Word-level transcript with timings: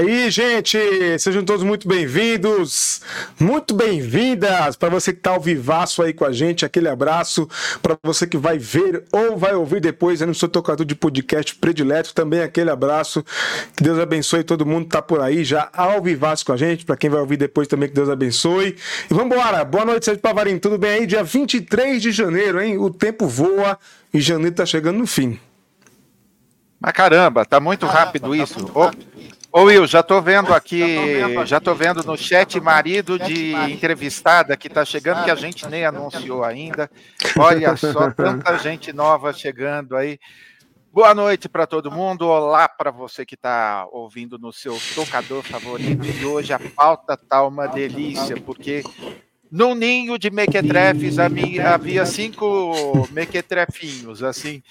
Aí, 0.00 0.30
gente, 0.30 0.78
sejam 1.18 1.44
todos 1.44 1.62
muito 1.62 1.86
bem-vindos, 1.86 3.02
muito 3.38 3.74
bem-vindas 3.74 4.74
para 4.74 4.88
você 4.88 5.12
que 5.12 5.18
está 5.18 5.32
ao 5.32 5.40
vivaço 5.40 6.02
aí 6.02 6.14
com 6.14 6.24
a 6.24 6.32
gente, 6.32 6.64
aquele 6.64 6.88
abraço 6.88 7.46
para 7.82 7.98
você 8.02 8.26
que 8.26 8.38
vai 8.38 8.56
ver 8.56 9.04
ou 9.12 9.36
vai 9.36 9.52
ouvir 9.52 9.78
depois 9.78 10.22
aí 10.22 10.26
no 10.26 10.34
seu 10.34 10.48
tocador 10.48 10.86
de 10.86 10.94
podcast 10.94 11.54
predileto, 11.54 12.14
também 12.14 12.40
aquele 12.40 12.70
abraço, 12.70 13.22
que 13.76 13.82
Deus 13.84 13.98
abençoe 13.98 14.42
todo 14.42 14.64
mundo 14.64 14.84
que 14.84 14.92
tá 14.92 15.02
por 15.02 15.20
aí 15.20 15.44
já 15.44 15.68
ao 15.70 16.00
vivaço 16.00 16.46
com 16.46 16.54
a 16.54 16.56
gente, 16.56 16.86
para 16.86 16.96
quem 16.96 17.10
vai 17.10 17.20
ouvir 17.20 17.36
depois 17.36 17.68
também 17.68 17.86
que 17.86 17.94
Deus 17.94 18.08
abençoe. 18.08 18.78
E 19.04 19.12
vamos 19.12 19.36
embora, 19.36 19.62
boa 19.66 19.84
noite, 19.84 20.06
Sérgio 20.06 20.22
Pavarinho, 20.22 20.58
tudo 20.58 20.78
bem 20.78 20.92
aí? 20.92 21.06
Dia 21.06 21.22
23 21.22 22.00
de 22.00 22.10
janeiro, 22.10 22.58
hein? 22.58 22.78
O 22.78 22.88
tempo 22.88 23.26
voa 23.28 23.78
e 24.14 24.18
janeiro 24.18 24.56
tá 24.56 24.64
chegando 24.64 24.96
no 24.96 25.06
fim. 25.06 25.38
Mas 26.80 26.92
caramba, 26.94 27.44
tá 27.44 27.60
muito 27.60 27.86
caramba, 27.86 28.04
rápido 28.06 28.30
tá 28.30 28.36
isso. 28.38 28.58
Muito 28.58 28.78
rápido. 28.78 29.09
Ô 29.52 29.62
Will, 29.64 29.84
já 29.84 30.00
tô 30.00 30.22
vendo 30.22 30.54
aqui, 30.54 30.96
já 31.44 31.58
tô 31.58 31.74
vendo 31.74 32.04
no 32.04 32.16
chat 32.16 32.60
marido 32.60 33.18
de 33.18 33.52
entrevistada 33.52 34.56
que 34.56 34.68
tá 34.68 34.84
chegando 34.84 35.24
que 35.24 35.30
a 35.30 35.34
gente 35.34 35.66
nem 35.66 35.84
anunciou 35.84 36.44
ainda. 36.44 36.88
Olha 37.36 37.74
só, 37.76 38.12
tanta 38.12 38.56
gente 38.58 38.92
nova 38.92 39.32
chegando 39.32 39.96
aí. 39.96 40.20
Boa 40.92 41.12
noite 41.14 41.48
para 41.48 41.66
todo 41.66 41.90
mundo. 41.90 42.28
Olá 42.28 42.68
para 42.68 42.92
você 42.92 43.26
que 43.26 43.34
está 43.34 43.88
ouvindo 43.90 44.38
no 44.38 44.52
seu 44.52 44.78
tocador 44.94 45.42
favorito. 45.42 46.06
E 46.06 46.24
hoje 46.24 46.52
a 46.52 46.58
pauta 46.58 47.16
tá 47.16 47.44
uma 47.44 47.66
delícia, 47.66 48.36
porque 48.40 48.84
num 49.50 49.74
ninho 49.74 50.18
de 50.18 50.30
mequetrefes 50.30 51.18
havia 51.18 52.06
cinco 52.06 53.08
mequetrefinhos, 53.10 54.22
assim, 54.22 54.62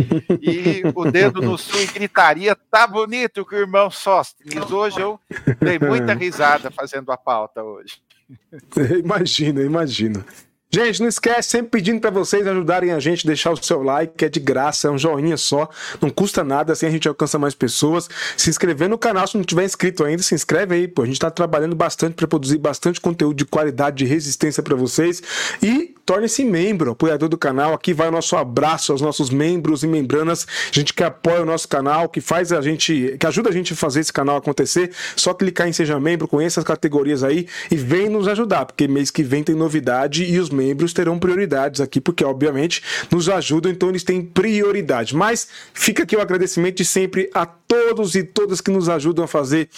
e 0.41 0.81
o 0.95 1.11
dedo 1.11 1.41
no 1.41 1.57
sul 1.57 1.85
gritaria, 1.93 2.55
tá 2.55 2.87
bonito 2.87 3.45
que 3.45 3.55
o 3.55 3.59
irmão 3.59 3.91
Sóstenes. 3.91 4.71
Hoje 4.71 4.99
eu 4.99 5.19
dei 5.59 5.79
muita 5.79 6.13
risada 6.13 6.71
fazendo 6.71 7.11
a 7.11 7.17
pauta 7.17 7.63
hoje. 7.63 8.01
Imagina, 9.03 9.63
imagina. 9.63 10.23
Gente, 10.71 11.01
não 11.01 11.09
esquece, 11.09 11.49
sempre 11.49 11.71
pedindo 11.71 11.99
para 11.99 12.11
vocês 12.11 12.45
ajudarem 12.45 12.91
a 12.91 12.99
gente, 12.99 13.25
deixar 13.25 13.51
o 13.51 13.57
seu 13.57 13.81
like, 13.81 14.13
que 14.15 14.25
é 14.25 14.29
de 14.29 14.39
graça, 14.39 14.87
é 14.87 14.91
um 14.91 14.99
joinha 14.99 15.35
só, 15.35 15.67
não 15.99 16.11
custa 16.11 16.43
nada, 16.43 16.73
assim 16.73 16.85
a 16.85 16.91
gente 16.91 17.07
alcança 17.07 17.39
mais 17.39 17.55
pessoas. 17.55 18.07
Se 18.37 18.51
inscrever 18.51 18.87
no 18.87 18.95
canal, 18.95 19.25
se 19.25 19.35
não 19.35 19.43
tiver 19.43 19.63
inscrito 19.65 20.03
ainda, 20.03 20.21
se 20.21 20.35
inscreve 20.35 20.75
aí, 20.75 20.87
pô. 20.87 21.01
A 21.01 21.05
gente 21.07 21.19
tá 21.19 21.31
trabalhando 21.31 21.75
bastante 21.75 22.13
para 22.13 22.27
produzir 22.27 22.59
bastante 22.59 23.01
conteúdo 23.01 23.35
de 23.35 23.45
qualidade, 23.45 23.97
de 23.97 24.05
resistência 24.05 24.61
para 24.61 24.75
vocês. 24.75 25.23
E 25.59 25.95
torne-se 26.05 26.43
membro, 26.43 26.91
apoiador 26.91 27.29
do 27.29 27.37
canal. 27.37 27.73
Aqui 27.73 27.91
vai 27.91 28.07
o 28.07 28.11
nosso 28.11 28.35
abraço 28.35 28.91
aos 28.91 29.01
nossos 29.01 29.31
membros 29.31 29.83
e 29.83 29.87
membranas, 29.87 30.45
gente 30.71 30.93
que 30.93 31.03
apoia 31.03 31.41
o 31.41 31.45
nosso 31.45 31.67
canal, 31.67 32.09
que 32.09 32.21
faz 32.21 32.51
a 32.51 32.61
gente, 32.61 33.15
que 33.19 33.25
ajuda 33.25 33.49
a 33.49 33.51
gente 33.51 33.73
a 33.73 33.75
fazer 33.75 34.01
esse 34.01 34.13
canal 34.13 34.37
acontecer. 34.37 34.91
Só 35.15 35.33
clicar 35.33 35.67
em 35.67 35.73
seja 35.73 35.99
membro, 35.99 36.27
conheça 36.27 36.59
as 36.59 36.63
categorias 36.63 37.23
aí 37.23 37.47
e 37.71 37.75
vem 37.75 38.07
nos 38.07 38.27
ajudar, 38.27 38.65
porque 38.65 38.87
mês 38.87 39.09
que 39.09 39.23
vem 39.23 39.43
tem 39.43 39.55
novidade 39.55 40.23
e 40.23 40.37
os 40.39 40.49
membros 40.59 40.93
terão 40.93 41.17
prioridades 41.17 41.81
aqui, 41.81 41.99
porque 41.99 42.23
obviamente 42.23 42.83
nos 43.09 43.29
ajudam, 43.29 43.71
então 43.71 43.89
eles 43.89 44.03
têm 44.03 44.21
prioridade. 44.21 45.15
Mas 45.15 45.47
fica 45.73 46.03
aqui 46.03 46.15
o 46.15 46.21
agradecimento 46.21 46.77
de 46.77 46.85
sempre 46.85 47.29
a 47.33 47.45
todos 47.45 48.15
e 48.15 48.23
todas 48.23 48.61
que 48.61 48.71
nos 48.71 48.89
ajudam 48.89 49.25
a 49.25 49.27
fazer 49.27 49.69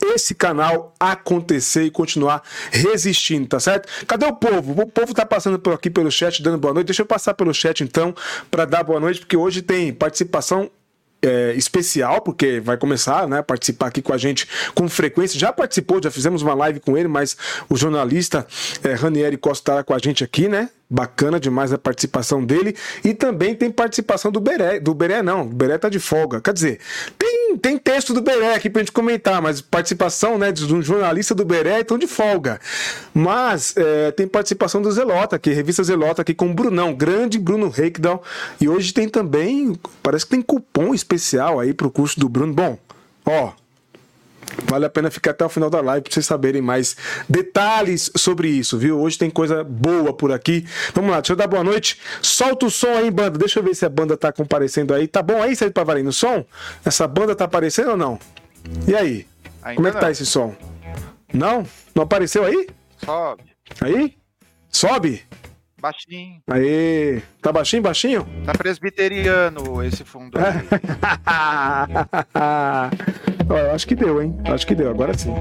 esse 0.00 0.34
canal 0.34 0.94
acontecer 0.98 1.82
e 1.82 1.90
continuar 1.90 2.42
resistindo, 2.70 3.48
tá 3.48 3.58
certo? 3.58 3.88
Cadê 4.06 4.26
o 4.26 4.34
povo? 4.34 4.80
O 4.80 4.86
povo 4.86 5.12
tá 5.12 5.26
passando 5.26 5.58
por 5.58 5.72
aqui 5.72 5.90
pelo 5.90 6.10
chat 6.10 6.42
dando 6.42 6.58
boa 6.58 6.72
noite. 6.72 6.86
Deixa 6.86 7.02
eu 7.02 7.06
passar 7.06 7.34
pelo 7.34 7.52
chat 7.52 7.82
então 7.82 8.14
para 8.50 8.64
dar 8.64 8.84
boa 8.84 9.00
noite, 9.00 9.20
porque 9.20 9.36
hoje 9.36 9.60
tem 9.60 9.92
participação 9.92 10.70
é, 11.22 11.52
especial, 11.54 12.20
porque 12.20 12.60
vai 12.60 12.76
começar 12.76 13.28
né, 13.28 13.38
a 13.38 13.42
participar 13.42 13.88
aqui 13.88 14.00
com 14.00 14.12
a 14.12 14.18
gente 14.18 14.46
com 14.74 14.88
frequência. 14.88 15.38
Já 15.38 15.52
participou, 15.52 16.02
já 16.02 16.10
fizemos 16.10 16.42
uma 16.42 16.54
live 16.54 16.80
com 16.80 16.96
ele, 16.96 17.08
mas 17.08 17.36
o 17.68 17.76
jornalista 17.76 18.46
é, 18.82 18.94
Ranieri 18.94 19.36
Costa 19.36 19.72
está 19.72 19.84
com 19.84 19.94
a 19.94 19.98
gente 19.98 20.22
aqui, 20.22 20.48
né? 20.48 20.70
Bacana 20.90 21.38
demais 21.38 21.70
a 21.70 21.76
participação 21.76 22.42
dele. 22.42 22.74
E 23.04 23.12
também 23.12 23.54
tem 23.54 23.70
participação 23.70 24.32
do 24.32 24.40
Beré. 24.40 24.80
Do 24.80 24.94
Beré, 24.94 25.22
não. 25.22 25.42
O 25.42 25.44
Beré 25.44 25.76
tá 25.76 25.90
de 25.90 25.98
folga. 25.98 26.40
Quer 26.40 26.54
dizer, 26.54 26.80
tem, 27.18 27.56
tem 27.58 27.76
texto 27.76 28.14
do 28.14 28.22
Beré 28.22 28.54
aqui 28.54 28.70
pra 28.70 28.80
gente 28.80 28.92
comentar, 28.92 29.42
mas 29.42 29.60
participação 29.60 30.38
né, 30.38 30.50
de 30.50 30.72
um 30.74 30.80
jornalista 30.80 31.34
do 31.34 31.44
Beré 31.44 31.80
estão 31.80 31.98
de 31.98 32.06
folga. 32.06 32.58
Mas 33.12 33.74
é, 33.76 34.10
tem 34.12 34.26
participação 34.26 34.80
do 34.80 34.90
Zelota 34.90 35.36
aqui, 35.36 35.50
revista 35.50 35.84
Zelota 35.84 36.22
aqui 36.22 36.32
com 36.32 36.50
o 36.50 36.54
Brunão, 36.54 36.94
grande 36.94 37.38
Bruno 37.38 37.68
Reikdal. 37.68 38.22
E 38.58 38.66
hoje 38.66 38.94
tem 38.94 39.08
também, 39.08 39.78
parece 40.02 40.24
que 40.24 40.30
tem 40.30 40.42
cupom 40.42 40.94
especial 40.94 41.60
aí 41.60 41.74
pro 41.74 41.90
curso 41.90 42.18
do 42.18 42.30
Bruno. 42.30 42.54
Bom, 42.54 42.78
ó, 43.26 43.52
Vale 44.64 44.86
a 44.86 44.90
pena 44.90 45.10
ficar 45.10 45.32
até 45.32 45.44
o 45.44 45.48
final 45.48 45.70
da 45.70 45.80
live 45.80 46.02
para 46.02 46.12
vocês 46.12 46.26
saberem 46.26 46.60
mais 46.60 46.96
detalhes 47.28 48.10
sobre 48.16 48.48
isso, 48.48 48.78
viu? 48.78 49.00
Hoje 49.00 49.18
tem 49.18 49.30
coisa 49.30 49.62
boa 49.64 50.12
por 50.12 50.32
aqui. 50.32 50.66
Vamos 50.94 51.10
lá, 51.10 51.20
deixa 51.20 51.32
eu 51.32 51.36
dar 51.36 51.46
boa 51.46 51.64
noite. 51.64 51.98
Solta 52.20 52.66
o 52.66 52.70
som 52.70 52.88
aí, 52.88 53.10
banda. 53.10 53.38
Deixa 53.38 53.60
eu 53.60 53.62
ver 53.62 53.74
se 53.74 53.84
a 53.84 53.88
banda 53.88 54.16
tá 54.16 54.32
comparecendo 54.32 54.94
aí. 54.94 55.06
Tá 55.06 55.22
bom 55.22 55.42
aí, 55.42 55.54
Sérgio 55.54 55.74
Pavarino? 55.74 56.10
O 56.10 56.12
som? 56.12 56.44
Essa 56.84 57.06
banda 57.06 57.34
tá 57.34 57.44
aparecendo 57.44 57.90
ou 57.90 57.96
não? 57.96 58.18
E 58.86 58.94
aí? 58.94 59.26
Ainda 59.62 59.76
Como 59.76 59.88
é 59.88 59.92
que 59.92 60.00
tá 60.00 60.10
esse 60.10 60.26
som? 60.26 60.54
Não? 61.32 61.64
Não 61.94 62.02
apareceu 62.02 62.44
aí? 62.44 62.68
Sobe. 63.04 63.42
Aí? 63.80 64.16
Sobe? 64.70 65.22
Baixinho. 65.80 66.42
Aí, 66.50 67.22
tá 67.40 67.52
baixinho, 67.52 67.82
baixinho? 67.82 68.28
Tá 68.44 68.52
presbiteriano 68.52 69.82
esse 69.84 70.04
fundo 70.04 70.36
aí. 73.54 73.60
eu 73.60 73.72
acho 73.72 73.86
que 73.86 73.94
deu, 73.94 74.22
hein? 74.22 74.36
Acho 74.44 74.66
que 74.66 74.74
deu, 74.74 74.90
agora 74.90 75.16
sim. 75.16 75.34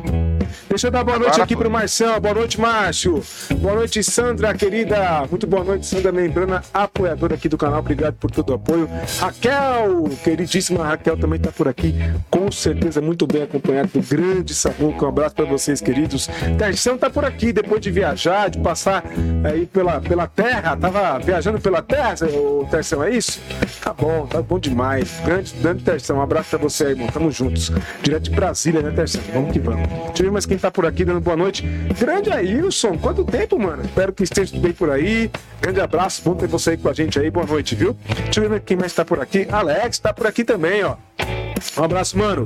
Deixa 0.70 0.88
eu 0.88 0.92
dar 0.92 1.04
boa 1.04 1.20
noite 1.20 1.42
aqui 1.42 1.54
foi. 1.54 1.64
pro 1.64 1.72
Marcelo. 1.72 2.20
Boa 2.20 2.34
noite, 2.34 2.60
Márcio. 2.60 3.24
Boa 3.58 3.76
noite, 3.76 4.04
Sandra, 4.04 4.54
querida. 4.54 5.26
Muito 5.30 5.48
boa 5.48 5.64
noite, 5.64 5.86
Sandra 5.86 6.12
Membrana, 6.12 6.64
apoiadora 6.74 7.36
aqui 7.36 7.50
do 7.50 7.58
canal. 7.58 7.80
Obrigado 7.80 8.16
por 8.16 8.32
todo 8.32 8.52
o 8.52 8.54
apoio. 8.54 8.90
Raquel, 9.20 10.10
queridíssima 10.24 10.86
Raquel, 10.86 11.18
também 11.18 11.40
tá 11.40 11.52
por 11.52 11.68
aqui. 11.68 11.96
Com 12.30 12.52
certeza, 12.52 13.02
muito 13.02 13.26
bem 13.26 13.44
acompanhado 13.44 13.90
do 13.94 14.02
grande 14.02 14.54
sabor. 14.54 14.94
Um 15.02 15.08
abraço 15.08 15.36
para 15.36 15.46
vocês, 15.46 15.82
queridos. 15.82 16.28
Terção 16.58 16.98
tá 16.98 17.10
por 17.10 17.26
aqui, 17.26 17.52
depois 17.52 17.82
de 17.82 17.92
viajar, 17.92 18.50
de 18.50 18.60
passar 18.60 19.04
aí 19.44 19.66
pela, 19.66 20.00
pela 20.00 20.28
Terra, 20.28 20.76
tava 20.76 21.20
viajando 21.20 21.60
pela 21.60 21.82
Terra, 21.82 22.16
o 22.34 22.68
Terção, 22.70 23.04
é 23.04 23.12
isso? 23.12 23.42
Tá 23.82 23.94
bom, 23.94 24.26
tá 24.26 24.42
bom 24.42 24.60
demais. 24.60 25.20
Grande, 25.26 25.54
grande 25.62 25.84
Terção, 25.84 26.18
um 26.18 26.22
abraço 26.22 26.50
pra 26.50 26.60
você 26.60 26.86
aí, 26.86 26.92
irmão. 26.92 27.08
Tamo 27.08 27.32
juntos. 27.32 27.72
Direto 28.02 28.24
de 28.24 28.32
Brasília, 28.32 28.82
né, 28.82 28.92
Terção? 28.92 29.22
Vamos 29.34 29.52
que 29.52 29.60
vamos. 29.60 29.88
Deixa 29.88 30.22
eu 30.22 30.26
ver 30.26 30.32
mais 30.32 30.46
quem 30.46 30.58
tá 30.58 30.72
por 30.72 30.86
aqui 30.86 31.04
dando 31.04 31.20
boa 31.20 31.36
noite. 31.36 31.64
Grande 32.00 32.32
Ailson, 32.32 32.98
quanto 32.98 33.24
tempo, 33.26 33.60
mano? 33.60 33.84
Espero 33.84 34.14
que 34.14 34.24
esteja 34.24 34.52
tudo 34.52 34.62
bem 34.62 34.74
por 34.74 34.90
aí. 34.90 35.30
Grande 35.62 35.82
abraço, 35.82 36.22
bom 36.24 36.36
ter 36.36 36.48
você 36.48 36.72
aí 36.72 36.78
com 36.78 36.90
a 36.90 36.94
gente 36.94 37.20
aí. 37.20 37.30
Boa 37.30 37.46
noite, 37.46 37.76
viu? 37.76 37.98
Deixa 38.26 38.40
eu 38.40 38.50
ver 38.50 38.62
quem 38.62 38.78
mais 38.78 38.94
tá 38.94 39.04
por 39.04 39.20
aqui. 39.20 39.48
Alex 39.52 40.00
tá 40.00 40.14
por 40.14 40.28
aqui 40.28 40.44
também, 40.44 40.84
ó. 40.84 40.96
Um 41.78 41.84
abraço, 41.84 42.18
mano. 42.18 42.46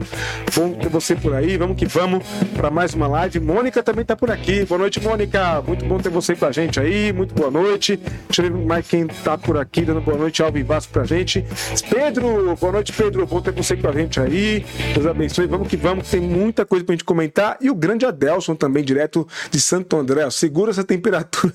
Bom 0.55 0.73
ter 0.73 0.89
você 0.89 1.15
por 1.15 1.33
aí. 1.33 1.57
Vamos 1.57 1.77
que 1.77 1.85
vamos 1.85 2.23
para 2.55 2.69
mais 2.69 2.93
uma 2.93 3.07
live. 3.07 3.39
Mônica 3.39 3.81
também 3.83 4.05
tá 4.05 4.15
por 4.15 4.31
aqui. 4.31 4.65
Boa 4.65 4.79
noite, 4.79 5.01
Mônica. 5.01 5.61
Muito 5.61 5.85
bom 5.85 5.97
ter 5.97 6.09
você 6.09 6.35
com 6.35 6.45
a 6.45 6.51
gente 6.51 6.79
aí. 6.79 7.11
Muito 7.13 7.33
boa 7.33 7.51
noite. 7.51 7.97
Deixa 8.27 8.43
eu 8.43 8.51
ver 8.51 8.65
mais 8.65 8.87
quem 8.87 9.07
tá 9.07 9.37
por 9.37 9.57
aqui 9.57 9.81
dando 9.81 10.01
boa 10.01 10.17
noite 10.17 10.41
ao 10.41 10.51
vivaço 10.51 10.89
pra 10.89 11.03
gente. 11.03 11.45
Pedro, 11.89 12.55
boa 12.55 12.71
noite, 12.71 12.93
Pedro. 12.93 13.25
Bom 13.25 13.41
ter 13.41 13.51
você 13.51 13.75
com 13.75 13.87
a 13.87 13.91
gente 13.91 14.19
aí. 14.19 14.65
Deus 14.93 15.05
abençoe. 15.05 15.47
Vamos 15.47 15.67
que 15.67 15.77
vamos. 15.77 16.09
Tem 16.09 16.21
muita 16.21 16.65
coisa 16.65 16.85
pra 16.85 16.93
gente 16.93 17.05
comentar. 17.05 17.57
E 17.61 17.69
o 17.69 17.75
grande 17.75 18.05
Adelson 18.05 18.55
também, 18.55 18.83
direto 18.83 19.27
de 19.49 19.59
Santo 19.59 19.97
André. 19.97 20.29
Segura 20.29 20.71
essa 20.71 20.83
temperatura 20.83 21.53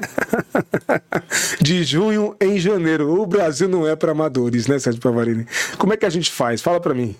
de 1.60 1.84
junho 1.84 2.34
em 2.40 2.58
janeiro. 2.58 3.20
O 3.20 3.26
Brasil 3.26 3.68
não 3.68 3.86
é 3.86 3.94
para 3.94 4.12
amadores, 4.12 4.66
né, 4.66 4.78
Sérgio 4.78 5.00
Pavarini? 5.00 5.46
Como 5.78 5.92
é 5.92 5.96
que 5.96 6.06
a 6.06 6.10
gente 6.10 6.30
faz? 6.30 6.49
Faz? 6.50 6.62
Fala 6.62 6.80
para 6.80 6.94
mim. 6.94 7.16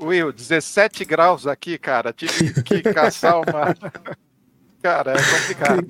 Will, 0.00 0.32
17 0.32 1.04
graus 1.04 1.46
aqui, 1.46 1.78
cara. 1.78 2.12
Tive 2.12 2.62
que 2.62 2.82
caçar 2.82 3.36
uma. 3.36 3.74
cara, 4.82 5.12
é 5.12 5.16
complicado. 5.16 5.86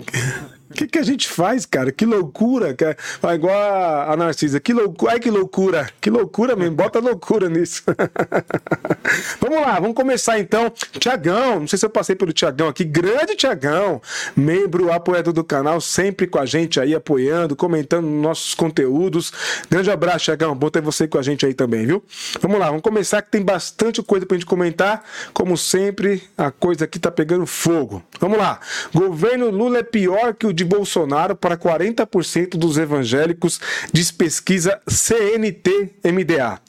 O 0.72 0.74
que, 0.74 0.86
que 0.86 0.98
a 0.98 1.02
gente 1.02 1.28
faz, 1.28 1.66
cara? 1.66 1.92
Que 1.92 2.06
loucura, 2.06 2.72
cara. 2.72 2.96
Ah, 3.22 3.34
igual 3.34 3.54
a, 3.54 4.12
a 4.12 4.16
Narcisa. 4.16 4.58
Que 4.58 4.72
loucura. 4.72 5.12
Ai, 5.12 5.20
que 5.20 5.30
loucura. 5.30 5.90
Que 6.00 6.08
loucura 6.08 6.56
mesmo. 6.56 6.74
Bota 6.74 6.98
loucura 6.98 7.50
nisso. 7.50 7.82
vamos 9.38 9.60
lá, 9.60 9.78
vamos 9.78 9.94
começar 9.94 10.38
então. 10.38 10.72
Tiagão, 10.98 11.60
não 11.60 11.66
sei 11.66 11.78
se 11.78 11.84
eu 11.84 11.90
passei 11.90 12.16
pelo 12.16 12.32
Tiagão 12.32 12.68
aqui. 12.68 12.84
Grande 12.84 13.36
Tiagão, 13.36 14.00
membro 14.34 14.90
apoiador 14.90 15.34
do 15.34 15.44
canal, 15.44 15.78
sempre 15.80 16.26
com 16.26 16.38
a 16.38 16.46
gente 16.46 16.80
aí, 16.80 16.94
apoiando, 16.94 17.54
comentando 17.54 18.06
nossos 18.06 18.54
conteúdos. 18.54 19.30
Grande 19.68 19.90
abraço, 19.90 20.24
Tiagão. 20.24 20.54
Bom 20.54 20.70
ter 20.70 20.80
você 20.80 21.06
com 21.06 21.18
a 21.18 21.22
gente 21.22 21.44
aí 21.44 21.52
também, 21.52 21.84
viu? 21.84 22.02
Vamos 22.40 22.58
lá, 22.58 22.66
vamos 22.66 22.82
começar 22.82 23.20
que 23.20 23.30
tem 23.30 23.42
bastante 23.42 24.02
coisa 24.02 24.24
pra 24.24 24.36
gente 24.36 24.46
comentar. 24.46 25.04
Como 25.34 25.56
sempre, 25.56 26.22
a 26.38 26.50
coisa 26.50 26.86
aqui 26.86 26.98
tá 26.98 27.10
pegando 27.10 27.46
fogo. 27.46 28.02
Vamos 28.18 28.38
lá. 28.38 28.58
Governo 28.94 29.50
Lula 29.50 29.78
é 29.78 29.82
pior 29.82 30.32
que 30.34 30.46
o 30.46 30.52
de 30.62 30.64
Bolsonaro 30.64 31.34
para 31.34 31.56
40% 31.56 32.50
dos 32.56 32.78
evangélicos, 32.78 33.60
diz 33.92 34.10
pesquisa 34.12 34.80
CNT-MDA. 34.88 36.60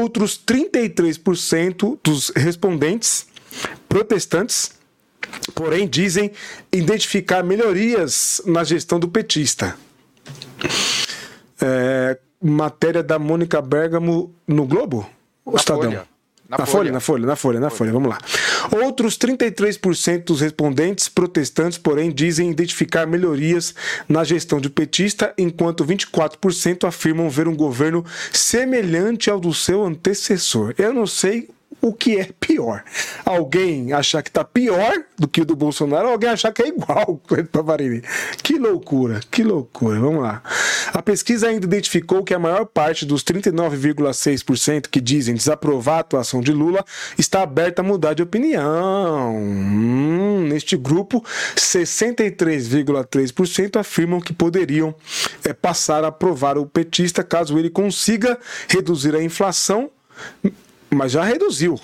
Outros 0.00 0.40
33% 0.44 1.98
dos 2.02 2.30
respondentes 2.30 3.26
protestantes, 3.88 4.72
porém 5.54 5.86
dizem 5.86 6.32
identificar 6.72 7.42
melhorias 7.42 8.40
na 8.46 8.64
gestão 8.64 8.98
do 8.98 9.08
petista. 9.08 9.76
É, 11.60 12.18
matéria 12.42 13.02
da 13.02 13.18
Mônica 13.18 13.60
Bergamo 13.60 14.34
no 14.46 14.66
Globo? 14.66 15.08
O 15.44 15.56
Estadão? 15.56 15.84
Folha. 15.84 16.15
Na, 16.48 16.58
na 16.58 16.66
folha. 16.66 16.76
folha. 16.76 16.92
na 16.92 17.00
Folha, 17.00 17.26
na 17.26 17.36
Folha, 17.36 17.60
na 17.60 17.70
Folha, 17.70 17.92
vamos 17.92 18.08
lá. 18.08 18.18
Outros 18.84 19.18
33% 19.18 20.24
dos 20.24 20.40
respondentes 20.40 21.08
protestantes, 21.08 21.76
porém, 21.76 22.12
dizem 22.12 22.50
identificar 22.50 23.06
melhorias 23.06 23.74
na 24.08 24.22
gestão 24.22 24.60
de 24.60 24.70
petista, 24.70 25.34
enquanto 25.36 25.84
24% 25.84 26.86
afirmam 26.86 27.28
ver 27.28 27.48
um 27.48 27.56
governo 27.56 28.04
semelhante 28.32 29.28
ao 29.28 29.40
do 29.40 29.52
seu 29.52 29.84
antecessor. 29.84 30.72
Eu 30.78 30.92
não 30.92 31.06
sei 31.06 31.48
o 31.86 31.92
que 31.92 32.18
é 32.18 32.28
pior. 32.40 32.82
Alguém 33.24 33.92
achar 33.92 34.20
que 34.22 34.28
está 34.28 34.44
pior 34.44 34.92
do 35.18 35.28
que 35.28 35.40
o 35.40 35.44
do 35.44 35.54
Bolsonaro, 35.54 36.08
alguém 36.08 36.30
achar 36.30 36.50
que 36.52 36.62
é 36.62 36.68
igual 36.68 37.20
com 37.28 37.34
o 37.34 37.46
Pavarini. 37.46 38.02
Que 38.42 38.58
loucura, 38.58 39.20
que 39.30 39.44
loucura. 39.44 40.00
Vamos 40.00 40.22
lá. 40.22 40.42
A 40.92 41.00
pesquisa 41.02 41.48
ainda 41.48 41.64
identificou 41.64 42.24
que 42.24 42.34
a 42.34 42.38
maior 42.38 42.66
parte 42.66 43.06
dos 43.06 43.22
39,6% 43.22 44.88
que 44.88 45.00
dizem 45.00 45.34
desaprovar 45.34 45.98
a 45.98 46.00
atuação 46.00 46.40
de 46.40 46.52
Lula 46.52 46.84
está 47.18 47.42
aberta 47.42 47.82
a 47.82 47.84
mudar 47.84 48.14
de 48.14 48.22
opinião. 48.22 49.36
Hum, 49.36 50.46
neste 50.48 50.76
grupo, 50.76 51.22
63,3% 51.54 53.78
afirmam 53.78 54.20
que 54.20 54.32
poderiam 54.32 54.94
é, 55.44 55.52
passar 55.52 56.02
a 56.04 56.08
aprovar 56.08 56.58
o 56.58 56.66
petista 56.66 57.22
caso 57.22 57.56
ele 57.58 57.70
consiga 57.70 58.36
reduzir 58.68 59.14
a 59.14 59.22
inflação 59.22 59.88
mas 60.90 61.12
já 61.12 61.22
reduziu. 61.22 61.78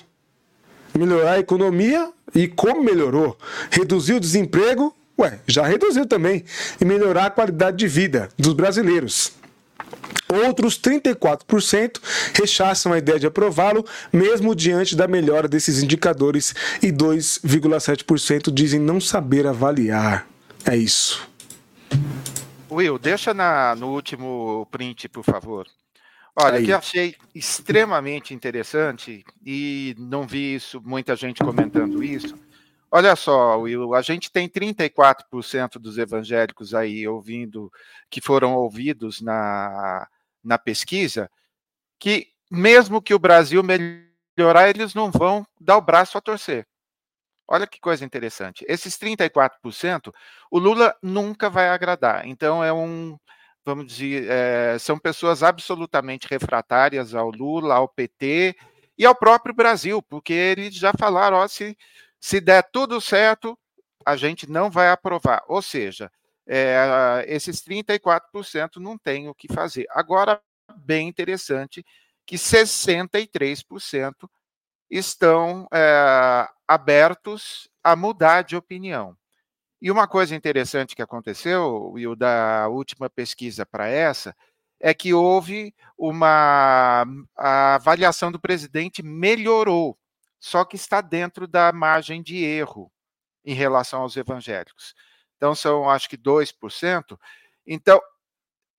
Melhorar 0.96 1.32
a 1.32 1.38
economia 1.38 2.12
e 2.34 2.46
como 2.49 2.82
melhorou? 2.82 3.37
Reduzir 3.70 4.14
o 4.14 4.20
desemprego? 4.20 4.94
Ué, 5.19 5.38
já 5.46 5.64
reduziu 5.66 6.06
também. 6.06 6.44
E 6.81 6.84
melhorar 6.84 7.26
a 7.26 7.31
qualidade 7.31 7.76
de 7.76 7.87
vida 7.87 8.28
dos 8.38 8.54
brasileiros. 8.54 9.32
Outros 10.46 10.78
34% 10.78 12.00
rechaçam 12.34 12.93
a 12.93 12.99
ideia 12.99 13.20
de 13.20 13.26
aprová-lo, 13.26 13.84
mesmo 14.10 14.54
diante 14.54 14.96
da 14.96 15.06
melhora 15.06 15.46
desses 15.46 15.82
indicadores, 15.82 16.54
e 16.82 16.90
2,7% 16.90 18.50
dizem 18.50 18.81
não 18.81 18.99
saber 18.99 19.46
avaliar. 19.46 20.26
É 20.64 20.75
isso. 20.75 21.28
Will, 22.70 22.99
deixa 22.99 23.34
na, 23.34 23.75
no 23.75 23.88
último 23.93 24.66
print, 24.70 25.06
por 25.08 25.22
favor. 25.22 25.66
Olha, 26.34 26.58
Aí. 26.58 26.64
que 26.64 26.73
achei 26.73 27.14
extremamente 27.34 28.32
interessante 28.32 29.25
e 29.44 29.94
não 29.99 30.26
vi 30.26 30.55
isso, 30.55 30.81
muita 30.82 31.14
gente 31.14 31.44
comentando 31.44 32.02
isso. 32.02 32.34
Olha 32.90 33.14
só, 33.17 33.58
Will, 33.58 33.94
a 33.94 34.02
gente 34.02 34.31
tem 34.31 34.49
34% 34.49 35.79
dos 35.79 35.99
evangélicos 35.99 36.75
aí 36.75 37.06
ouvindo, 37.06 37.70
que 38.11 38.20
foram 38.20 38.55
ouvidos 38.55 39.20
na, 39.20 40.06
na 40.44 40.58
pesquisa, 40.58 41.31
que 41.99 42.29
mesmo 42.50 43.00
que 43.00 43.14
o 43.14 43.19
Brasil 43.19 43.62
melhorar, 43.62 44.69
eles 44.69 44.94
não 44.94 45.11
vão 45.11 45.46
dar 45.61 45.78
o 45.78 45.82
braço 45.82 46.19
a 46.19 46.20
torcer. 46.20 46.67
Olha 47.49 47.67
que 47.67 47.81
coisa 47.81 48.05
interessante. 48.05 48.64
Esses 48.69 48.96
34%, 48.99 50.12
o 50.50 50.58
Lula 50.58 50.94
nunca 51.02 51.50
vai 51.50 51.69
agradar. 51.69 52.26
Então 52.26 52.62
é 52.62 52.73
um 52.73 53.19
vamos 53.64 53.87
dizer, 53.87 54.29
é, 54.29 54.79
são 54.79 54.99
pessoas 54.99 55.43
absolutamente 55.43 56.26
refratárias 56.29 57.14
ao 57.14 57.31
Lula, 57.31 57.75
ao 57.75 57.88
PT 57.88 58.56
e 58.99 59.06
ao 59.06 59.14
próprio 59.14 59.55
Brasil, 59.55 60.03
porque 60.03 60.32
eles 60.32 60.75
já 60.75 60.93
falaram, 60.99 61.38
ó, 61.38 61.49
se, 61.49 61.76
se 62.20 62.41
der 62.41 62.62
tudo 62.70 63.00
certo, 63.00 63.59
a 64.05 64.17
gente 64.17 64.50
não 64.50 64.70
vai 64.70 64.91
aprovar. 64.91 65.43
Ou 65.49 65.62
seja, 65.62 66.11
é, 66.47 67.25
esses 67.29 67.62
34% 67.62 68.76
não 68.76 68.99
tem 68.99 69.29
o 69.29 69.35
que 69.35 69.53
fazer. 69.53 69.87
Agora, 69.91 70.41
bem 70.76 71.09
interessante 71.09 71.85
que 72.26 72.37
63% 72.37 74.29
estão 74.91 75.67
é, 75.73 76.49
abertos 76.69 77.69
a 77.82 77.97
mudar 77.97 78.43
de 78.43 78.56
opinião. 78.56 79.17
E 79.82 79.90
uma 79.90 80.06
coisa 80.06 80.37
interessante 80.37 80.94
que 80.94 81.02
aconteceu, 81.02 81.94
e 81.99 82.06
o 82.06 82.14
da 82.14 82.69
última 82.69 83.11
pesquisa 83.11 83.67
para 83.67 83.88
essa, 83.88 84.32
é 84.79 84.94
que 84.94 85.12
houve 85.12 85.75
uma 85.99 87.05
a 87.37 87.75
avaliação 87.75 88.31
do 88.31 88.40
presidente 88.40 89.02
melhorou, 89.02 89.99
só 90.38 90.64
que 90.64 90.76
está 90.76 91.00
dentro 91.00 91.49
da 91.49 91.73
margem 91.73 92.23
de 92.23 92.44
erro 92.44 92.93
em 93.44 93.55
relação 93.55 94.02
aos 94.02 94.17
evangélicos. 94.17 94.94
Então 95.37 95.52
são 95.52 95.90
acho 95.90 96.08
que 96.08 96.16
2%. 96.16 97.18
Então, 97.66 98.00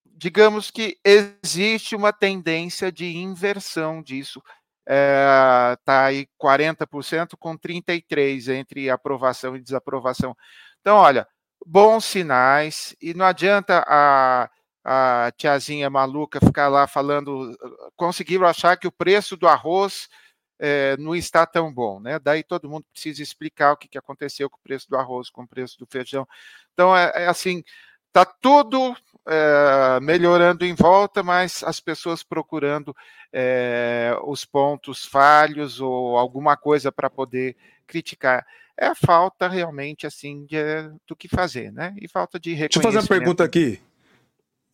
digamos 0.06 0.72
que 0.72 0.98
existe 1.04 1.98
uma 1.98 2.14
tendência 2.14 2.90
de 2.90 3.18
inversão 3.18 4.02
disso. 4.02 4.42
Está 4.86 5.78
é, 5.88 6.06
aí 6.06 6.28
40% 6.42 7.36
com 7.38 7.58
33% 7.58 8.54
entre 8.54 8.90
aprovação 8.90 9.58
e 9.58 9.62
desaprovação. 9.62 10.34
Então, 10.84 10.98
olha, 10.98 11.26
bons 11.66 12.04
sinais, 12.04 12.94
e 13.02 13.14
não 13.14 13.26
adianta 13.26 13.86
a, 13.88 14.50
a 14.84 15.32
tiazinha 15.32 15.90
maluca 15.90 16.42
ficar 16.46 16.68
lá 16.68 16.86
falando, 16.88 17.58
conseguiram 17.96 18.46
achar 18.46 18.76
que 18.76 18.86
o 18.86 18.92
preço 18.92 19.38
do 19.38 19.48
arroz 19.48 20.10
é, 20.60 20.98
não 20.98 21.16
está 21.16 21.46
tão 21.46 21.74
bom, 21.74 22.02
né? 22.02 22.20
Daí 22.20 22.44
todo 22.44 22.70
mundo 22.70 22.86
precisa 22.92 23.24
explicar 23.24 23.72
o 23.72 23.78
que, 23.78 23.88
que 23.88 23.98
aconteceu 23.98 24.50
com 24.50 24.58
o 24.58 24.62
preço 24.62 24.90
do 24.90 24.98
arroz, 24.98 25.30
com 25.30 25.44
o 25.44 25.48
preço 25.48 25.80
do 25.80 25.88
feijão. 25.88 26.28
Então, 26.74 26.94
é, 26.96 27.14
é 27.16 27.28
assim, 27.28 27.64
está 28.08 28.26
tudo 28.26 28.94
é, 29.26 30.02
melhorando 30.02 30.66
em 30.66 30.76
volta, 30.76 31.24
mas 31.24 31.64
as 31.64 31.80
pessoas 31.80 32.24
procurando 32.24 32.94
é, 33.32 34.14
os 34.26 34.44
pontos 34.44 35.06
falhos 35.06 35.80
ou 35.80 36.18
alguma 36.18 36.58
coisa 36.58 36.92
para 36.92 37.10
poder 37.10 37.56
criticar 37.88 38.46
é 38.80 38.88
a 38.88 38.96
falta 38.96 39.48
realmente 39.48 40.08
assim 40.08 40.46
de, 40.46 40.58
do 41.08 41.16
que 41.16 41.28
fazer, 41.28 41.72
né? 41.72 41.94
E 42.02 42.08
falta 42.08 42.40
de 42.40 42.52
reconhecimento. 42.52 42.74
Deixa 42.74 42.88
eu 42.88 42.92
fazer 42.92 43.14
uma 43.14 43.20
pergunta 43.20 43.44
aqui. 43.44 43.80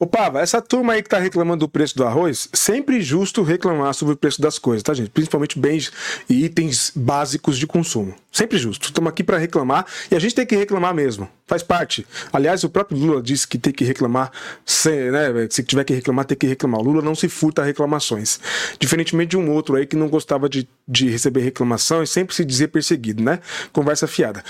Ô 0.01 0.07
Pava, 0.07 0.39
essa 0.39 0.61
turma 0.61 0.93
aí 0.93 1.03
que 1.03 1.09
tá 1.09 1.19
reclamando 1.19 1.65
do 1.65 1.69
preço 1.69 1.97
do 1.97 2.05
arroz, 2.05 2.47
sempre 2.53 3.01
justo 3.01 3.43
reclamar 3.43 3.93
sobre 3.93 4.13
o 4.13 4.17
preço 4.17 4.41
das 4.41 4.57
coisas, 4.57 4.81
tá, 4.81 4.93
gente? 4.93 5.09
Principalmente 5.09 5.59
bens 5.59 5.91
e 6.29 6.45
itens 6.45 6.93
básicos 6.95 7.57
de 7.57 7.67
consumo. 7.67 8.15
Sempre 8.31 8.57
justo. 8.57 8.87
Estamos 8.87 9.09
aqui 9.09 9.25
para 9.25 9.37
reclamar 9.37 9.85
e 10.09 10.15
a 10.15 10.19
gente 10.19 10.33
tem 10.33 10.45
que 10.45 10.55
reclamar 10.55 10.93
mesmo. 10.93 11.29
Faz 11.49 11.63
parte. 11.63 12.05
Aliás, 12.31 12.63
o 12.63 12.69
próprio 12.69 12.95
Lula 12.95 13.23
disse 13.23 13.47
que 13.47 13.57
tem 13.57 13.73
que 13.73 13.83
reclamar, 13.83 14.31
se, 14.63 15.09
né, 15.09 15.47
se 15.49 15.63
tiver 15.63 15.83
que 15.83 15.95
reclamar, 15.95 16.23
tem 16.23 16.37
que 16.37 16.45
reclamar. 16.45 16.79
O 16.79 16.83
Lula 16.83 17.01
não 17.01 17.15
se 17.15 17.27
furta 17.27 17.63
a 17.63 17.65
reclamações. 17.65 18.39
Diferentemente 18.79 19.31
de 19.31 19.37
um 19.37 19.49
outro 19.49 19.75
aí 19.75 19.87
que 19.87 19.95
não 19.95 20.07
gostava 20.09 20.47
de, 20.47 20.69
de 20.87 21.09
receber 21.09 21.41
reclamação 21.41 22.03
e 22.03 22.07
sempre 22.07 22.35
se 22.35 22.45
dizia 22.45 22.67
perseguido, 22.67 23.23
né? 23.23 23.39
Conversa 23.73 24.05
fiada. 24.05 24.43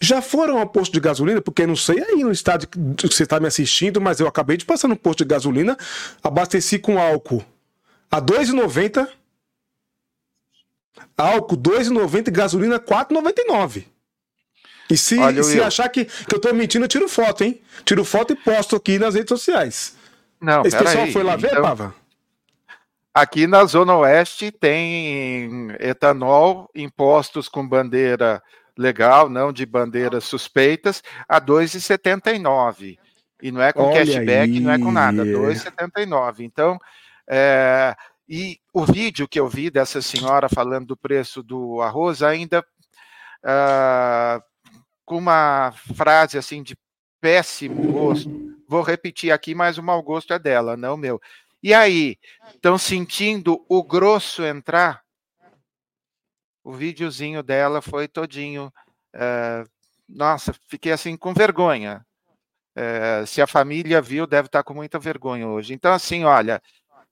Já 0.00 0.22
foram 0.22 0.58
ao 0.58 0.66
posto 0.66 0.94
de 0.94 1.00
gasolina? 1.00 1.42
Porque 1.42 1.66
não 1.66 1.76
sei 1.76 2.02
aí 2.02 2.24
no 2.24 2.32
estado 2.32 2.66
que 2.66 3.06
você 3.06 3.24
está 3.24 3.38
me 3.38 3.48
assistindo, 3.48 4.00
mas 4.00 4.18
eu 4.18 4.26
acabei 4.26 4.56
de 4.56 4.64
passar 4.64 4.88
no 4.88 4.96
posto 4.96 5.18
de 5.18 5.28
gasolina, 5.28 5.76
abasteci 6.22 6.78
com 6.78 6.98
álcool 6.98 7.44
a 8.10 8.18
2,90. 8.18 9.06
Álcool 11.18 11.58
2,90 11.58 12.28
e 12.28 12.30
gasolina 12.30 12.80
4,99. 12.80 13.84
E 14.88 14.96
se, 14.96 15.18
Olha, 15.18 15.42
se 15.42 15.60
achar 15.60 15.88
que, 15.88 16.04
que 16.04 16.34
eu 16.34 16.40
tô 16.40 16.52
mentindo, 16.52 16.84
eu 16.84 16.88
tiro 16.88 17.08
foto, 17.08 17.42
hein? 17.42 17.60
Tiro 17.84 18.04
foto 18.04 18.32
e 18.32 18.36
posto 18.36 18.76
aqui 18.76 18.98
nas 18.98 19.14
redes 19.14 19.28
sociais. 19.28 19.96
Não, 20.40 20.62
Esse 20.62 20.76
pessoal 20.76 21.04
aí. 21.04 21.12
foi 21.12 21.22
lá 21.22 21.36
ver, 21.36 21.48
então, 21.48 21.62
Pava? 21.62 21.94
Aqui 23.12 23.46
na 23.46 23.64
Zona 23.64 23.96
Oeste 23.96 24.52
tem 24.52 25.74
etanol 25.80 26.70
impostos 26.74 27.48
com 27.48 27.66
bandeira 27.66 28.42
legal, 28.76 29.30
não 29.30 29.52
de 29.52 29.64
bandeiras 29.64 30.24
suspeitas, 30.24 31.02
a 31.26 31.40
2,79. 31.40 32.98
E 33.42 33.50
não 33.50 33.62
é 33.62 33.72
com 33.72 33.84
Olha 33.84 34.00
cashback, 34.00 34.52
aí. 34.52 34.60
não 34.60 34.70
é 34.70 34.78
com 34.78 34.92
nada, 34.92 35.24
2,79. 35.24 36.40
Então, 36.40 36.78
é, 37.28 37.94
e 38.28 38.58
o 38.72 38.84
vídeo 38.84 39.28
que 39.28 39.38
eu 39.38 39.48
vi 39.48 39.70
dessa 39.70 40.02
senhora 40.02 40.48
falando 40.48 40.88
do 40.88 40.96
preço 40.96 41.42
do 41.42 41.80
arroz 41.80 42.22
ainda 42.22 42.60
uh, 42.60 44.42
com 45.06 45.16
uma 45.16 45.72
frase 45.94 46.36
assim 46.36 46.62
de 46.62 46.76
péssimo 47.20 47.92
gosto. 47.92 48.28
Vou 48.68 48.82
repetir 48.82 49.32
aqui, 49.32 49.54
mas 49.54 49.78
o 49.78 49.82
mau 49.82 50.02
gosto 50.02 50.34
é 50.34 50.38
dela, 50.38 50.76
não 50.76 50.96
meu. 50.96 51.20
E 51.62 51.72
aí, 51.72 52.18
estão 52.54 52.76
sentindo 52.76 53.64
o 53.68 53.82
grosso 53.82 54.44
entrar? 54.44 55.02
O 56.62 56.72
videozinho 56.72 57.42
dela 57.42 57.80
foi 57.80 58.08
todinho. 58.08 58.72
É, 59.14 59.64
nossa, 60.08 60.54
fiquei 60.68 60.92
assim 60.92 61.16
com 61.16 61.32
vergonha. 61.32 62.04
É, 62.74 63.24
se 63.24 63.40
a 63.40 63.46
família 63.46 64.02
viu, 64.02 64.26
deve 64.26 64.46
estar 64.46 64.62
com 64.62 64.74
muita 64.74 64.98
vergonha 64.98 65.46
hoje. 65.48 65.72
Então, 65.72 65.92
assim, 65.92 66.24
olha, 66.24 66.60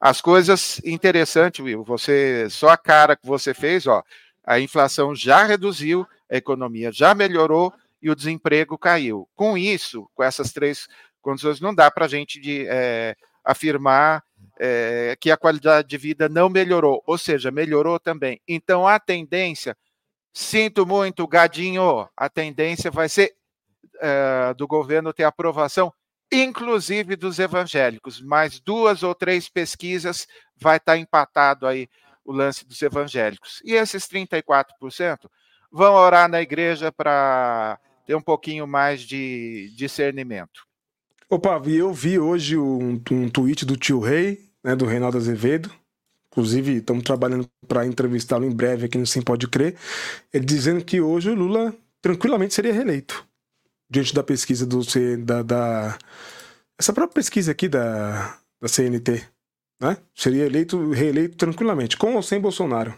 as 0.01 0.21
coisas 0.21 0.81
interessantes, 0.85 1.65
Will. 1.65 1.85
Você, 1.85 2.49
só 2.51 2.71
a 2.71 2.77
cara 2.77 3.17
que 3.17 3.27
você 3.27 3.55
fez, 3.55 3.87
ó, 3.87 4.03
a 4.45 4.61
inflação 4.61 5.15
já 5.15 5.45
reduziu, 5.45 6.07
a 6.31 6.37
economia 6.37 6.93
já 6.93 7.15
melhorou 7.15 7.73
e 8.05 8.11
o 8.11 8.15
desemprego 8.15 8.77
caiu. 8.77 9.27
Com 9.35 9.57
isso, 9.57 10.07
com 10.15 10.23
essas 10.23 10.53
três 10.53 10.87
condições, 11.23 11.59
não 11.59 11.75
dá 11.75 11.91
para 11.91 12.05
a 12.05 12.09
gente 12.09 12.39
de, 12.39 12.67
é, 12.69 13.17
afirmar 13.43 14.23
é, 14.61 15.17
que 15.19 15.31
a 15.31 15.39
qualidade 15.39 15.89
de 15.89 15.97
vida 15.97 16.29
não 16.29 16.51
melhorou, 16.51 17.03
ou 17.07 17.17
seja, 17.17 17.51
melhorou 17.51 17.99
também. 17.99 18.39
Então, 18.47 18.87
a 18.87 19.01
tendência, 19.01 19.75
sinto 20.35 20.85
muito, 20.85 21.27
gadinho, 21.27 22.07
a 22.15 22.29
tendência 22.29 22.91
vai 22.91 23.09
ser 23.09 23.35
é, 23.99 24.53
do 24.53 24.67
governo 24.67 25.15
ter 25.15 25.25
aprovação, 25.25 25.91
inclusive 26.31 27.17
dos 27.17 27.39
evangélicos. 27.39 28.21
Mais 28.21 28.61
duas 28.61 29.03
ou 29.03 29.15
três 29.15 29.49
pesquisas 29.49 30.29
vai 30.59 30.77
estar 30.77 30.99
empatado 30.99 31.67
aí 31.67 31.89
o 32.23 32.33
lance 32.33 32.67
dos 32.67 32.83
evangélicos. 32.83 33.63
E 33.65 33.73
esses 33.73 34.07
34% 34.07 35.31
vão 35.75 35.95
orar 35.95 36.29
na 36.29 36.41
igreja 36.41 36.93
para 36.93 37.81
ter 38.07 38.15
um 38.15 38.21
pouquinho 38.21 38.67
mais 38.67 39.01
de 39.01 39.73
discernimento. 39.77 40.67
Opa, 41.29 41.61
eu 41.67 41.93
vi 41.93 42.19
hoje 42.19 42.57
um, 42.57 43.01
um 43.11 43.29
tweet 43.29 43.65
do 43.65 43.77
tio 43.77 43.99
Rei, 44.01 44.41
né, 44.63 44.77
do 44.77 44.85
Reinaldo 44.85 45.17
Azevedo. 45.17 45.71
Inclusive, 46.31 46.77
estamos 46.79 47.05
trabalhando 47.05 47.49
para 47.67 47.87
entrevistá-lo 47.87 48.45
em 48.45 48.51
breve 48.51 48.87
aqui 48.87 48.99
no 48.99 49.07
Sim 49.07 49.23
Pode 49.23 49.49
Crer. 49.49 49.77
Ele 50.33 50.45
dizendo 50.45 50.85
que 50.85 51.01
hoje 51.01 51.31
o 51.31 51.35
Lula 51.35 51.75
tranquilamente 52.03 52.55
seria 52.55 52.73
reeleito. 52.73 53.25
Diante 53.89 54.15
da 54.15 54.23
pesquisa 54.23 54.67
do 54.67 54.81
da, 55.25 55.43
da 55.43 55.99
essa 56.79 56.93
própria 56.93 57.15
pesquisa 57.15 57.53
aqui 57.53 57.69
da, 57.69 58.37
da 58.61 58.69
CNT. 58.69 59.25
Né? 59.81 59.97
Seria 60.15 60.45
eleito, 60.45 60.91
reeleito 60.91 61.37
tranquilamente, 61.37 61.97
com 61.97 62.15
ou 62.15 62.23
sem 62.23 62.41
Bolsonaro. 62.41 62.95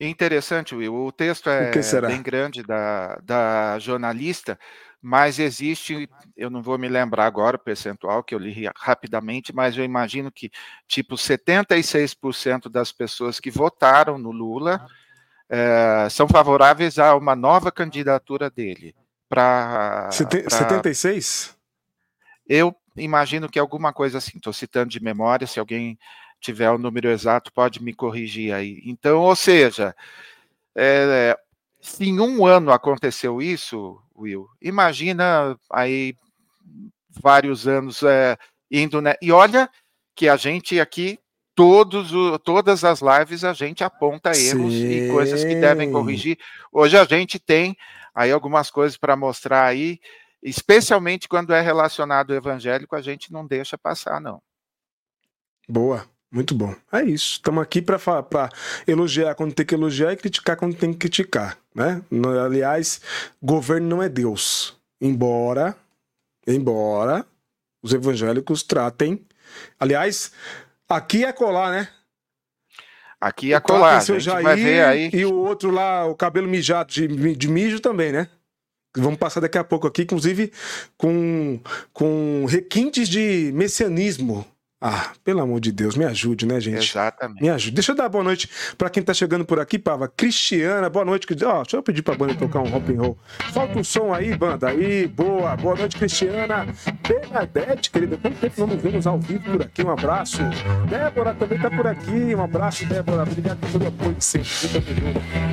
Interessante, 0.00 0.74
Will. 0.74 0.94
O 0.94 1.12
texto 1.12 1.50
é 1.50 1.70
o 1.70 2.06
bem 2.06 2.22
grande 2.22 2.62
da, 2.62 3.16
da 3.22 3.78
jornalista, 3.78 4.58
mas 5.02 5.38
existe, 5.38 6.08
eu 6.34 6.48
não 6.48 6.62
vou 6.62 6.78
me 6.78 6.88
lembrar 6.88 7.26
agora 7.26 7.56
o 7.56 7.60
percentual 7.60 8.24
que 8.24 8.34
eu 8.34 8.38
li 8.38 8.66
rapidamente, 8.74 9.54
mas 9.54 9.76
eu 9.76 9.84
imagino 9.84 10.32
que 10.32 10.50
tipo 10.88 11.16
76% 11.16 12.70
das 12.70 12.92
pessoas 12.92 13.38
que 13.38 13.50
votaram 13.50 14.16
no 14.16 14.30
Lula 14.30 14.86
é, 15.50 16.08
são 16.08 16.26
favoráveis 16.26 16.98
a 16.98 17.14
uma 17.14 17.36
nova 17.36 17.70
candidatura 17.70 18.48
dele. 18.48 18.94
Pra... 19.28 20.08
76? 20.12 21.56
Eu 22.48 22.74
imagino 22.96 23.48
que 23.48 23.58
alguma 23.58 23.92
coisa 23.92 24.18
assim, 24.18 24.36
estou 24.36 24.52
citando 24.52 24.90
de 24.90 25.02
memória, 25.02 25.46
se 25.46 25.60
alguém 25.60 25.98
tiver 26.40 26.70
o 26.70 26.78
número 26.78 27.08
exato, 27.08 27.52
pode 27.52 27.82
me 27.82 27.92
corrigir 27.92 28.52
aí. 28.52 28.80
Então, 28.84 29.20
ou 29.20 29.36
seja, 29.36 29.94
é, 30.74 31.36
se 31.80 32.04
em 32.04 32.20
um 32.20 32.46
ano 32.46 32.72
aconteceu 32.72 33.40
isso, 33.40 34.00
Will, 34.16 34.48
imagina 34.60 35.58
aí 35.70 36.14
vários 37.08 37.66
anos 37.66 38.02
é, 38.02 38.36
indo, 38.70 39.00
né? 39.00 39.14
E 39.20 39.32
olha 39.32 39.68
que 40.14 40.28
a 40.28 40.36
gente 40.36 40.78
aqui, 40.78 41.18
todos, 41.54 42.10
todas 42.44 42.84
as 42.84 43.00
lives, 43.00 43.44
a 43.44 43.52
gente 43.52 43.82
aponta 43.82 44.30
erros 44.30 44.72
Sim. 44.72 44.90
e 44.90 45.10
coisas 45.10 45.44
que 45.44 45.54
devem 45.54 45.90
corrigir. 45.90 46.38
Hoje 46.72 46.96
a 46.96 47.04
gente 47.04 47.38
tem 47.38 47.76
aí 48.14 48.30
algumas 48.30 48.70
coisas 48.70 48.96
para 48.96 49.16
mostrar 49.16 49.64
aí, 49.64 49.98
especialmente 50.42 51.28
quando 51.28 51.52
é 51.52 51.60
relacionado 51.60 52.30
ao 52.30 52.36
evangélico, 52.36 52.94
a 52.94 53.00
gente 53.00 53.32
não 53.32 53.46
deixa 53.46 53.78
passar, 53.78 54.20
não. 54.20 54.42
Boa. 55.68 56.06
Muito 56.32 56.54
bom. 56.54 56.74
É 56.92 57.02
isso. 57.02 57.32
Estamos 57.34 57.62
aqui 57.62 57.82
para 57.82 57.98
elogiar 58.86 59.34
quando 59.34 59.52
tem 59.52 59.66
que 59.66 59.74
elogiar 59.74 60.12
e 60.12 60.16
criticar 60.16 60.56
quando 60.56 60.76
tem 60.76 60.92
que 60.92 60.98
criticar. 60.98 61.58
Né? 61.74 62.02
Aliás, 62.44 63.00
governo 63.42 63.88
não 63.88 64.02
é 64.02 64.08
Deus. 64.08 64.78
Embora, 65.00 65.76
embora 66.46 67.26
os 67.82 67.92
evangélicos 67.92 68.62
tratem. 68.62 69.26
Aliás, 69.78 70.30
aqui 70.88 71.24
é 71.24 71.32
colar, 71.32 71.72
né? 71.72 71.88
Aqui 73.20 73.52
é 73.52 73.60
colar. 73.60 73.98
A 73.98 74.00
gente 74.00 74.20
Jair, 74.20 74.42
vai 74.42 74.56
ver 74.56 74.84
aí. 74.84 75.10
E 75.12 75.24
o 75.24 75.34
outro 75.34 75.70
lá, 75.70 76.06
o 76.06 76.14
cabelo 76.14 76.48
mijado 76.48 76.92
de, 76.92 77.34
de 77.34 77.48
mijo 77.48 77.80
também, 77.80 78.12
né? 78.12 78.28
Vamos 78.96 79.18
passar 79.18 79.40
daqui 79.40 79.58
a 79.58 79.64
pouco 79.64 79.86
aqui, 79.86 80.02
inclusive 80.02 80.52
com, 80.96 81.60
com 81.92 82.44
requintes 82.48 83.08
de 83.08 83.52
messianismo 83.54 84.44
ah, 84.82 85.10
pelo 85.22 85.42
amor 85.42 85.60
de 85.60 85.70
Deus, 85.72 85.94
me 85.94 86.06
ajude, 86.06 86.46
né, 86.46 86.58
gente? 86.58 86.90
Exatamente. 86.90 87.42
Me 87.42 87.50
ajude. 87.50 87.72
Deixa 87.72 87.92
eu 87.92 87.96
dar 87.96 88.08
boa 88.08 88.24
noite 88.24 88.48
para 88.78 88.88
quem 88.88 89.02
tá 89.02 89.12
chegando 89.12 89.44
por 89.44 89.60
aqui, 89.60 89.78
Pava. 89.78 90.08
Cristiana, 90.08 90.88
boa 90.88 91.04
noite. 91.04 91.26
Ó, 91.44 91.60
oh, 91.60 91.62
deixa 91.62 91.76
eu 91.76 91.82
pedir 91.82 92.00
pra 92.00 92.14
banda 92.14 92.34
tocar 92.34 92.60
um 92.60 92.68
rock 92.70 92.90
and 92.90 92.98
roll. 92.98 93.18
Solta 93.52 93.78
o 93.78 93.84
som 93.84 94.14
aí, 94.14 94.34
banda. 94.34 94.68
Aí, 94.68 95.06
boa. 95.06 95.54
Boa 95.56 95.76
noite, 95.76 95.98
Cristiana. 95.98 96.66
Bernadette, 97.06 97.90
querida. 97.90 98.16
Quanto 98.16 98.38
tempo 98.38 98.54
não 98.58 98.66
nos 98.68 98.82
vemos 98.82 99.06
ao 99.06 99.18
vivo 99.18 99.52
por 99.52 99.62
aqui? 99.62 99.82
Um 99.82 99.90
abraço. 99.90 100.38
Débora 100.88 101.34
também 101.34 101.58
tá 101.58 101.70
por 101.70 101.86
aqui. 101.86 102.34
Um 102.34 102.42
abraço, 102.42 102.86
Débora. 102.86 103.22
Obrigado 103.24 103.58
por 103.58 103.72
todo 103.72 103.84
o 103.84 103.88
apoio 103.88 104.14
de 104.14 104.24
sempre. 104.24 104.48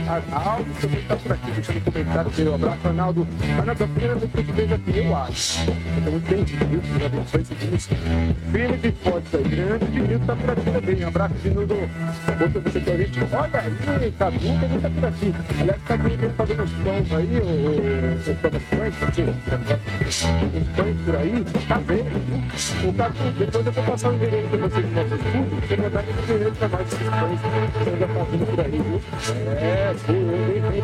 Arnaldo 0.08 0.72
também 0.80 1.04
tá 1.04 1.18
por 1.18 1.34
aqui, 1.34 1.52
deixando 1.52 1.78
um 1.80 1.82
comentário 1.82 2.32
dele. 2.32 2.50
Um 2.50 2.56
abraço, 2.56 2.88
Arnaldo. 2.88 3.28
Arnaldo, 3.58 3.84
a 3.84 3.88
primeira 3.88 4.16
vez 4.16 4.32
que 4.32 4.38
eu 4.38 4.46
te 4.46 4.52
vejo 4.54 4.74
aqui, 4.74 4.98
eu 4.98 5.16
acho. 5.18 5.70
Eu 5.70 6.04
tô 6.06 6.12
muito 6.12 6.30
bem, 6.30 6.46
viu? 6.46 6.82
Já 6.98 7.08
vem 7.10 8.78
dois 8.78 9.17
aí. 9.34 9.44
Grande 9.44 9.86
Vinildo 9.86 10.26
tá 10.26 10.36
por 10.36 10.50
aqui 10.52 10.72
também. 10.72 11.04
Um 11.04 11.08
abraço, 11.08 11.34
Vinildo. 11.44 11.76
Outro 11.76 12.62
você 12.62 12.80
que 12.80 12.90
a 12.90 12.98
gente. 12.98 13.20
Olha 13.34 13.62
aí, 13.62 14.12
Cadu 14.12 14.40
também 14.40 14.80
tá 14.80 14.90
por 14.90 15.06
aqui. 15.06 15.34
Aliás, 15.60 15.82
Cadu 15.84 16.08
ele 16.08 16.30
tá 16.30 16.46
dando 16.46 16.64
uns 16.64 16.72
pães 16.72 17.14
aí, 17.14 17.38
os 17.38 17.44
pães, 18.38 18.54
os 18.54 18.64
pães 20.76 20.98
por 21.06 21.16
aí. 21.16 21.46
Tá 21.68 21.78
vendo? 21.78 22.10
O 22.88 22.94
Cadu, 22.94 23.32
depois 23.38 23.66
eu 23.66 23.72
vou 23.72 23.84
passar 23.84 24.10
o 24.10 24.14
endereço 24.14 24.48
pra 24.48 24.58
vocês 24.58 24.86
no 24.86 24.92
nosso 24.92 25.16
estúdio. 25.16 25.62
Você 25.68 25.76
mandar 25.78 26.04
esse 26.04 26.32
endereço 26.32 26.56
pra 26.58 26.68
mais 26.70 26.88
esses 26.88 27.08
pães 27.08 27.40
que 27.40 27.48
ainda 27.90 28.08
tá 28.08 28.24
vindo 28.32 28.46
por 28.46 28.60
aí, 28.60 28.72
viu? 28.72 29.02
É, 29.58 29.94
bem-vindo 30.08 30.68
aí. 30.68 30.78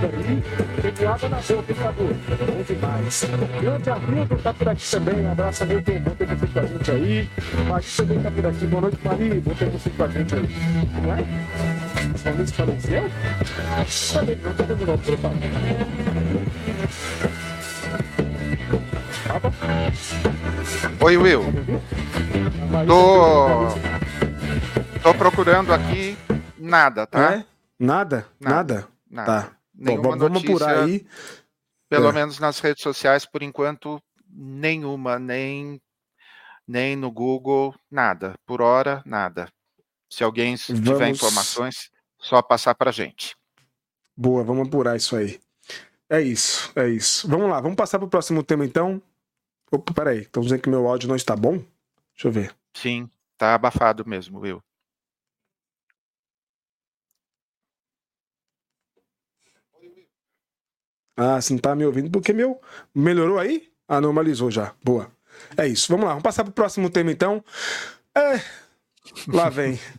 Tem 0.93 1.07
água 1.07 1.29
na 1.29 1.37
boca, 1.37 1.73
Cadu? 1.73 2.03
Bom 2.03 2.63
demais. 2.67 3.25
Grande 3.61 3.89
Avildo 3.89 4.35
tá 4.37 4.53
por 4.53 4.69
aqui 4.69 4.91
também. 4.91 5.25
Um 5.25 5.31
abraço, 5.31 5.65
Milton. 5.65 5.99
Bom 5.99 6.11
ter 6.11 6.27
você 6.27 6.47
com 6.47 6.59
a 6.59 6.65
gente 6.65 6.91
aí. 6.91 7.29
Mas 7.67 7.95
também 7.95 8.19
tá 8.23 8.31
por 8.31 8.45
aqui. 8.45 8.65
Boa 8.67 8.81
noite, 8.81 8.97
Mari. 9.03 9.39
Vou 9.39 9.53
ter 9.55 9.69
você 9.69 9.89
com 9.89 10.03
a 10.03 10.07
gente 10.07 10.33
aí. 10.35 10.47
Não 11.01 11.13
é? 11.13 11.17
Só 12.17 12.31
isso 12.41 12.53
faleceu? 12.53 13.03
Também 14.13 14.37
não 14.37 14.53
tô 14.53 14.63
dando 14.63 14.85
nome 14.85 15.03
pra 15.03 15.17
falar. 15.17 15.35
Oi, 21.01 21.17
Will. 21.17 21.43
Tô. 22.87 23.67
Tô 25.01 25.13
procurando 25.15 25.73
aqui 25.73 26.17
nada, 26.57 27.05
tá? 27.05 27.33
É? 27.33 27.45
Nada? 27.77 28.25
Nada? 28.39 28.87
Nada. 29.11 29.25
Tá. 29.25 29.51
Bom, 29.73 30.17
vamos 30.17 30.43
apurar 30.43 30.83
aí. 30.83 31.05
Pelo 31.89 32.09
é. 32.09 32.13
menos 32.13 32.39
nas 32.39 32.59
redes 32.59 32.81
sociais, 32.81 33.25
por 33.25 33.43
enquanto, 33.43 34.01
nenhuma, 34.29 35.19
nem 35.19 35.81
nem 36.67 36.95
no 36.95 37.11
Google, 37.11 37.75
nada. 37.89 38.35
Por 38.45 38.61
hora, 38.61 39.01
nada. 39.05 39.47
Se 40.09 40.23
alguém 40.23 40.55
vamos... 40.55 40.83
tiver 40.83 41.09
informações, 41.09 41.89
só 42.19 42.41
passar 42.41 42.75
para 42.75 42.91
gente. 42.91 43.35
Boa, 44.15 44.43
vamos 44.43 44.67
apurar 44.67 44.95
isso 44.95 45.15
aí. 45.15 45.39
É 46.09 46.21
isso, 46.21 46.71
é 46.75 46.87
isso. 46.87 47.27
Vamos 47.27 47.49
lá, 47.49 47.59
vamos 47.59 47.75
passar 47.75 47.97
para 47.97 48.05
o 48.05 48.09
próximo 48.09 48.43
tema 48.43 48.65
então. 48.65 49.01
Opa, 49.71 49.93
peraí, 49.93 50.19
estão 50.19 50.43
dizendo 50.43 50.61
que 50.61 50.69
meu 50.69 50.87
áudio 50.87 51.09
não 51.09 51.15
está 51.15 51.35
bom? 51.35 51.57
Deixa 52.13 52.27
eu 52.27 52.31
ver. 52.31 52.55
Sim, 52.75 53.09
tá 53.37 53.55
abafado 53.55 54.05
mesmo, 54.07 54.39
Will. 54.39 54.61
Ah, 61.15 61.39
você 61.39 61.53
não 61.53 61.59
tá 61.59 61.75
me 61.75 61.85
ouvindo 61.85 62.09
porque 62.11 62.33
meu. 62.33 62.59
Melhorou 62.93 63.37
aí? 63.39 63.71
Ah, 63.87 64.01
normalizou 64.01 64.49
já. 64.49 64.75
Boa. 64.83 65.11
É 65.57 65.67
isso. 65.67 65.87
Vamos 65.89 66.05
lá, 66.05 66.11
vamos 66.11 66.23
passar 66.23 66.43
para 66.43 66.51
o 66.51 66.53
próximo 66.53 66.89
tema 66.89 67.11
então. 67.11 67.43
É... 68.15 68.41
Lá 69.27 69.49
vem. 69.49 69.79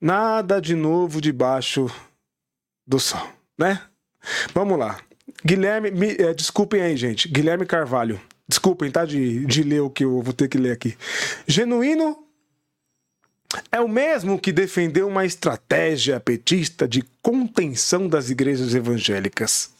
Nada 0.00 0.60
de 0.60 0.74
novo 0.74 1.20
debaixo 1.20 1.88
do 2.86 2.98
sol, 2.98 3.28
né? 3.56 3.80
Vamos 4.52 4.78
lá. 4.78 4.98
Guilherme, 5.44 5.90
me, 5.90 6.12
é, 6.12 6.34
desculpem 6.34 6.82
aí, 6.82 6.96
gente. 6.96 7.28
Guilherme 7.28 7.66
Carvalho. 7.66 8.20
Desculpem, 8.48 8.90
tá? 8.90 9.04
De, 9.04 9.44
de 9.46 9.62
ler 9.62 9.80
o 9.80 9.90
que 9.90 10.04
eu 10.04 10.20
vou 10.20 10.32
ter 10.32 10.48
que 10.48 10.58
ler 10.58 10.72
aqui. 10.72 10.96
Genuíno 11.46 12.26
é 13.70 13.80
o 13.80 13.88
mesmo 13.88 14.38
que 14.38 14.52
defendeu 14.52 15.08
uma 15.08 15.24
estratégia 15.24 16.18
petista 16.20 16.88
de 16.88 17.02
contenção 17.20 18.08
das 18.08 18.30
igrejas 18.30 18.74
evangélicas. 18.74 19.72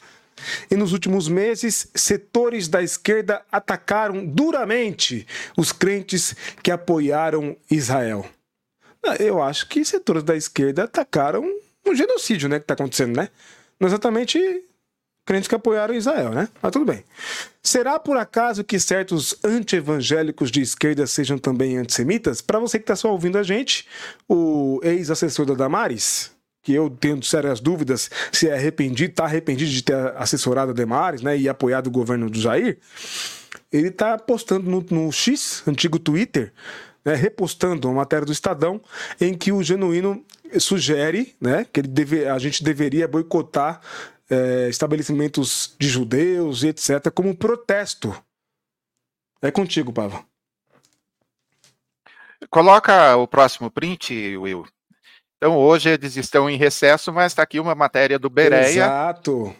E 0.71 0.77
nos 0.77 0.93
últimos 0.93 1.29
meses, 1.29 1.89
setores 1.95 2.69
da 2.69 2.83
esquerda 2.83 3.43
atacaram 3.51 4.25
duramente 4.27 5.27
os 5.57 5.73
crentes 5.73 6.35
que 6.63 6.71
apoiaram 6.71 7.57
Israel. 7.71 8.27
Ah, 9.05 9.17
eu 9.17 9.43
acho 9.43 9.69
que 9.69 9.85
setores 9.85 10.23
da 10.23 10.37
esquerda 10.37 10.85
atacaram 10.85 11.45
um 11.85 11.95
genocídio, 11.95 12.49
né, 12.49 12.59
que 12.59 12.65
está 12.65 12.75
acontecendo, 12.75 13.17
né? 13.17 13.29
Não 13.79 13.89
exatamente 13.89 14.39
crentes 15.25 15.49
que 15.49 15.55
apoiaram 15.55 15.95
Israel, 15.95 16.31
né? 16.31 16.49
Mas 16.61 16.73
tudo 16.73 16.85
bem. 16.85 17.05
Será 17.63 17.99
por 17.99 18.17
acaso 18.17 18.65
que 18.65 18.79
certos 18.79 19.37
anti-evangélicos 19.45 20.51
de 20.51 20.61
esquerda 20.61 21.07
sejam 21.07 21.39
também 21.39 21.79
antissemitas? 21.79 22.41
Para 22.41 22.59
você 22.59 22.79
que 22.79 22.85
está 22.85 22.97
só 22.97 23.11
ouvindo 23.11 23.39
a 23.39 23.43
gente, 23.43 23.87
o 24.29 24.81
ex-assessor 24.83 25.47
da 25.47 25.55
Damares, 25.55 26.33
que 26.63 26.73
eu 26.73 26.89
tenho 26.89 27.23
sérias 27.23 27.61
dúvidas 27.61 28.11
se 28.31 28.49
é 28.49 28.55
arrependido, 28.55 29.11
está 29.11 29.25
arrependido 29.25 29.71
de 29.71 29.83
ter 29.83 29.97
assessorado 30.17 30.71
a 30.71 30.75
Damares, 30.75 31.21
né, 31.21 31.37
e 31.37 31.49
apoiado 31.49 31.89
o 31.89 31.91
governo 31.91 32.31
do 32.31 32.41
Jair, 32.41 32.79
ele 33.73 33.89
está 33.89 34.17
postando 34.19 34.71
no, 34.71 34.85
no 34.91 35.11
X, 35.11 35.63
antigo 35.67 35.99
Twitter, 35.99 36.53
né, 37.05 37.15
repostando 37.15 37.89
uma 37.89 37.97
matéria 37.97 38.25
do 38.25 38.33
Estadão 38.33 38.81
em 39.21 39.35
que 39.35 39.51
o 39.51 39.63
Genuíno 39.63 40.25
sugere 40.61 41.35
né, 41.41 41.67
que 41.71 41.81
ele 41.81 41.89
deve, 41.89 42.27
a 42.27 42.39
gente 42.39 42.63
deveria 42.63 43.09
boicotar 43.09 43.81
é, 44.31 44.69
estabelecimentos 44.69 45.75
de 45.79 45.89
judeus 45.89 46.63
e 46.63 46.69
etc., 46.69 47.11
como 47.13 47.37
protesto. 47.37 48.15
É 49.41 49.51
contigo, 49.51 49.93
Pava. 49.93 50.25
Coloca 52.49 53.17
o 53.17 53.27
próximo 53.27 53.71
print, 53.71 54.37
Will. 54.37 54.67
Então, 55.43 55.57
hoje 55.57 55.89
eles 55.89 56.17
estão 56.17 56.49
em 56.49 56.57
recesso, 56.57 57.13
mas 57.13 57.33
está 57.33 57.43
aqui 57.43 57.59
uma 57.59 57.75
matéria 57.75 58.17
do 58.17 58.31
Bereia. 58.31 58.85
Exato. 58.85 59.53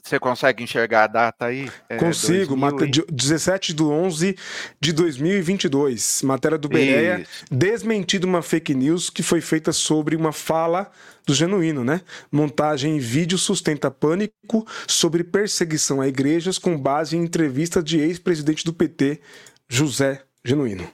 Você 0.00 0.20
consegue 0.20 0.62
enxergar 0.62 1.02
a 1.02 1.06
data 1.08 1.46
aí? 1.46 1.68
É, 1.88 1.96
Consigo, 1.96 2.54
2000... 2.54 3.06
17 3.10 3.74
de 3.74 3.82
11 3.82 4.36
de 4.80 4.92
2022. 4.92 6.22
Matéria 6.22 6.56
do 6.56 6.68
Bereia, 6.68 7.26
desmentido 7.50 8.24
uma 8.24 8.40
fake 8.40 8.72
news 8.72 9.10
que 9.10 9.20
foi 9.20 9.40
feita 9.40 9.72
sobre 9.72 10.14
uma 10.14 10.30
fala 10.30 10.92
do 11.26 11.34
Genuíno, 11.34 11.82
né? 11.82 12.02
Montagem 12.30 12.94
em 12.94 13.00
vídeo 13.00 13.36
sustenta 13.36 13.90
pânico 13.90 14.64
sobre 14.86 15.24
perseguição 15.24 16.00
a 16.00 16.06
igrejas 16.06 16.56
com 16.56 16.78
base 16.78 17.16
em 17.16 17.24
entrevista 17.24 17.82
de 17.82 17.98
ex-presidente 17.98 18.64
do 18.64 18.72
PT, 18.72 19.20
José 19.68 20.22
Genuíno. 20.44 20.88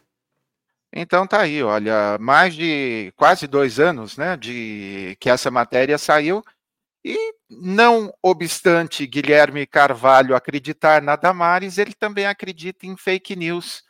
Então 0.94 1.26
tá 1.26 1.40
aí, 1.40 1.62
olha, 1.62 2.18
mais 2.20 2.54
de 2.54 3.12
quase 3.16 3.46
dois 3.46 3.80
anos, 3.80 4.16
né, 4.18 4.36
de 4.36 5.16
que 5.18 5.30
essa 5.30 5.50
matéria 5.50 5.96
saiu 5.96 6.44
e 7.04 7.16
não 7.50 8.12
obstante 8.22 9.06
Guilherme 9.06 9.66
Carvalho 9.66 10.36
acreditar 10.36 11.02
na 11.02 11.16
Damares, 11.16 11.78
ele 11.78 11.94
também 11.94 12.26
acredita 12.26 12.86
em 12.86 12.96
fake 12.96 13.34
news 13.34 13.82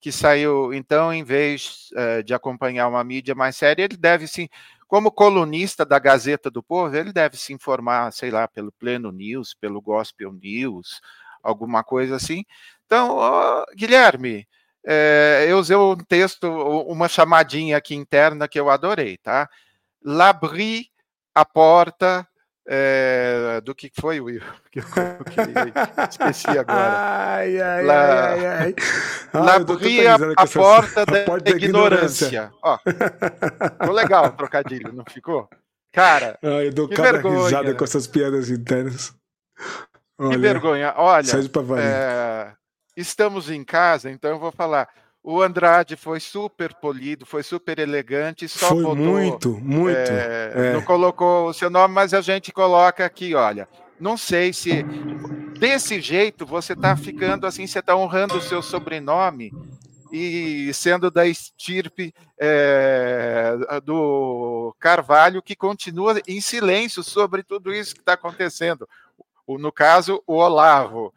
que 0.00 0.12
saiu. 0.12 0.72
Então, 0.72 1.12
em 1.12 1.24
vez 1.24 1.90
uh, 1.92 2.22
de 2.22 2.34
acompanhar 2.34 2.88
uma 2.88 3.02
mídia 3.04 3.34
mais 3.34 3.56
séria, 3.56 3.84
ele 3.84 3.96
deve 3.96 4.26
sim, 4.28 4.48
como 4.86 5.10
colunista 5.10 5.84
da 5.84 5.98
Gazeta 5.98 6.50
do 6.50 6.62
Povo, 6.62 6.94
ele 6.94 7.12
deve 7.12 7.36
se 7.36 7.52
informar, 7.52 8.12
sei 8.12 8.30
lá, 8.30 8.46
pelo 8.46 8.72
Pleno 8.72 9.10
News, 9.10 9.54
pelo 9.54 9.80
Gospel 9.80 10.32
News, 10.32 11.00
alguma 11.42 11.82
coisa 11.82 12.16
assim. 12.16 12.44
Então, 12.86 13.16
oh, 13.18 13.64
Guilherme, 13.74 14.46
é, 14.86 15.46
eu 15.48 15.58
usei 15.58 15.76
um 15.76 15.96
texto, 15.96 16.46
uma 16.46 17.08
chamadinha 17.08 17.76
aqui 17.76 17.94
interna 17.94 18.46
que 18.46 18.60
eu 18.60 18.68
adorei, 18.68 19.16
tá? 19.18 19.48
L'abri 20.02 20.88
a 21.34 21.44
porta 21.44 22.26
é, 22.66 23.60
do 23.62 23.74
que 23.74 23.90
foi, 23.98 24.20
Will? 24.20 24.42
Que 24.74 24.80
eu 24.80 24.84
esqueci 26.10 26.48
agora. 26.48 27.36
Ai, 27.36 27.60
ai, 27.60 27.84
La, 27.84 28.28
ai, 28.28 28.46
ai. 28.46 28.74
L'abri 29.32 30.06
a, 30.06 30.16
a 30.36 30.46
porta 30.46 31.06
da, 31.06 31.24
porta 31.24 31.50
da 31.50 31.56
ignorância. 31.56 32.26
ignorância. 32.26 32.52
Ó, 32.60 32.78
ficou 32.78 33.94
legal 33.94 34.26
o 34.26 34.32
trocadilho, 34.32 34.92
não 34.92 35.04
ficou? 35.08 35.48
Cara, 35.92 36.36
ai, 36.42 36.66
eu 36.66 36.72
dou 36.72 36.88
que 36.88 36.96
cada 36.96 37.12
vergonha. 37.12 37.44
risada 37.44 37.74
com 37.74 37.84
essas 37.84 38.08
piadas 38.08 38.50
internas. 38.50 39.14
Olha, 40.18 40.30
que 40.30 40.38
vergonha. 40.38 40.94
Olha, 40.96 41.30
é, 41.78 42.52
estamos 42.96 43.50
em 43.50 43.64
casa, 43.64 44.10
então 44.10 44.30
eu 44.30 44.38
vou 44.38 44.52
falar. 44.52 44.88
O 45.22 45.40
Andrade 45.40 45.96
foi 45.96 46.20
super 46.20 46.74
polido, 46.74 47.24
foi 47.24 47.42
super 47.42 47.78
elegante, 47.78 48.46
só 48.46 48.68
foi 48.68 48.82
botou, 48.82 48.96
muito, 48.96 49.58
muito. 49.62 49.96
É, 49.96 50.52
é. 50.54 50.72
Não 50.74 50.82
colocou 50.82 51.48
o 51.48 51.54
seu 51.54 51.70
nome, 51.70 51.94
mas 51.94 52.12
a 52.12 52.20
gente 52.20 52.52
coloca 52.52 53.04
aqui, 53.04 53.34
olha. 53.34 53.66
Não 53.98 54.18
sei 54.18 54.52
se 54.52 54.82
desse 55.58 56.00
jeito 56.00 56.44
você 56.44 56.74
está 56.74 56.94
ficando 56.94 57.46
assim, 57.46 57.66
você 57.66 57.78
está 57.78 57.96
honrando 57.96 58.36
o 58.36 58.42
seu 58.42 58.60
sobrenome 58.60 59.50
e 60.12 60.72
sendo 60.74 61.10
da 61.10 61.26
estirpe 61.26 62.14
é, 62.38 63.56
do 63.82 64.74
Carvalho, 64.78 65.42
que 65.42 65.56
continua 65.56 66.20
em 66.28 66.40
silêncio 66.40 67.02
sobre 67.02 67.42
tudo 67.42 67.72
isso 67.72 67.94
que 67.94 68.00
está 68.00 68.12
acontecendo. 68.12 68.88
No 69.48 69.72
caso, 69.72 70.22
o 70.26 70.34
Olavo. 70.34 71.12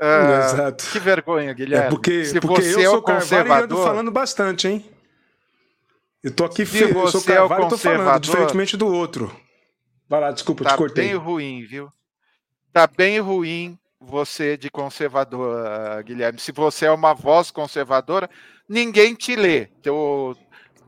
Ah, 0.00 0.46
Exato. 0.46 0.86
Que 0.90 0.98
vergonha, 0.98 1.52
Guilherme. 1.52 1.86
É 1.86 1.90
porque, 1.90 2.24
Se 2.24 2.40
porque 2.40 2.62
você 2.62 2.76
eu 2.76 2.80
é 2.80 2.84
sou 2.84 2.98
é 2.98 3.02
conservador, 3.02 3.84
falando 3.84 4.10
bastante, 4.10 4.66
hein? 4.66 4.84
Eu 6.22 6.30
tô 6.30 6.44
aqui, 6.44 6.64
Se 6.64 6.82
eu 6.82 7.06
sou 7.08 7.22
Carvalho, 7.22 7.64
é 7.64 7.68
tô 7.68 7.78
falando, 7.78 8.20
diferentemente 8.20 8.76
do 8.76 8.86
outro. 8.86 9.34
Vai 10.08 10.20
lá, 10.20 10.30
desculpa, 10.32 10.64
tá 10.64 10.70
te 10.70 10.76
cortei. 10.76 11.04
Tá 11.04 11.10
bem 11.10 11.18
ruim, 11.18 11.66
viu? 11.66 11.92
Tá 12.72 12.86
bem 12.86 13.20
ruim 13.20 13.78
você 14.00 14.56
de 14.56 14.70
conservador, 14.70 16.02
Guilherme. 16.02 16.38
Se 16.38 16.50
você 16.50 16.86
é 16.86 16.90
uma 16.90 17.12
voz 17.14 17.50
conservadora, 17.50 18.28
ninguém 18.68 19.14
te 19.14 19.36
lê. 19.36 19.66
Teu, 19.82 20.36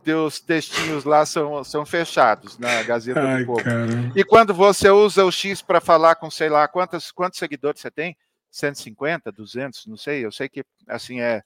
teus 0.03 0.41
textinhos 0.41 1.05
lá 1.05 1.27
são, 1.27 1.63
são 1.63 1.85
fechados 1.85 2.59
na 2.59 2.83
Gazeta 2.83 3.21
Ai, 3.21 3.41
do 3.41 3.47
Povo. 3.47 3.63
Cara. 3.63 4.13
E 4.17 4.25
quando 4.25 4.55
você 4.55 4.89
usa 4.91 5.25
o 5.25 5.31
X 5.31 5.61
para 5.61 5.81
falar 5.81 6.15
com 6.17 6.31
sei 6.31 6.49
lá 6.49 6.67
quantos, 6.67 7.13
quantos 7.13 7.39
seguidores 7.39 7.81
você 7.81 7.91
tem, 7.91 8.17
150, 8.53 9.33
200, 9.33 9.87
não 9.87 9.97
sei. 9.97 10.25
Eu 10.25 10.31
sei 10.31 10.49
que, 10.49 10.65
assim, 10.87 11.21
é, 11.21 11.43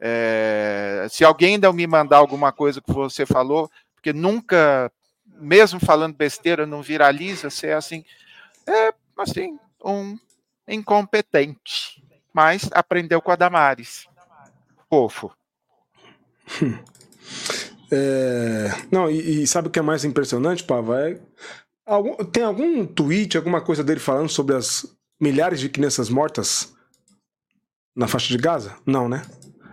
é, 0.00 1.06
Se 1.10 1.24
alguém 1.24 1.56
não 1.56 1.72
me 1.72 1.86
mandar 1.86 2.18
alguma 2.18 2.52
coisa 2.52 2.80
que 2.80 2.92
você 2.92 3.24
falou, 3.24 3.70
porque 3.94 4.12
nunca, 4.12 4.92
mesmo 5.24 5.80
falando 5.80 6.16
besteira, 6.16 6.66
não 6.66 6.82
viraliza, 6.82 7.48
você 7.48 7.68
é 7.68 7.74
assim. 7.74 8.04
É, 8.66 8.92
assim, 9.16 9.58
um 9.82 10.18
incompetente. 10.66 12.02
Mas 12.34 12.68
aprendeu 12.72 13.22
com 13.22 13.30
a 13.30 13.36
Damares. 13.36 14.06
Fofo. 14.90 15.32
É, 17.90 18.68
não, 18.92 19.10
e, 19.10 19.42
e, 19.42 19.46
sabe 19.46 19.68
o 19.68 19.70
que 19.70 19.78
é 19.78 19.82
mais 19.82 20.04
impressionante, 20.04 20.62
Pava? 20.62 21.08
É, 21.08 21.18
algum, 21.86 22.16
tem 22.16 22.42
algum 22.42 22.84
tweet, 22.86 23.34
alguma 23.34 23.62
coisa 23.62 23.82
dele 23.82 23.98
falando 23.98 24.28
sobre 24.28 24.54
as 24.54 24.97
milhares 25.20 25.60
de 25.60 25.68
crianças 25.68 26.08
mortas 26.08 26.74
na 27.94 28.06
faixa 28.06 28.28
de 28.28 28.38
Gaza? 28.38 28.76
Não, 28.86 29.08
né? 29.08 29.22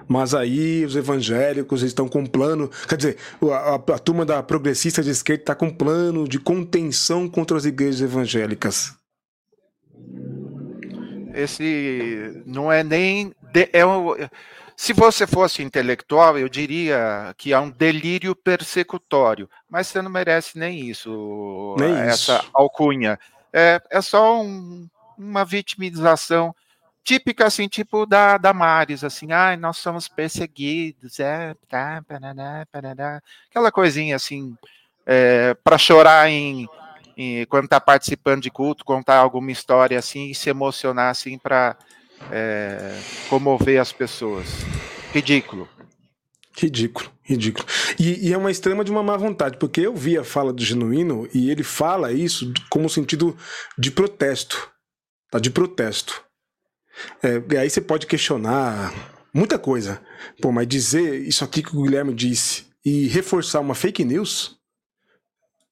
Mas 0.08 0.34
aí 0.36 0.86
os 0.86 0.95
evangélicos 0.95 1.81
estão 1.81 2.08
com 2.08 2.19
um 2.19 2.25
plano. 2.25 2.69
Quer 2.88 2.97
dizer, 2.97 3.17
a, 3.51 3.71
a, 3.71 3.75
a 3.75 3.99
turma 3.99 4.25
da 4.25 4.43
progressista 4.43 5.01
de 5.01 5.10
esquerda 5.10 5.41
está 5.41 5.55
com 5.55 5.67
um 5.67 5.73
plano 5.73 6.27
de 6.27 6.39
contenção 6.39 7.27
contra 7.27 7.58
as 7.58 7.65
igrejas 7.65 8.01
evangélicas. 8.01 8.93
Esse 11.34 12.43
não 12.45 12.71
é 12.71 12.84
nem. 12.84 13.34
De, 13.51 13.69
é 13.73 13.86
um, 13.86 14.15
se 14.75 14.93
você 14.93 15.25
fosse 15.25 15.63
intelectual, 15.63 16.38
eu 16.38 16.49
diria 16.49 17.34
que 17.38 17.53
é 17.53 17.60
um 17.60 17.69
delírio 17.69 18.36
persecutório, 18.36 19.49
mas 19.69 19.88
você 19.88 20.01
não 20.01 20.12
merece 20.12 20.60
nem 20.60 20.89
isso, 20.89 21.75
nem 21.79 21.93
essa 21.93 22.38
isso. 22.38 22.49
alcunha. 22.53 23.17
É, 23.53 23.81
é 23.89 24.01
só 24.01 24.41
um, 24.41 24.88
uma 25.17 25.45
vitimização 25.45 26.56
típica, 27.06 27.45
assim, 27.45 27.67
tipo 27.67 28.06
da, 28.08 28.38
da 28.38 28.51
Maris, 28.51 29.04
assim, 29.04 29.32
ai, 29.32 29.56
nós 29.56 29.78
somos 29.78 30.08
perseguidos, 30.08 31.19
é, 31.19 31.56
tá, 31.69 32.04
aquela 33.47 33.71
coisinha, 33.71 34.15
assim, 34.15 34.56
é, 35.06 35.54
para 35.63 35.78
chorar 35.78 36.28
em, 36.30 36.67
em, 37.15 37.45
quando 37.45 37.67
tá 37.67 37.80
participando 37.80 38.41
de 38.41 38.49
culto, 38.49 38.84
contar 38.84 39.17
alguma 39.17 39.51
história, 39.51 39.99
assim, 39.99 40.32
e 40.32 40.36
se 40.36 40.49
emocionar, 40.49 41.12
assim, 41.12 41.38
para 41.38 41.78
é, 42.32 42.99
comover 43.30 43.80
as 43.80 43.91
pessoas. 43.91 44.47
Ridículo. 45.13 45.69
Ridículo, 46.58 47.12
ridículo. 47.21 47.67
E, 47.99 48.30
e, 48.30 48.34
é 48.34 48.38
uma 48.38 48.49
extrema 48.49 48.84
de 48.84 48.89
uma 48.89 49.04
má 49.04 49.15
vontade, 49.15 49.58
porque 49.58 49.82
eu 49.82 49.93
vi 49.93 50.17
a 50.17 50.23
fala 50.23 50.51
do 50.51 50.63
Genuíno 50.63 51.30
e 51.34 51.51
ele 51.51 51.63
fala 51.63 52.12
isso 52.12 52.51
como 52.69 52.89
sentido 52.89 53.38
de 53.78 53.91
protesto 53.91 54.73
tá? 55.29 55.39
de 55.39 55.49
protesto. 55.49 56.23
É, 57.21 57.41
e 57.53 57.57
aí 57.57 57.69
você 57.69 57.81
pode 57.81 58.07
questionar 58.07 58.93
muita 59.33 59.59
coisa. 59.59 60.01
Pô, 60.41 60.51
mas 60.51 60.67
dizer 60.67 61.21
isso 61.21 61.43
aqui 61.43 61.61
que 61.61 61.75
o 61.75 61.83
Guilherme 61.83 62.13
disse 62.13 62.65
e 62.83 63.07
reforçar 63.07 63.59
uma 63.59 63.75
fake 63.75 64.05
news. 64.05 64.57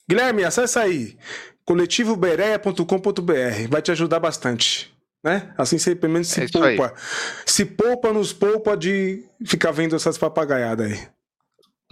Guilherme, 0.09 0.43
acessa 0.43 0.81
aí 0.81 1.17
coletivobereia.com.br, 1.65 3.69
vai 3.69 3.81
te 3.81 3.91
ajudar 3.91 4.19
bastante. 4.19 4.93
Né? 5.23 5.53
Assim 5.57 5.77
você 5.77 5.95
pelo 5.95 6.11
menos 6.11 6.27
se 6.27 6.43
é 6.43 6.47
poupa. 6.49 6.93
Se 7.45 7.63
poupa, 7.63 8.11
nos 8.11 8.33
poupa 8.33 8.75
de 8.75 9.23
ficar 9.45 9.71
vendo 9.71 9.95
essas 9.95 10.17
papagaiadas 10.17 10.91
aí. 10.91 11.07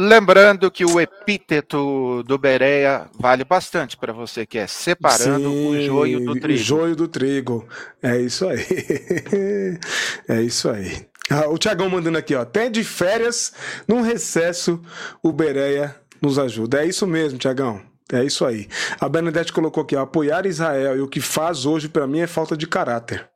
Lembrando 0.03 0.71
que 0.71 0.83
o 0.83 0.99
epíteto 0.99 2.23
do 2.23 2.35
Bereia 2.35 3.07
vale 3.19 3.43
bastante 3.43 3.95
para 3.95 4.11
você 4.11 4.47
que 4.47 4.57
é 4.57 4.65
separando 4.65 5.47
Sim, 5.47 5.67
o 5.67 5.85
joio 5.85 6.25
do 6.25 6.39
trigo. 6.39 6.59
O 6.59 6.63
joio 6.63 6.95
do 6.95 7.07
trigo. 7.07 7.67
É 8.01 8.19
isso 8.19 8.47
aí. 8.47 8.65
é 10.27 10.41
isso 10.41 10.67
aí. 10.71 11.05
Ah, 11.29 11.47
o 11.47 11.57
Tiagão 11.57 11.87
mandando 11.87 12.17
aqui, 12.17 12.33
ó. 12.33 12.41
Até 12.41 12.67
de 12.67 12.83
férias, 12.83 13.53
num 13.87 14.01
recesso, 14.01 14.81
o 15.21 15.31
Bereia 15.31 15.95
nos 16.19 16.39
ajuda. 16.39 16.81
É 16.81 16.87
isso 16.87 17.05
mesmo, 17.05 17.37
Tiagão. 17.37 17.79
É 18.11 18.23
isso 18.23 18.43
aí. 18.43 18.67
A 18.99 19.07
Bernadette 19.07 19.53
colocou 19.53 19.83
aqui, 19.83 19.95
ó, 19.95 20.01
apoiar 20.01 20.47
Israel 20.47 20.97
e 20.97 21.01
o 21.01 21.07
que 21.07 21.21
faz 21.21 21.63
hoje 21.63 21.87
para 21.87 22.07
mim 22.07 22.21
é 22.21 22.27
falta 22.27 22.57
de 22.57 22.65
caráter. 22.65 23.29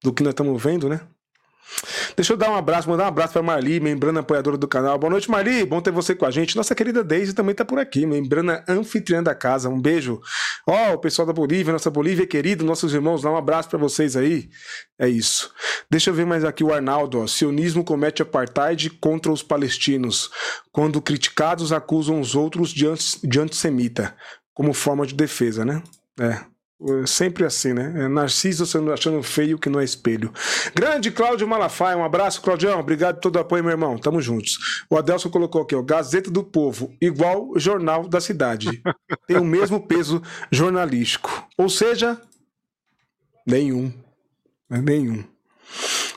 Do 0.00 0.12
que 0.12 0.22
nós 0.22 0.30
estamos 0.32 0.62
vendo, 0.62 0.88
né? 0.88 1.00
Deixa 2.16 2.32
eu 2.32 2.36
dar 2.36 2.50
um 2.50 2.54
abraço, 2.54 2.88
mandar 2.88 3.04
um 3.04 3.08
abraço 3.08 3.32
para 3.32 3.42
Marli, 3.42 3.80
membrana 3.80 4.20
apoiadora 4.20 4.56
do 4.56 4.68
canal. 4.68 4.98
Boa 4.98 5.10
noite, 5.10 5.30
Marli. 5.30 5.64
Bom 5.64 5.80
ter 5.80 5.90
você 5.90 6.14
com 6.14 6.26
a 6.26 6.30
gente. 6.30 6.56
Nossa 6.56 6.74
querida 6.74 7.02
Deise 7.02 7.32
também 7.32 7.54
tá 7.54 7.64
por 7.64 7.78
aqui, 7.78 8.04
membrana 8.06 8.64
anfitriã 8.68 9.22
da 9.22 9.34
casa. 9.34 9.68
Um 9.68 9.80
beijo. 9.80 10.20
Ó, 10.66 10.90
oh, 10.90 10.94
o 10.94 10.98
pessoal 10.98 11.26
da 11.26 11.32
Bolívia, 11.32 11.72
nossa 11.72 11.90
Bolívia 11.90 12.26
querida, 12.26 12.64
nossos 12.64 12.92
irmãos, 12.94 13.22
dá 13.22 13.30
um 13.30 13.36
abraço 13.36 13.68
para 13.68 13.78
vocês 13.78 14.16
aí. 14.16 14.48
É 14.98 15.08
isso. 15.08 15.52
Deixa 15.90 16.10
eu 16.10 16.14
ver 16.14 16.26
mais 16.26 16.44
aqui 16.44 16.62
o 16.62 16.72
Arnaldo. 16.72 17.20
Ó. 17.20 17.26
Sionismo 17.26 17.84
comete 17.84 18.22
apartheid 18.22 18.90
contra 18.90 19.32
os 19.32 19.42
palestinos, 19.42 20.30
quando 20.70 21.00
criticados 21.00 21.72
acusam 21.72 22.20
os 22.20 22.34
outros 22.34 22.70
de, 22.70 22.86
de 23.24 23.40
antissemita, 23.40 24.14
como 24.54 24.72
forma 24.72 25.06
de 25.06 25.14
defesa, 25.14 25.64
né? 25.64 25.82
É. 26.20 26.51
É 27.02 27.06
sempre 27.06 27.44
assim, 27.44 27.72
né? 27.72 27.92
É 27.96 28.08
Narciso 28.08 28.64
achando 28.92 29.22
feio 29.22 29.58
que 29.58 29.68
não 29.68 29.78
é 29.78 29.84
espelho. 29.84 30.32
Grande 30.74 31.12
Cláudio 31.12 31.46
Malafaia, 31.46 31.96
um 31.96 32.04
abraço, 32.04 32.42
Claudião. 32.42 32.80
Obrigado 32.80 33.16
por 33.16 33.22
todo 33.22 33.36
o 33.36 33.38
apoio, 33.38 33.62
meu 33.62 33.70
irmão. 33.70 33.96
Tamo 33.98 34.20
juntos. 34.20 34.84
O 34.90 34.96
Adelson 34.96 35.30
colocou 35.30 35.62
aqui, 35.62 35.76
ó, 35.76 35.82
Gazeta 35.82 36.30
do 36.30 36.42
Povo, 36.42 36.92
igual 37.00 37.52
Jornal 37.56 38.08
da 38.08 38.20
Cidade. 38.20 38.82
Tem 39.28 39.36
o 39.36 39.44
mesmo 39.44 39.86
peso 39.86 40.20
jornalístico. 40.50 41.46
Ou 41.56 41.68
seja, 41.68 42.20
nenhum. 43.46 43.92
É 44.68 44.80
nenhum. 44.80 45.24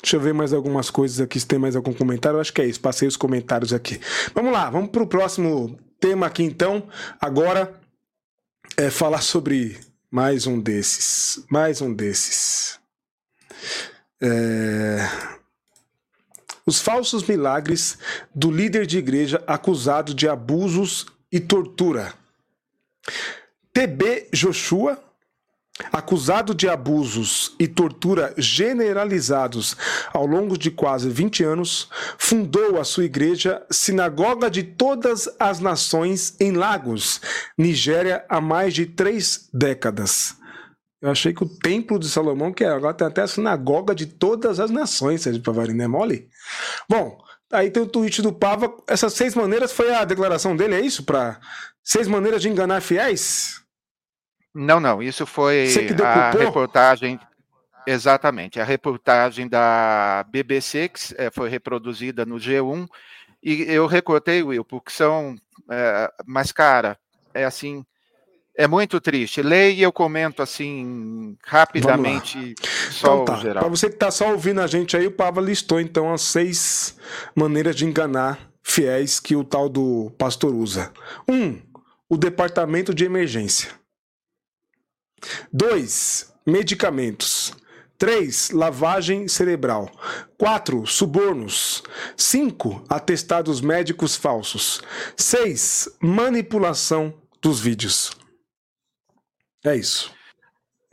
Deixa 0.01 0.17
eu 0.17 0.21
ver 0.21 0.33
mais 0.33 0.53
algumas 0.53 0.89
coisas 0.89 1.19
aqui, 1.19 1.39
se 1.39 1.47
tem 1.47 1.57
mais 1.57 1.75
algum 1.75 1.91
comentário. 1.91 2.37
Eu 2.37 2.41
acho 2.41 2.53
que 2.53 2.61
é 2.61 2.65
isso, 2.67 2.79
passei 2.79 3.07
os 3.07 3.17
comentários 3.17 3.73
aqui. 3.73 3.99
Vamos 4.35 4.53
lá, 4.53 4.69
vamos 4.69 4.91
pro 4.91 5.07
próximo 5.07 5.77
tema 5.99 6.27
aqui 6.27 6.43
então. 6.43 6.87
Agora 7.19 7.73
é 8.77 8.89
falar 8.91 9.21
sobre 9.21 9.79
mais 10.15 10.47
um 10.47 10.57
desses. 10.57 11.43
Mais 11.49 11.81
um 11.81 11.93
desses. 11.93 12.79
É... 14.21 14.99
Os 16.65 16.79
falsos 16.79 17.21
milagres 17.23 17.97
do 18.33 18.49
líder 18.49 18.85
de 18.85 18.97
igreja 18.97 19.43
acusado 19.45 20.13
de 20.13 20.25
abusos 20.25 21.05
e 21.29 21.41
tortura. 21.41 22.13
TB 23.73 24.29
Joshua 24.31 25.03
acusado 25.91 26.55
de 26.55 26.69
abusos 26.69 27.53
e 27.59 27.67
tortura 27.67 28.33
generalizados 28.37 29.75
ao 30.13 30.25
longo 30.25 30.57
de 30.57 30.71
quase 30.71 31.09
20 31.09 31.43
anos, 31.43 31.89
fundou 32.17 32.79
a 32.79 32.83
sua 32.83 33.05
igreja 33.05 33.61
Sinagoga 33.69 34.49
de 34.49 34.63
Todas 34.63 35.29
as 35.39 35.59
Nações 35.59 36.35
em 36.39 36.53
Lagos, 36.53 37.19
Nigéria, 37.57 38.25
há 38.29 38.39
mais 38.39 38.73
de 38.73 38.85
três 38.85 39.49
décadas. 39.53 40.35
Eu 41.01 41.11
achei 41.11 41.33
que 41.33 41.43
o 41.43 41.49
Templo 41.49 41.99
de 41.99 42.09
Salomão, 42.09 42.53
que 42.53 42.63
agora 42.63 42.93
tem 42.93 43.07
até 43.07 43.21
a 43.21 43.27
Sinagoga 43.27 43.93
de 43.93 44.05
Todas 44.05 44.59
as 44.59 44.71
Nações, 44.71 45.27
para 45.39 45.73
não 45.73 45.83
é 45.83 45.87
mole? 45.87 46.29
Bom, 46.89 47.17
aí 47.51 47.69
tem 47.69 47.83
o 47.83 47.87
tweet 47.87 48.21
do 48.21 48.31
Pava. 48.31 48.73
Essas 48.87 49.13
seis 49.13 49.35
maneiras 49.35 49.71
foi 49.71 49.93
a 49.93 50.05
declaração 50.05 50.55
dele, 50.55 50.75
é 50.75 50.81
isso? 50.81 51.03
Para 51.03 51.39
seis 51.83 52.07
maneiras 52.07 52.41
de 52.41 52.49
enganar 52.49 52.81
fiéis? 52.81 53.64
Não, 54.55 54.79
não, 54.79 55.03
isso 55.03 55.25
foi 55.25 55.67
a 56.01 56.31
reportagem. 56.31 57.19
Exatamente, 57.85 58.59
a 58.59 58.63
reportagem 58.63 59.47
da 59.47 60.25
BBC, 60.29 60.89
que 60.89 60.99
é, 61.17 61.29
foi 61.29 61.49
reproduzida 61.49 62.25
no 62.25 62.37
G1, 62.37 62.87
e 63.43 63.61
eu 63.67 63.85
recortei, 63.85 64.41
Will, 64.41 64.65
porque 64.65 64.91
são. 64.91 65.35
É, 65.69 66.11
mas, 66.25 66.51
cara, 66.51 66.97
é 67.33 67.45
assim. 67.45 67.85
É 68.57 68.67
muito 68.67 69.01
triste. 69.01 69.41
Leia 69.41 69.73
e 69.73 69.81
eu 69.81 69.91
comento 69.91 70.41
assim 70.41 71.37
rapidamente 71.45 72.55
só 72.89 73.15
então, 73.15 73.25
tá. 73.25 73.35
geral. 73.35 73.61
Para 73.61 73.69
você 73.69 73.89
que 73.89 73.95
está 73.95 74.09
só 74.09 74.31
ouvindo 74.31 74.61
a 74.61 74.67
gente 74.67 74.95
aí, 74.95 75.05
o 75.05 75.11
Pava 75.11 75.41
listou 75.41 75.77
então 75.77 76.13
as 76.13 76.21
seis 76.21 76.97
maneiras 77.35 77.75
de 77.75 77.85
enganar 77.85 78.39
fiéis 78.63 79.19
que 79.19 79.35
o 79.35 79.43
tal 79.43 79.67
do 79.67 80.09
pastor 80.17 80.55
usa. 80.55 80.91
Um, 81.29 81.61
o 82.07 82.15
departamento 82.15 82.93
de 82.93 83.03
emergência. 83.03 83.71
2. 85.51 86.33
Medicamentos. 86.45 87.53
3. 87.97 88.51
Lavagem 88.51 89.27
cerebral. 89.27 89.89
4. 90.37 90.85
Subornos. 90.85 91.83
5. 92.17 92.85
Atestados 92.89 93.61
médicos 93.61 94.15
falsos. 94.15 94.81
6. 95.15 95.97
Manipulação 96.01 97.13
dos 97.41 97.59
vídeos. 97.59 98.11
É 99.63 99.75
isso. 99.75 100.13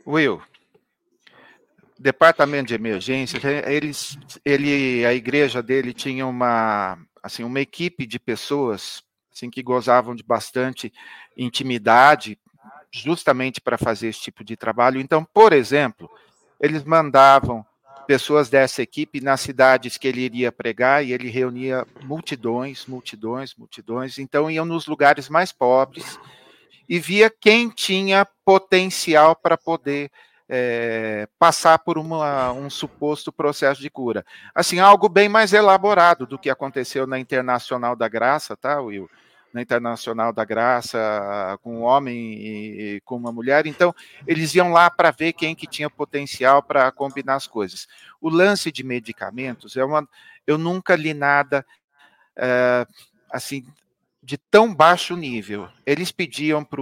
Will, 0.05 0.41
departamento 2.03 2.67
de 2.67 2.73
emergência, 2.73 3.39
eles, 3.65 4.17
ele, 4.43 5.05
a 5.05 5.13
igreja 5.13 5.63
dele 5.63 5.93
tinha 5.93 6.27
uma, 6.27 6.97
assim, 7.23 7.43
uma 7.43 7.61
equipe 7.61 8.05
de 8.05 8.19
pessoas 8.19 9.01
assim 9.31 9.49
que 9.49 9.63
gozavam 9.63 10.13
de 10.13 10.21
bastante 10.21 10.93
intimidade 11.37 12.37
justamente 12.93 13.59
para 13.59 13.77
fazer 13.77 14.09
esse 14.09 14.21
tipo 14.21 14.43
de 14.43 14.55
trabalho. 14.55 15.01
Então, 15.01 15.25
por 15.33 15.51
exemplo, 15.51 16.09
eles 16.59 16.83
mandavam 16.83 17.65
pessoas 18.05 18.49
dessa 18.49 18.81
equipe 18.83 19.19
nas 19.19 19.41
cidades 19.41 19.97
que 19.97 20.07
ele 20.07 20.21
iria 20.21 20.51
pregar 20.51 21.03
e 21.03 21.11
ele 21.11 21.29
reunia 21.29 21.87
multidões, 22.03 22.85
multidões, 22.85 23.55
multidões. 23.55 24.19
Então, 24.19 24.51
iam 24.51 24.65
nos 24.65 24.85
lugares 24.85 25.27
mais 25.27 25.51
pobres 25.51 26.19
e 26.87 26.99
via 26.99 27.29
quem 27.29 27.69
tinha 27.69 28.27
potencial 28.45 29.35
para 29.35 29.57
poder 29.57 30.11
é, 30.47 31.27
passar 31.39 31.79
por 31.79 31.97
uma, 31.97 32.51
um 32.51 32.69
suposto 32.69 33.31
processo 33.31 33.81
de 33.81 33.89
cura. 33.89 34.23
Assim, 34.53 34.79
algo 34.79 35.09
bem 35.09 35.27
mais 35.27 35.51
elaborado 35.51 36.27
do 36.27 36.37
que 36.37 36.49
aconteceu 36.49 37.07
na 37.07 37.17
Internacional 37.17 37.95
da 37.95 38.07
Graça, 38.07 38.55
tá, 38.55 38.79
Will? 38.79 39.09
Na 39.53 39.61
Internacional 39.61 40.33
da 40.33 40.43
Graça, 40.43 40.99
com 41.61 41.77
um 41.77 41.81
homem 41.83 42.33
e, 42.33 43.01
com 43.05 43.15
uma 43.15 43.31
mulher. 43.31 43.67
Então, 43.67 43.93
eles 44.25 44.55
iam 44.55 44.71
lá 44.71 44.89
para 44.89 45.11
ver 45.11 45.33
quem 45.33 45.53
que 45.53 45.67
tinha 45.67 45.89
potencial 45.89 46.63
para 46.63 46.91
combinar 46.91 47.35
as 47.35 47.45
coisas. 47.45 47.87
O 48.19 48.29
lance 48.29 48.71
de 48.71 48.83
medicamentos 48.83 49.77
é 49.77 49.85
uma. 49.85 50.09
Eu 50.47 50.57
nunca 50.57 50.95
li 50.95 51.13
nada 51.13 51.63
é, 52.35 52.87
assim 53.31 53.63
de 54.21 54.37
tão 54.37 54.73
baixo 54.73 55.15
nível. 55.15 55.69
Eles 55.85 56.11
pediam 56.11 56.63
para 56.63 56.81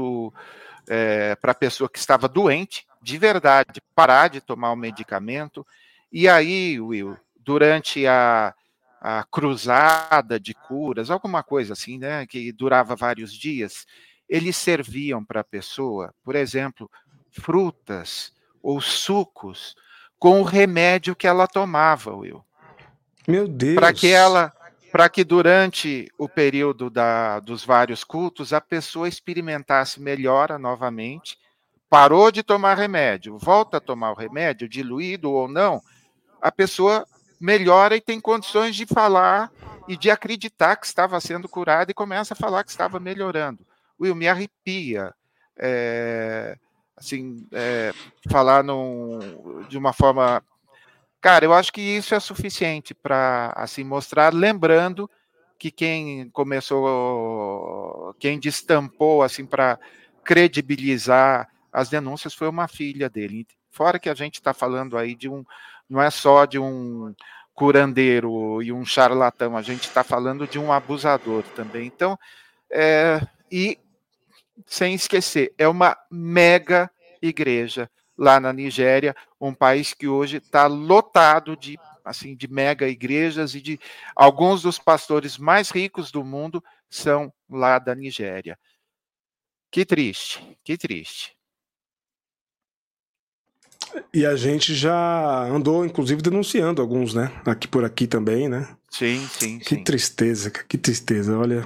é, 0.87 1.37
a 1.41 1.53
pessoa 1.53 1.89
que 1.89 1.99
estava 1.99 2.29
doente, 2.29 2.87
de 3.01 3.17
verdade, 3.17 3.81
parar 3.93 4.29
de 4.29 4.39
tomar 4.39 4.71
o 4.71 4.77
medicamento. 4.77 5.65
E 6.11 6.27
aí, 6.29 6.79
Will, 6.79 7.17
durante 7.39 8.05
a, 8.07 8.53
a 9.01 9.23
cruzada 9.23 10.39
de 10.39 10.53
curas, 10.53 11.09
alguma 11.09 11.41
coisa 11.41 11.73
assim, 11.73 11.97
né, 11.97 12.27
que 12.27 12.51
durava 12.51 12.95
vários 12.95 13.33
dias, 13.33 13.87
eles 14.29 14.55
serviam 14.55 15.25
para 15.25 15.41
a 15.41 15.43
pessoa, 15.43 16.13
por 16.23 16.35
exemplo, 16.35 16.89
frutas 17.31 18.31
ou 18.61 18.79
sucos 18.79 19.75
com 20.19 20.39
o 20.39 20.43
remédio 20.43 21.15
que 21.15 21.25
ela 21.25 21.47
tomava, 21.47 22.15
Will. 22.15 22.45
Meu 23.27 23.47
Deus. 23.47 23.75
Para 23.75 23.91
que 23.91 24.07
ela 24.07 24.53
para 24.91 25.07
que 25.07 25.23
durante 25.23 26.11
o 26.17 26.27
período 26.27 26.89
da, 26.89 27.39
dos 27.39 27.63
vários 27.63 28.03
cultos 28.03 28.51
a 28.51 28.59
pessoa 28.59 29.07
experimentasse 29.07 30.01
melhora 30.01 30.59
novamente, 30.59 31.37
parou 31.89 32.29
de 32.29 32.43
tomar 32.43 32.77
remédio, 32.77 33.37
volta 33.37 33.77
a 33.77 33.81
tomar 33.81 34.11
o 34.11 34.15
remédio, 34.15 34.67
diluído 34.67 35.31
ou 35.31 35.47
não, 35.47 35.81
a 36.41 36.51
pessoa 36.51 37.07
melhora 37.41 37.95
e 37.95 38.01
tem 38.01 38.19
condições 38.19 38.75
de 38.75 38.85
falar 38.85 39.51
e 39.87 39.97
de 39.97 40.11
acreditar 40.11 40.75
que 40.75 40.85
estava 40.85 41.19
sendo 41.19 41.49
curado 41.49 41.89
e 41.89 41.95
começa 41.95 42.33
a 42.33 42.37
falar 42.37 42.63
que 42.63 42.69
estava 42.69 42.99
melhorando. 42.99 43.65
Will, 43.99 44.15
me 44.15 44.27
arrepia. 44.27 45.13
É, 45.57 46.55
assim, 46.95 47.47
é, 47.51 47.91
falar 48.29 48.63
num, 48.63 49.65
de 49.67 49.77
uma 49.77 49.91
forma. 49.91 50.43
Cara, 51.19 51.45
eu 51.45 51.53
acho 51.53 51.73
que 51.73 51.81
isso 51.81 52.15
é 52.15 52.19
suficiente 52.19 52.93
para 52.93 53.53
assim 53.55 53.83
mostrar, 53.83 54.33
lembrando 54.33 55.09
que 55.57 55.69
quem 55.69 56.29
começou, 56.29 58.15
quem 58.19 58.39
destampou 58.39 59.21
assim 59.21 59.45
para 59.45 59.79
credibilizar 60.23 61.47
as 61.71 61.89
denúncias 61.89 62.33
foi 62.33 62.47
uma 62.47 62.67
filha 62.67 63.09
dele. 63.09 63.47
Fora 63.69 63.99
que 63.99 64.09
a 64.09 64.15
gente 64.15 64.35
está 64.35 64.53
falando 64.53 64.97
aí 64.97 65.15
de 65.15 65.29
um, 65.29 65.45
não 65.91 66.01
é 66.01 66.09
só 66.09 66.45
de 66.45 66.57
um 66.57 67.13
curandeiro 67.53 68.63
e 68.63 68.71
um 68.71 68.85
charlatão, 68.85 69.57
a 69.57 69.61
gente 69.61 69.83
está 69.83 70.03
falando 70.03 70.47
de 70.47 70.57
um 70.57 70.71
abusador 70.71 71.43
também. 71.53 71.85
Então, 71.85 72.17
é, 72.71 73.19
e 73.51 73.77
sem 74.65 74.95
esquecer, 74.95 75.53
é 75.57 75.67
uma 75.67 75.97
mega 76.09 76.89
igreja 77.21 77.91
lá 78.17 78.39
na 78.39 78.53
Nigéria, 78.53 79.13
um 79.39 79.53
país 79.53 79.93
que 79.93 80.07
hoje 80.07 80.37
está 80.37 80.65
lotado 80.65 81.57
de 81.57 81.77
assim 82.03 82.35
de 82.35 82.47
mega 82.47 82.87
igrejas 82.87 83.53
e 83.53 83.61
de 83.61 83.79
alguns 84.15 84.61
dos 84.61 84.79
pastores 84.79 85.37
mais 85.37 85.69
ricos 85.69 86.11
do 86.11 86.23
mundo 86.23 86.63
são 86.89 87.31
lá 87.49 87.77
da 87.77 87.93
Nigéria. 87.93 88.57
Que 89.69 89.85
triste, 89.85 90.57
que 90.63 90.77
triste. 90.77 91.35
E 94.13 94.25
a 94.25 94.35
gente 94.35 94.73
já 94.73 95.43
andou, 95.45 95.85
inclusive, 95.85 96.21
denunciando 96.21 96.81
alguns, 96.81 97.13
né? 97.13 97.31
Aqui 97.45 97.67
por 97.67 97.83
aqui 97.83 98.07
também, 98.07 98.49
né? 98.49 98.67
Sim, 98.89 99.25
sim. 99.31 99.59
Que 99.59 99.75
sim. 99.75 99.83
tristeza, 99.83 100.49
que 100.49 100.77
tristeza. 100.77 101.37
Olha. 101.37 101.65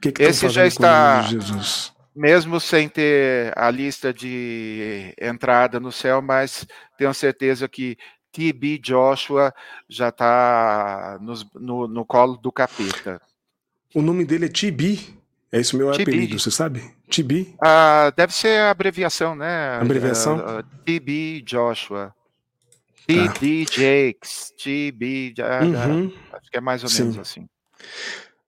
Que 0.00 0.12
que 0.12 0.22
Esse 0.22 0.48
já 0.48 0.66
está. 0.66 1.22
Jesus? 1.22 1.92
Mesmo 2.14 2.58
sem 2.58 2.88
ter 2.88 3.52
a 3.56 3.70
lista 3.70 4.12
de 4.12 5.14
entrada 5.20 5.78
no 5.78 5.92
céu, 5.92 6.22
mas 6.22 6.66
tenho 6.96 7.12
certeza 7.12 7.68
que 7.68 7.96
TB 8.32 8.78
Joshua 8.78 9.52
já 9.88 10.08
está 10.08 11.18
no, 11.20 11.86
no 11.86 12.04
colo 12.04 12.36
do 12.36 12.50
capeta. 12.50 13.20
O 13.94 14.02
nome 14.02 14.24
dele 14.24 14.46
é 14.46 14.48
TB? 14.48 15.15
É 15.52 15.60
isso 15.60 15.76
meu 15.76 15.90
apelido, 15.92 16.38
você 16.38 16.50
sabe? 16.50 16.82
TB? 17.10 17.54
Ah, 17.62 18.12
deve 18.16 18.34
ser 18.34 18.60
a 18.60 18.70
abreviação, 18.70 19.34
né? 19.36 19.78
Abreviação? 19.80 20.38
Uh, 20.38 20.60
uh, 20.60 20.62
TB 20.84 21.42
Joshua. 21.42 22.12
TD 23.06 23.66
tá. 23.66 23.72
Jakes. 23.72 24.52
TB. 24.58 25.34
Uhum. 25.38 26.12
Acho 26.32 26.50
que 26.50 26.58
é 26.58 26.60
mais 26.60 26.82
ou 26.82 26.90
menos 26.90 27.14
Sim. 27.14 27.20
assim. 27.20 27.48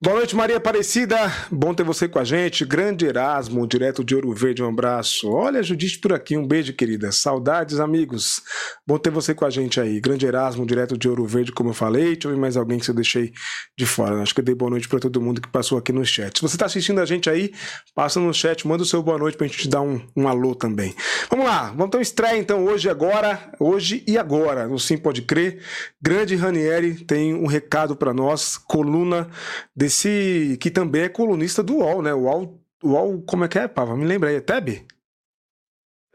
Boa 0.00 0.14
noite, 0.14 0.36
Maria 0.36 0.58
Aparecida. 0.58 1.16
Bom 1.50 1.74
ter 1.74 1.82
você 1.82 2.06
com 2.06 2.20
a 2.20 2.24
gente. 2.24 2.64
Grande 2.64 3.04
Erasmo, 3.04 3.66
direto 3.66 4.04
de 4.04 4.14
Ouro 4.14 4.32
Verde, 4.32 4.62
um 4.62 4.68
abraço. 4.68 5.28
Olha, 5.28 5.60
Judite 5.60 5.98
por 5.98 6.12
aqui, 6.12 6.36
um 6.36 6.46
beijo, 6.46 6.72
querida. 6.72 7.10
Saudades, 7.10 7.80
amigos. 7.80 8.40
Bom 8.86 8.96
ter 8.96 9.10
você 9.10 9.34
com 9.34 9.44
a 9.44 9.50
gente 9.50 9.80
aí. 9.80 10.00
Grande 10.00 10.24
Erasmo, 10.24 10.64
direto 10.64 10.96
de 10.96 11.08
Ouro 11.08 11.26
Verde, 11.26 11.50
como 11.50 11.70
eu 11.70 11.74
falei. 11.74 12.12
Deixa 12.12 12.28
eu 12.28 12.30
ver 12.30 12.38
mais 12.38 12.56
alguém 12.56 12.78
que 12.78 12.88
eu 12.88 12.94
deixei 12.94 13.32
de 13.76 13.84
fora. 13.84 14.22
Acho 14.22 14.32
que 14.32 14.40
eu 14.40 14.44
dei 14.44 14.54
boa 14.54 14.70
noite 14.70 14.88
para 14.88 15.00
todo 15.00 15.20
mundo 15.20 15.40
que 15.40 15.48
passou 15.48 15.76
aqui 15.76 15.90
no 15.90 16.06
chat. 16.06 16.38
Se 16.38 16.42
você 16.42 16.54
está 16.54 16.66
assistindo 16.66 17.00
a 17.00 17.04
gente 17.04 17.28
aí, 17.28 17.52
passa 17.92 18.20
no 18.20 18.32
chat, 18.32 18.68
manda 18.68 18.84
o 18.84 18.86
seu 18.86 19.02
boa 19.02 19.18
noite 19.18 19.36
pra 19.36 19.48
gente 19.48 19.58
te 19.58 19.68
dar 19.68 19.80
um, 19.80 20.00
um 20.16 20.28
alô 20.28 20.54
também. 20.54 20.94
Vamos 21.28 21.44
lá, 21.44 21.72
vamos 21.76 21.90
ter 21.90 21.98
um 21.98 22.02
estreia 22.02 22.38
então 22.38 22.64
hoje 22.64 22.88
agora, 22.88 23.50
hoje 23.58 24.04
e 24.06 24.16
agora, 24.16 24.68
no 24.68 24.78
Sim 24.78 24.96
Pode 24.96 25.22
Crer. 25.22 25.60
Grande 26.00 26.36
Ranieri 26.36 27.04
tem 27.04 27.34
um 27.34 27.48
recado 27.48 27.96
para 27.96 28.14
nós, 28.14 28.56
coluna 28.56 29.28
de 29.74 29.87
esse 29.88 30.56
que 30.60 30.70
também 30.70 31.02
é 31.02 31.08
colunista 31.08 31.62
do 31.62 31.78
UOL, 31.78 32.02
né? 32.02 32.14
O 32.14 32.20
UOL, 32.20 32.60
UOL 32.84 33.22
como 33.22 33.44
é 33.44 33.48
que 33.48 33.58
é, 33.58 33.66
Pava? 33.66 33.96
Me 33.96 34.04
lembra 34.04 34.28
aí, 34.28 34.36
é 34.36 34.40
Teb? 34.40 34.86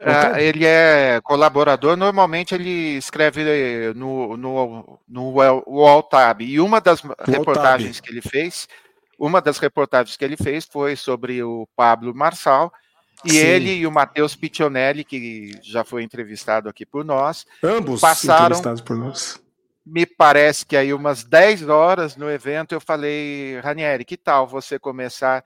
É, 0.00 0.44
ele 0.44 0.66
é 0.66 1.20
colaborador, 1.22 1.96
normalmente 1.96 2.54
ele 2.54 2.96
escreve 2.96 3.42
no, 3.94 4.36
no, 4.36 5.00
no 5.08 5.30
UOL 5.66 6.02
Tab. 6.02 6.42
E 6.42 6.60
uma 6.60 6.80
das 6.80 7.00
reportagens 7.20 8.00
que 8.00 8.10
ele 8.10 8.20
fez, 8.20 8.68
uma 9.18 9.40
das 9.40 9.58
reportagens 9.58 10.16
que 10.16 10.24
ele 10.24 10.36
fez 10.36 10.64
foi 10.64 10.94
sobre 10.96 11.42
o 11.42 11.66
Pablo 11.76 12.14
Marçal, 12.14 12.72
e 13.24 13.30
Sim. 13.30 13.38
ele 13.38 13.74
e 13.76 13.86
o 13.86 13.92
Matheus 13.92 14.36
Piccionelli, 14.36 15.04
que 15.04 15.58
já 15.62 15.84
foi 15.84 16.02
entrevistado 16.02 16.68
aqui 16.68 16.84
por 16.84 17.04
nós, 17.04 17.46
ambos 17.62 18.00
passaram, 18.00 18.46
entrevistados 18.46 18.82
por 18.82 18.96
nós 18.98 19.43
me 19.84 20.06
parece 20.06 20.64
que 20.64 20.76
aí 20.76 20.94
umas 20.94 21.24
10 21.24 21.68
horas 21.68 22.16
no 22.16 22.30
evento 22.30 22.74
eu 22.74 22.80
falei, 22.80 23.60
Ranieri, 23.60 24.04
que 24.04 24.16
tal 24.16 24.46
você 24.46 24.78
começar 24.78 25.44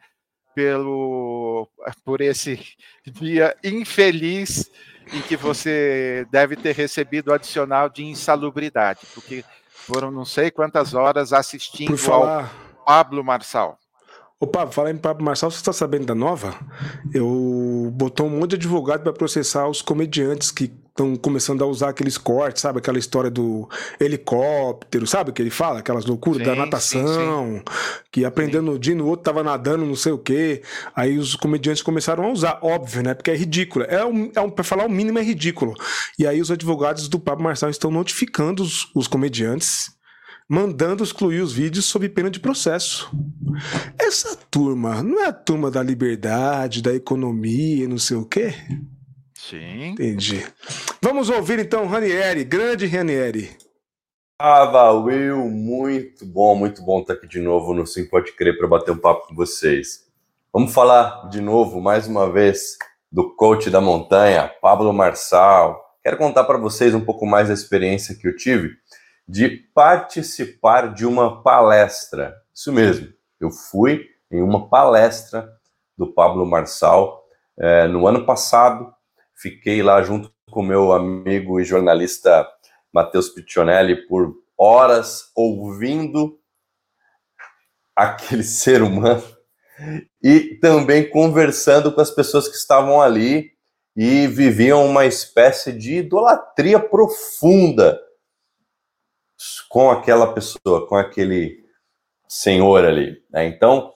pelo 0.55 1.69
por 2.05 2.21
esse 2.21 2.61
dia 3.07 3.57
infeliz 3.63 4.71
em 5.13 5.23
que 5.23 5.37
você 5.37 6.27
deve 6.31 6.57
ter 6.57 6.75
recebido 6.75 7.29
o 7.29 7.35
adicional 7.35 7.89
de 7.89 8.05
insalubridade, 8.05 9.01
porque 9.15 9.45
foram 9.71 10.11
não 10.11 10.25
sei 10.25 10.51
quantas 10.51 10.95
horas 10.95 11.33
assistindo 11.33 11.97
falar... 11.97 12.51
ao 12.77 12.85
Pablo 12.85 13.25
Marçal. 13.25 13.79
Ô, 14.41 14.47
Pablo, 14.47 14.73
fala 14.73 14.91
em 14.93 14.97
Pablo 14.97 15.25
Marçal, 15.25 15.51
você 15.51 15.57
está 15.57 15.73
sabendo 15.73 16.07
da 16.07 16.15
nova? 16.15 16.55
Eu 17.13 17.91
botou 17.93 18.27
um 18.27 18.31
monte 18.31 18.51
de 18.51 18.57
advogado 18.57 19.03
para 19.03 19.13
processar 19.13 19.67
os 19.67 19.83
comediantes 19.83 20.53
que 20.53 20.73
estão 20.91 21.17
começando 21.17 21.63
a 21.63 21.67
usar 21.67 21.89
aqueles 21.89 22.17
cortes, 22.17 22.63
sabe? 22.63 22.79
Aquela 22.79 23.01
história 23.01 23.31
do 23.31 23.69
helicóptero, 23.99 25.09
sabe 25.09 25.31
o 25.31 25.33
que 25.33 25.43
ele 25.43 25.51
fala? 25.51 25.81
Aquelas 25.81 26.07
loucuras 26.07 26.39
sim, 26.39 26.45
da 26.45 26.55
natação, 26.55 27.47
sim, 27.47 27.59
sim. 27.59 27.63
que 28.13 28.25
aprendendo 28.25 28.71
no 28.71 28.79
dia, 28.79 28.95
no 28.95 29.09
outro 29.09 29.25
tava 29.25 29.43
nadando, 29.43 29.85
não 29.85 29.97
sei 29.97 30.13
o 30.13 30.19
quê. 30.19 30.63
Aí 30.95 31.19
os 31.19 31.35
comediantes 31.35 31.83
começaram 31.83 32.23
a 32.25 32.31
usar, 32.31 32.61
óbvio, 32.63 33.03
né? 33.03 33.15
Porque 33.15 33.33
é 33.33 33.37
ridículo. 33.37 33.87
É 33.87 34.05
um, 34.05 34.31
é 34.37 34.41
um, 34.41 34.51
pra 34.51 34.63
falar 34.63 34.87
o 34.87 34.91
mínimo 34.91 35.19
é 35.19 35.23
ridículo. 35.23 35.75
E 36.17 36.25
aí 36.25 36.41
os 36.41 36.53
advogados 36.53 37.09
do 37.09 37.19
Pablo 37.19 37.43
Marçal 37.43 37.71
estão 37.71 37.91
notificando 37.91 38.63
os, 38.63 38.89
os 38.95 39.09
comediantes 39.09 39.98
mandando 40.49 41.05
excluir 41.05 41.41
os 41.41 41.53
vídeos 41.53 41.85
sob 41.85 42.09
pena 42.09 42.31
de 42.31 42.41
processo. 42.41 43.11
Essa 43.99 44.35
turma 44.51 45.03
não 45.03 45.23
é 45.23 45.27
a 45.27 45.33
turma 45.33 45.71
da 45.71 45.83
liberdade, 45.83 46.83
da 46.83 46.95
economia, 46.95 47.87
não 47.87 47.99
sei 47.99 48.17
o 48.17 48.25
quê? 48.25 48.55
Sim. 49.35 49.89
Entendi. 49.89 50.47
Vamos 51.03 51.29
ouvir 51.29 51.59
então 51.59 51.87
Ranieri, 51.87 52.45
grande 52.45 52.87
Ranieri. 52.87 53.51
Ah, 54.41 54.93
Will, 54.93 55.51
muito 55.51 56.25
bom, 56.25 56.55
muito 56.55 56.83
bom 56.83 57.01
estar 57.01 57.15
aqui 57.15 57.27
de 57.27 57.41
novo 57.41 57.75
no 57.75 57.85
Sim 57.87 58.07
Pode 58.07 58.33
Crer 58.33 58.57
para 58.57 58.69
bater 58.69 58.93
um 58.93 58.99
papo 58.99 59.29
com 59.29 59.35
vocês. 59.35 60.07
Vamos 60.53 60.73
falar 60.73 61.29
de 61.29 61.41
novo, 61.41 61.81
mais 61.81 62.07
uma 62.07 62.31
vez, 62.31 62.79
do 63.11 63.35
coach 63.35 63.69
da 63.69 63.81
montanha, 63.81 64.51
Pablo 64.63 64.93
Marçal. 64.93 65.79
Quero 66.03 66.17
contar 66.17 66.45
para 66.45 66.57
vocês 66.57 66.95
um 66.95 67.05
pouco 67.05 67.27
mais 67.27 67.49
da 67.49 67.55
experiência 67.55 68.15
que 68.15 68.29
eu 68.29 68.37
tive 68.37 68.71
de 69.29 69.49
participar 69.75 70.95
de 70.95 71.05
uma 71.05 71.43
palestra. 71.43 72.35
Isso 72.55 72.73
mesmo, 72.73 73.13
eu 73.39 73.51
fui 73.51 74.07
em 74.31 74.41
uma 74.41 74.69
palestra 74.69 75.53
do 75.97 76.07
Pablo 76.07 76.47
Marçal 76.47 77.23
é, 77.59 77.87
no 77.87 78.07
ano 78.07 78.25
passado. 78.25 78.91
Fiquei 79.35 79.83
lá 79.83 80.03
junto 80.03 80.33
com 80.51 80.63
meu 80.63 80.93
amigo 80.93 81.61
e 81.61 81.65
jornalista 81.65 82.49
Matheus 82.93 83.29
Piccionelli 83.29 84.07
por 84.07 84.35
horas 84.57 85.31
ouvindo 85.37 86.41
aquele 87.95 88.43
ser 88.45 88.83
humano 88.83 89.23
e 90.23 90.59
também 90.61 91.09
conversando 91.09 91.93
com 91.93 92.01
as 92.01 92.11
pessoas 92.11 92.49
que 92.49 92.57
estavam 92.57 93.01
ali 93.01 93.53
e 93.95 94.27
viviam 94.27 94.85
uma 94.87 95.07
espécie 95.07 95.73
de 95.73 95.99
idolatria 95.99 96.81
profunda 96.81 98.01
com 99.69 99.91
aquela 99.91 100.33
pessoa, 100.33 100.87
com 100.87 100.97
aquele 100.97 101.65
senhor 102.29 102.85
ali. 102.85 103.23
Né? 103.31 103.47
Então, 103.47 103.93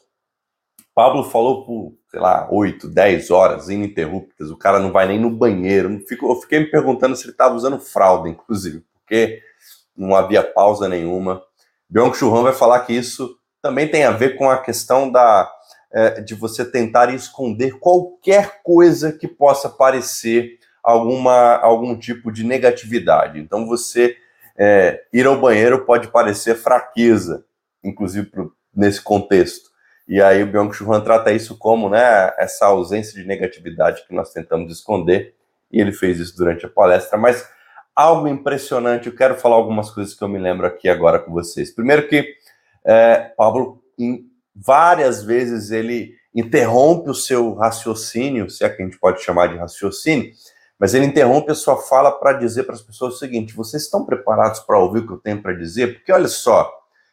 Pablo 0.94 1.24
falou 1.24 1.64
por, 1.64 1.94
sei 2.10 2.20
lá, 2.20 2.48
8, 2.50 2.88
10 2.88 3.30
horas 3.30 3.68
ininterruptas, 3.68 4.50
o 4.50 4.56
cara 4.56 4.78
não 4.78 4.92
vai 4.92 5.06
nem 5.06 5.18
no 5.18 5.30
banheiro. 5.30 6.02
Eu 6.22 6.36
fiquei 6.36 6.60
me 6.60 6.70
perguntando 6.70 7.16
se 7.16 7.24
ele 7.24 7.32
estava 7.32 7.54
usando 7.54 7.78
fralda, 7.78 8.28
inclusive, 8.28 8.84
porque 8.94 9.40
não 9.96 10.14
havia 10.14 10.42
pausa 10.42 10.88
nenhuma. 10.88 11.42
Byung 11.88 12.14
Churran 12.14 12.42
vai 12.42 12.52
falar 12.52 12.80
que 12.80 12.92
isso 12.92 13.36
também 13.60 13.88
tem 13.88 14.04
a 14.04 14.10
ver 14.10 14.36
com 14.36 14.50
a 14.50 14.58
questão 14.58 15.10
da, 15.10 15.50
é, 15.92 16.20
de 16.20 16.34
você 16.34 16.64
tentar 16.64 17.12
esconder 17.14 17.78
qualquer 17.78 18.62
coisa 18.62 19.12
que 19.12 19.28
possa 19.28 19.68
parecer 19.68 20.58
alguma, 20.82 21.56
algum 21.56 21.96
tipo 21.96 22.32
de 22.32 22.44
negatividade. 22.44 23.38
Então 23.38 23.66
você 23.66 24.16
é, 24.56 25.02
ir 25.12 25.26
ao 25.26 25.40
banheiro 25.40 25.84
pode 25.84 26.08
parecer 26.08 26.54
fraqueza, 26.54 27.44
inclusive 27.82 28.26
pro, 28.26 28.54
nesse 28.74 29.00
contexto. 29.00 29.70
E 30.08 30.20
aí 30.20 30.42
o 30.42 30.46
Byung-Chul 30.46 31.00
trata 31.02 31.32
isso 31.32 31.56
como 31.56 31.88
né, 31.88 32.32
essa 32.38 32.66
ausência 32.66 33.20
de 33.20 33.26
negatividade 33.26 34.04
que 34.06 34.14
nós 34.14 34.32
tentamos 34.32 34.72
esconder, 34.72 35.34
e 35.70 35.80
ele 35.80 35.92
fez 35.92 36.18
isso 36.18 36.36
durante 36.36 36.66
a 36.66 36.68
palestra, 36.68 37.16
mas 37.16 37.48
algo 37.94 38.28
impressionante, 38.28 39.06
eu 39.06 39.14
quero 39.14 39.36
falar 39.36 39.56
algumas 39.56 39.90
coisas 39.90 40.14
que 40.14 40.22
eu 40.22 40.28
me 40.28 40.38
lembro 40.38 40.66
aqui 40.66 40.88
agora 40.88 41.18
com 41.18 41.32
vocês. 41.32 41.70
Primeiro 41.70 42.08
que 42.08 42.34
é, 42.84 43.32
Pablo, 43.36 43.82
em, 43.98 44.26
várias 44.54 45.22
vezes, 45.22 45.70
ele 45.70 46.14
interrompe 46.34 47.10
o 47.10 47.14
seu 47.14 47.54
raciocínio, 47.54 48.48
se 48.48 48.64
é 48.64 48.68
que 48.68 48.82
a 48.82 48.84
gente 48.84 48.98
pode 48.98 49.22
chamar 49.22 49.48
de 49.48 49.56
raciocínio, 49.56 50.32
mas 50.78 50.94
ele 50.94 51.06
interrompe 51.06 51.50
a 51.52 51.54
sua 51.54 51.76
fala 51.76 52.10
para 52.10 52.34
dizer 52.34 52.64
para 52.64 52.74
as 52.74 52.82
pessoas 52.82 53.14
o 53.14 53.18
seguinte: 53.18 53.54
vocês 53.54 53.84
estão 53.84 54.04
preparados 54.04 54.60
para 54.60 54.78
ouvir 54.78 55.00
o 55.00 55.06
que 55.06 55.12
eu 55.12 55.18
tenho 55.18 55.40
para 55.42 55.52
dizer? 55.52 55.94
Porque 55.94 56.12
olha 56.12 56.28
só, 56.28 56.72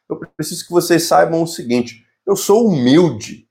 eu 0.09 0.17
preciso 0.35 0.65
que 0.65 0.71
vocês 0.71 1.03
saibam 1.03 1.43
o 1.43 1.47
seguinte: 1.47 2.05
eu 2.25 2.35
sou 2.35 2.67
humilde. 2.67 3.47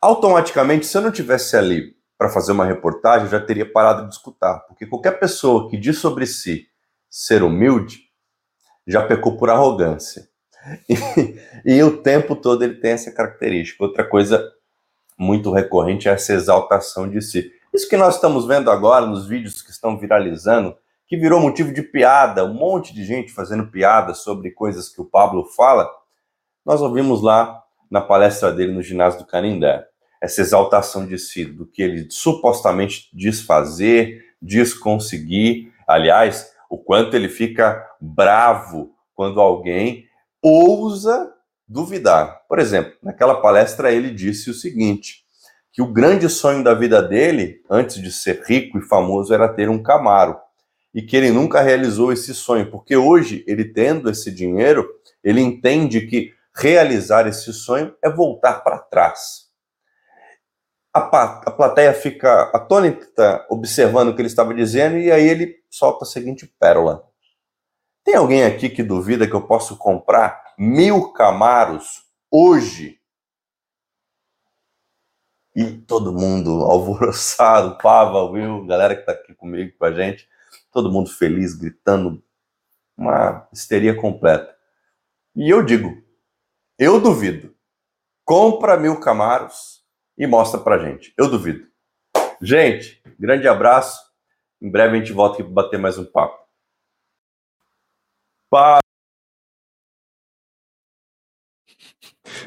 Automaticamente, 0.00 0.84
se 0.84 0.96
eu 0.96 1.02
não 1.02 1.12
tivesse 1.12 1.56
ali 1.56 1.96
para 2.18 2.28
fazer 2.28 2.52
uma 2.52 2.64
reportagem, 2.64 3.26
eu 3.26 3.30
já 3.30 3.40
teria 3.40 3.70
parado 3.70 4.08
de 4.08 4.14
escutar, 4.14 4.60
porque 4.60 4.86
qualquer 4.86 5.18
pessoa 5.18 5.70
que 5.70 5.76
diz 5.76 5.98
sobre 5.98 6.26
si 6.26 6.66
ser 7.08 7.42
humilde 7.42 8.00
já 8.86 9.06
pecou 9.06 9.36
por 9.36 9.50
arrogância. 9.50 10.28
E, 10.88 11.74
e, 11.76 11.82
o 11.82 12.02
tempo 12.02 12.36
todo 12.36 12.62
ele 12.62 12.76
tem 12.76 12.92
essa 12.92 13.10
característica. 13.10 13.82
Outra 13.82 14.04
coisa 14.08 14.52
muito 15.18 15.52
recorrente 15.52 16.08
é 16.08 16.12
essa 16.12 16.32
exaltação 16.32 17.08
de 17.08 17.20
si. 17.20 17.52
Isso 17.72 17.88
que 17.88 17.96
nós 17.96 18.16
estamos 18.16 18.46
vendo 18.46 18.70
agora 18.70 19.06
nos 19.06 19.26
vídeos 19.26 19.62
que 19.62 19.70
estão 19.70 19.98
viralizando, 19.98 20.76
que 21.06 21.16
virou 21.16 21.40
motivo 21.40 21.72
de 21.72 21.82
piada, 21.82 22.44
um 22.44 22.52
monte 22.52 22.94
de 22.94 23.04
gente 23.04 23.32
fazendo 23.32 23.66
piada 23.68 24.12
sobre 24.12 24.50
coisas 24.50 24.88
que 24.88 25.00
o 25.00 25.06
Pablo 25.06 25.44
fala, 25.44 25.90
nós 26.64 26.82
ouvimos 26.82 27.22
lá 27.22 27.62
na 27.90 28.00
palestra 28.00 28.52
dele 28.52 28.72
no 28.72 28.82
ginásio 28.82 29.20
do 29.20 29.26
Canindé. 29.26 29.86
Essa 30.20 30.40
exaltação 30.40 31.06
de 31.06 31.18
si, 31.18 31.44
do 31.44 31.66
que 31.66 31.82
ele 31.82 32.06
supostamente 32.10 33.08
diz 33.12 33.42
fazer, 33.42 34.22
diz 34.40 34.72
conseguir. 34.74 35.72
Aliás, 35.86 36.52
o 36.70 36.78
quanto 36.78 37.14
ele 37.14 37.28
fica 37.28 37.84
bravo 38.00 38.94
quando 39.14 39.40
alguém 39.40 40.06
ousa 40.40 41.32
duvidar. 41.66 42.42
Por 42.48 42.58
exemplo, 42.58 42.92
naquela 43.02 43.40
palestra 43.40 43.92
ele 43.92 44.10
disse 44.10 44.50
o 44.50 44.54
seguinte: 44.54 45.21
que 45.72 45.80
o 45.80 45.90
grande 45.90 46.28
sonho 46.28 46.62
da 46.62 46.74
vida 46.74 47.02
dele, 47.02 47.62
antes 47.68 48.00
de 48.00 48.12
ser 48.12 48.42
rico 48.46 48.78
e 48.78 48.82
famoso, 48.82 49.32
era 49.32 49.48
ter 49.48 49.70
um 49.70 49.82
Camaro. 49.82 50.38
E 50.94 51.00
que 51.00 51.16
ele 51.16 51.30
nunca 51.30 51.62
realizou 51.62 52.12
esse 52.12 52.34
sonho, 52.34 52.70
porque 52.70 52.94
hoje, 52.94 53.42
ele 53.48 53.64
tendo 53.64 54.10
esse 54.10 54.30
dinheiro, 54.30 54.86
ele 55.24 55.40
entende 55.40 56.02
que 56.02 56.34
realizar 56.54 57.26
esse 57.26 57.50
sonho 57.52 57.94
é 58.02 58.10
voltar 58.10 58.62
para 58.62 58.78
trás. 58.78 59.50
A, 60.94 60.98
a 61.00 61.50
plateia 61.50 61.94
fica 61.94 62.50
atônita 62.54 63.46
observando 63.48 64.08
o 64.08 64.14
que 64.14 64.20
ele 64.20 64.28
estava 64.28 64.52
dizendo, 64.52 64.98
e 64.98 65.10
aí 65.10 65.26
ele 65.26 65.56
solta 65.70 66.04
a 66.04 66.08
seguinte 66.08 66.46
pérola: 66.60 67.02
tem 68.04 68.14
alguém 68.14 68.44
aqui 68.44 68.68
que 68.68 68.82
duvida 68.82 69.26
que 69.26 69.34
eu 69.34 69.46
posso 69.46 69.78
comprar 69.78 70.42
mil 70.58 71.12
Camaros 71.12 72.02
hoje? 72.30 72.98
E 75.54 75.72
todo 75.72 76.12
mundo 76.12 76.62
alvoroçado, 76.64 77.78
Pava, 77.78 78.22
Will, 78.24 78.64
galera 78.66 78.96
que 78.96 79.02
tá 79.02 79.12
aqui 79.12 79.34
comigo, 79.34 79.76
com 79.78 79.84
a 79.84 79.92
gente, 79.92 80.28
todo 80.72 80.90
mundo 80.90 81.10
feliz, 81.10 81.54
gritando, 81.54 82.22
uma 82.96 83.48
histeria 83.52 83.94
completa. 83.94 84.54
E 85.34 85.48
eu 85.48 85.62
digo, 85.62 86.02
eu 86.78 87.00
duvido. 87.00 87.54
Compra 88.24 88.76
mil 88.76 89.00
Camaros 89.00 89.84
e 90.16 90.26
mostra 90.26 90.60
pra 90.60 90.78
gente. 90.78 91.12
Eu 91.16 91.28
duvido. 91.28 91.66
Gente, 92.40 93.02
grande 93.18 93.48
abraço. 93.48 94.00
Em 94.60 94.70
breve 94.70 94.96
a 94.96 94.98
gente 94.98 95.12
volta 95.12 95.34
aqui 95.34 95.44
para 95.44 95.52
bater 95.52 95.78
mais 95.78 95.98
um 95.98 96.04
papo. 96.04 96.42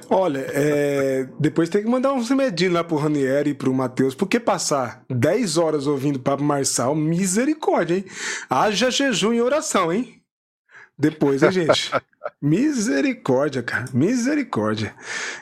Olha, 0.09 0.45
é... 0.49 1.27
depois 1.39 1.69
tem 1.69 1.81
que 1.81 1.89
mandar 1.89 2.13
uns 2.13 2.29
remedinhos 2.29 2.73
lá 2.73 2.83
pro 2.83 2.97
Ranieri 2.97 3.51
e 3.51 3.53
pro 3.53 3.73
Matheus, 3.73 4.15
porque 4.15 4.39
passar 4.39 5.03
10 5.09 5.57
horas 5.57 5.87
ouvindo 5.87 6.19
Papo 6.19 6.43
Marçal, 6.43 6.95
misericórdia, 6.95 7.95
hein? 7.95 8.05
Haja 8.49 8.91
jejum 8.91 9.33
e 9.33 9.41
oração, 9.41 9.91
hein? 9.91 10.21
Depois, 10.97 11.43
hein, 11.43 11.51
gente? 11.51 11.91
Misericórdia, 12.41 13.61
cara. 13.61 13.85
Misericórdia. 13.93 14.95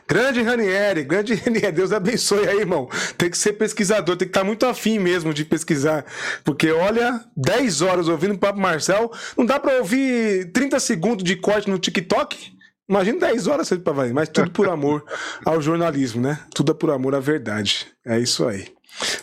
Grande 0.08 0.41
Ranieri, 0.41 1.04
grande 1.04 1.36
Ranieri. 1.36 1.71
Deus 1.71 1.91
abençoe 1.91 2.47
aí, 2.47 2.60
irmão. 2.60 2.89
Tem 3.17 3.30
que 3.30 3.38
ser 3.38 3.54
pesquisador, 3.54 4.17
tem 4.17 4.28
que 4.28 4.32
estar 4.32 4.43
muito 4.43 4.65
afim 4.65 4.97
mesmo 4.99 5.34
de 5.34 5.45
pesquisar. 5.45 6.06
Porque, 6.43 6.71
olha, 6.71 7.23
10 7.38 7.82
horas 7.82 8.08
ouvindo 8.08 8.34
o 8.34 8.38
Papo 8.38 8.60
Marcel, 8.60 9.12
não 9.38 9.45
dá 9.45 9.60
pra 9.60 9.78
ouvir 9.78 10.52
30 10.52 10.80
segundos 10.80 11.23
de 11.23 11.36
corte 11.36 11.69
no 11.69 11.78
TikTok? 11.78 12.54
Imagina 12.88 13.19
10 13.19 13.48
horas 13.48 13.69
pra 13.69 13.93
vai, 13.93 14.12
mas 14.12 14.30
tudo 14.30 14.52
por 14.52 14.67
amor 14.67 15.06
ao 15.46 15.62
jornalismo, 15.62 16.22
né? 16.22 16.39
Tudo 16.54 16.72
é 16.72 16.76
por 16.76 16.91
amor 16.91 17.15
à 17.15 17.19
verdade. 17.19 17.88
É 18.06 18.19
isso 18.19 18.46
aí. 18.46 18.67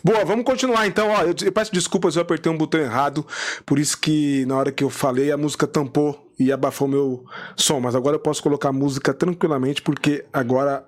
Boa, 0.02 0.24
vamos 0.24 0.44
continuar 0.44 0.86
então. 0.86 1.08
Ó, 1.08 1.22
eu, 1.22 1.34
eu 1.44 1.52
peço 1.52 1.72
desculpas, 1.72 2.16
eu 2.16 2.22
apertei 2.22 2.50
um 2.50 2.56
botão 2.56 2.80
errado, 2.80 3.24
por 3.64 3.78
isso 3.78 3.98
que 3.98 4.44
na 4.46 4.56
hora 4.56 4.72
que 4.72 4.82
eu 4.82 4.90
falei 4.90 5.30
a 5.30 5.36
música 5.36 5.66
tampou 5.66 6.29
e 6.40 6.50
abafou 6.50 6.88
meu 6.88 7.24
som, 7.54 7.78
mas 7.80 7.94
agora 7.94 8.16
eu 8.16 8.20
posso 8.20 8.42
colocar 8.42 8.70
a 8.70 8.72
música 8.72 9.12
tranquilamente 9.12 9.82
porque 9.82 10.24
agora 10.32 10.86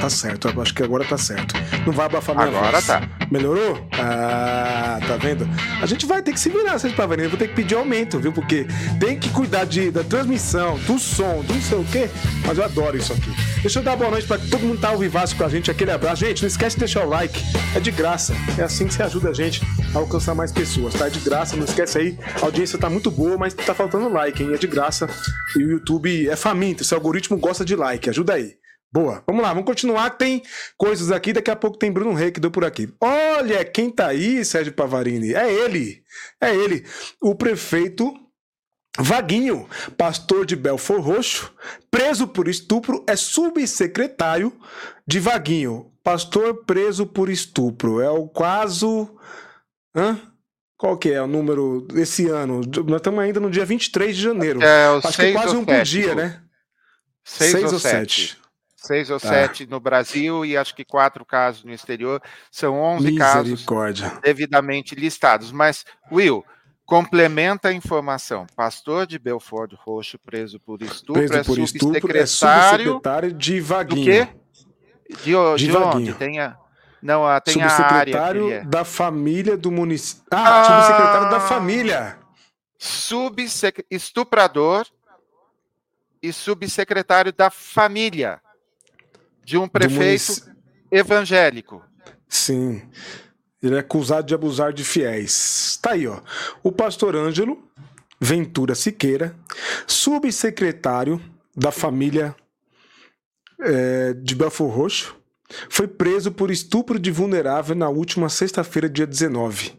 tá 0.00 0.08
certo. 0.08 0.48
Eu 0.48 0.62
acho 0.62 0.74
que 0.74 0.82
agora 0.82 1.04
tá 1.04 1.18
certo. 1.18 1.54
Não 1.86 1.92
vai 1.92 2.06
abafar 2.06 2.34
minha 2.34 2.48
agora 2.48 2.72
voz. 2.72 2.90
Agora 2.90 3.06
tá. 3.06 3.26
Melhorou? 3.30 3.78
Ah, 3.92 4.98
tá 5.06 5.16
vendo? 5.16 5.48
A 5.80 5.86
gente 5.86 6.06
vai 6.06 6.22
ter 6.22 6.32
que 6.32 6.40
se 6.40 6.48
virar, 6.50 6.78
vocês 6.78 6.94
tá 6.94 7.06
vendo? 7.06 7.22
Eu 7.22 7.30
vou 7.30 7.38
ter 7.38 7.48
que 7.48 7.54
pedir 7.54 7.76
aumento, 7.76 8.18
viu? 8.18 8.32
Porque 8.32 8.66
tem 9.00 9.18
que 9.18 9.30
cuidar 9.30 9.64
de, 9.64 9.90
da 9.90 10.04
transmissão, 10.04 10.78
do 10.80 10.98
som, 10.98 11.42
do 11.42 11.54
não 11.54 11.60
sei 11.62 11.78
o 11.78 11.84
quê. 11.84 12.10
Mas 12.46 12.58
eu 12.58 12.64
adoro 12.64 12.96
isso 12.96 13.12
aqui. 13.12 13.30
Deixa 13.60 13.78
eu 13.78 13.82
dar 13.82 13.96
boa 13.96 14.10
noite 14.10 14.26
pra 14.26 14.38
todo 14.38 14.60
mundo 14.60 14.80
tá 14.80 14.88
ao 14.88 14.98
vivaço 14.98 15.36
com 15.36 15.44
a 15.44 15.48
gente. 15.48 15.70
Aquele 15.70 15.90
abraço. 15.90 16.24
Gente, 16.24 16.42
não 16.42 16.48
esquece 16.48 16.76
de 16.76 16.80
deixar 16.80 17.06
o 17.06 17.08
like. 17.08 17.40
É 17.74 17.80
de 17.80 17.90
graça. 17.90 18.34
É 18.58 18.62
assim 18.62 18.86
que 18.86 18.94
você 18.94 19.02
ajuda 19.02 19.30
a 19.30 19.32
gente 19.32 19.62
a 19.94 19.98
alcançar 19.98 20.34
mais 20.34 20.52
pessoas, 20.52 20.94
tá? 20.94 21.06
É 21.06 21.10
de 21.10 21.20
graça. 21.20 21.56
Não 21.56 21.64
esquece 21.64 21.98
aí. 21.98 22.18
A 22.40 22.46
audiência 22.46 22.78
tá 22.78 22.90
muito 22.90 23.10
boa, 23.10 23.38
mas 23.38 23.54
tá 23.54 23.74
faltando 23.74 24.08
like, 24.08 24.42
hein? 24.42 24.52
É 24.52 24.58
de 24.58 24.66
graça. 24.66 24.91
E 25.56 25.64
o 25.64 25.70
YouTube 25.70 26.28
é 26.28 26.36
faminto. 26.36 26.82
Esse 26.82 26.94
algoritmo 26.94 27.36
gosta 27.36 27.64
de 27.64 27.76
like. 27.76 28.08
Ajuda 28.10 28.34
aí. 28.34 28.56
Boa, 28.92 29.24
vamos 29.26 29.42
lá, 29.42 29.48
vamos 29.48 29.64
continuar. 29.64 30.10
Tem 30.10 30.42
coisas 30.76 31.10
aqui, 31.10 31.32
daqui 31.32 31.50
a 31.50 31.56
pouco 31.56 31.78
tem 31.78 31.90
Bruno 31.90 32.12
Rei 32.12 32.30
que 32.30 32.38
deu 32.38 32.50
por 32.50 32.62
aqui. 32.62 32.92
Olha 33.00 33.64
quem 33.64 33.90
tá 33.90 34.08
aí, 34.08 34.44
Sérgio 34.44 34.74
Pavarini. 34.74 35.32
É 35.32 35.50
ele, 35.50 36.02
é 36.38 36.54
ele, 36.54 36.84
o 37.18 37.34
prefeito 37.34 38.12
Vaguinho, 38.98 39.66
pastor 39.96 40.44
de 40.44 40.54
Belfor 40.54 41.00
Roxo, 41.00 41.50
preso 41.90 42.28
por 42.28 42.46
estupro, 42.46 43.02
é 43.08 43.16
subsecretário 43.16 44.52
de 45.06 45.18
Vaguinho. 45.18 45.90
Pastor 46.04 46.64
preso 46.66 47.06
por 47.06 47.30
estupro. 47.30 48.00
É 48.00 48.10
o 48.10 48.28
caso. 48.28 49.16
Hã? 49.96 50.20
Qual 50.82 50.96
que 50.96 51.12
é 51.12 51.22
o 51.22 51.28
número 51.28 51.82
desse 51.82 52.26
ano? 52.26 52.60
Nós 52.84 52.96
estamos 52.96 53.20
ainda 53.20 53.38
no 53.38 53.48
dia 53.48 53.64
23 53.64 54.16
de 54.16 54.20
janeiro. 54.20 54.60
É, 54.60 54.90
o 54.90 54.96
Acho 54.96 55.12
que 55.12 55.26
é 55.26 55.32
quase 55.32 55.56
um 55.56 55.64
por 55.64 55.80
dia, 55.82 56.12
né? 56.12 56.42
Seis, 57.22 57.52
seis 57.52 57.66
ou, 57.66 57.74
ou 57.74 57.78
sete. 57.78 58.20
sete 58.30 58.42
seis 58.74 59.08
ou 59.08 59.20
tá. 59.20 59.28
sete 59.28 59.64
no 59.64 59.78
Brasil 59.78 60.44
e 60.44 60.56
acho 60.56 60.74
que 60.74 60.84
quatro 60.84 61.24
casos 61.24 61.62
no 61.62 61.72
exterior. 61.72 62.20
São 62.50 62.80
11 62.80 63.14
casos 63.14 63.64
devidamente 64.24 64.96
listados. 64.96 65.52
Mas, 65.52 65.84
Will, 66.10 66.44
complementa 66.84 67.68
a 67.68 67.72
informação. 67.72 68.44
Pastor 68.56 69.06
de 69.06 69.20
Belford 69.20 69.78
Roxo 69.84 70.18
preso 70.18 70.58
por 70.58 70.82
estupro, 70.82 71.28
preso 71.28 71.44
por 71.44 71.60
é, 71.60 71.62
estupro 71.62 72.16
é 72.18 72.26
subsecretário 72.26 73.32
de 73.32 73.60
Vaguinho. 73.60 74.00
Do 74.00 74.04
quê? 74.04 74.28
De, 75.22 75.30
de, 75.30 75.66
de 75.70 75.76
onde? 75.76 76.12
Tem 76.14 76.40
a... 76.40 76.56
Não, 77.02 77.24
tem 77.40 77.54
subsecretário 77.54 78.44
a 78.44 78.54
área. 78.54 78.64
da 78.64 78.84
família 78.84 79.56
do 79.56 79.72
município. 79.72 80.22
Ah, 80.30 80.60
ah, 80.60 80.64
subsecretário 80.64 81.30
da 81.30 81.40
família. 81.40 82.18
Subsec... 82.78 83.84
Estuprador 83.90 84.86
e 86.22 86.32
subsecretário 86.32 87.32
da 87.32 87.50
família 87.50 88.40
de 89.44 89.58
um 89.58 89.66
prefeito 89.66 90.44
munic... 90.46 90.58
evangélico. 90.90 91.82
Sim. 92.28 92.88
Ele 93.60 93.76
é 93.76 93.80
acusado 93.80 94.26
de 94.26 94.34
abusar 94.34 94.72
de 94.72 94.84
fiéis. 94.84 95.78
Tá 95.82 95.92
aí, 95.92 96.06
ó. 96.06 96.20
O 96.62 96.70
pastor 96.70 97.16
Ângelo 97.16 97.62
Ventura 98.20 98.76
Siqueira, 98.76 99.34
subsecretário 99.84 101.20
da 101.56 101.72
família 101.72 102.36
é, 103.60 104.12
de 104.14 104.36
Belfor 104.36 104.70
Roxo, 104.70 105.20
foi 105.68 105.86
preso 105.88 106.32
por 106.32 106.50
estupro 106.50 106.98
de 106.98 107.10
vulnerável 107.10 107.74
na 107.74 107.88
última 107.88 108.28
sexta-feira, 108.28 108.88
dia 108.88 109.06
19. 109.06 109.72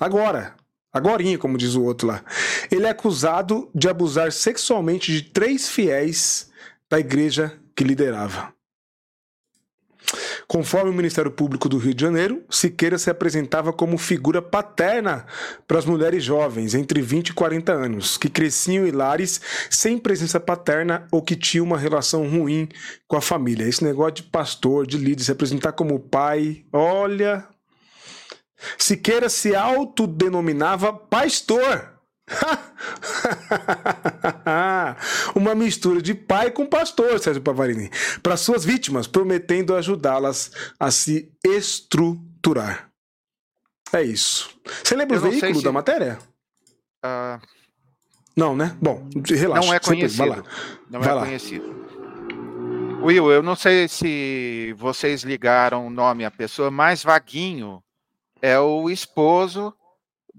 Agora. 0.00 0.54
Agorinha, 0.92 1.36
como 1.36 1.58
diz 1.58 1.74
o 1.74 1.82
outro 1.82 2.08
lá. 2.08 2.24
Ele 2.70 2.86
é 2.86 2.88
acusado 2.88 3.68
de 3.74 3.86
abusar 3.86 4.32
sexualmente 4.32 5.12
de 5.12 5.22
três 5.22 5.68
fiéis 5.68 6.50
da 6.88 6.98
igreja 6.98 7.52
que 7.74 7.84
liderava. 7.84 8.55
Conforme 10.48 10.90
o 10.90 10.94
Ministério 10.94 11.30
Público 11.30 11.68
do 11.68 11.76
Rio 11.76 11.92
de 11.92 12.02
Janeiro, 12.02 12.44
Siqueira 12.48 12.98
se 12.98 13.10
apresentava 13.10 13.72
como 13.72 13.98
figura 13.98 14.40
paterna 14.40 15.26
para 15.66 15.78
as 15.78 15.84
mulheres 15.84 16.22
jovens 16.22 16.72
entre 16.72 17.02
20 17.02 17.30
e 17.30 17.32
40 17.32 17.72
anos, 17.72 18.16
que 18.16 18.28
cresciam 18.28 18.86
em 18.86 18.92
lares 18.92 19.40
sem 19.68 19.98
presença 19.98 20.38
paterna 20.38 21.08
ou 21.10 21.20
que 21.20 21.34
tinham 21.34 21.66
uma 21.66 21.76
relação 21.76 22.28
ruim 22.28 22.68
com 23.08 23.16
a 23.16 23.20
família. 23.20 23.66
Esse 23.66 23.82
negócio 23.82 24.14
de 24.14 24.22
pastor, 24.24 24.86
de 24.86 24.96
líder, 24.96 25.24
se 25.24 25.32
apresentar 25.32 25.72
como 25.72 25.98
pai, 25.98 26.64
olha. 26.72 27.44
Siqueira 28.78 29.28
se 29.28 29.54
autodenominava 29.54 30.92
pastor. 30.92 31.95
Uma 35.34 35.54
mistura 35.54 36.02
de 36.02 36.14
pai 36.14 36.50
com 36.50 36.66
pastor, 36.66 37.18
Sérgio 37.20 37.42
Pavarini, 37.42 37.90
para 38.22 38.36
suas 38.36 38.64
vítimas, 38.64 39.06
prometendo 39.06 39.74
ajudá-las 39.74 40.50
a 40.78 40.90
se 40.90 41.32
estruturar. 41.44 42.90
É 43.92 44.02
isso. 44.02 44.50
Você 44.82 44.96
lembra 44.96 45.16
o 45.16 45.20
veículo 45.20 45.56
se... 45.56 45.64
da 45.64 45.72
matéria? 45.72 46.18
Uh, 47.04 47.40
Não, 48.36 48.56
né? 48.56 48.76
Bom, 48.80 49.08
relaxa. 49.24 49.66
Não 49.66 49.74
é 49.74 49.78
conhecido. 49.78 50.44
Não 50.90 51.00
Vai 51.00 51.10
é 51.10 51.14
lá. 51.14 51.24
conhecido. 51.24 51.86
Will, 53.02 53.30
eu 53.30 53.42
não 53.42 53.54
sei 53.54 53.86
se 53.86 54.74
vocês 54.76 55.22
ligaram 55.22 55.86
o 55.86 55.90
nome 55.90 56.24
à 56.24 56.30
pessoa, 56.30 56.70
mas 56.70 57.04
Vaguinho 57.04 57.80
é 58.42 58.58
o 58.58 58.90
esposo 58.90 59.72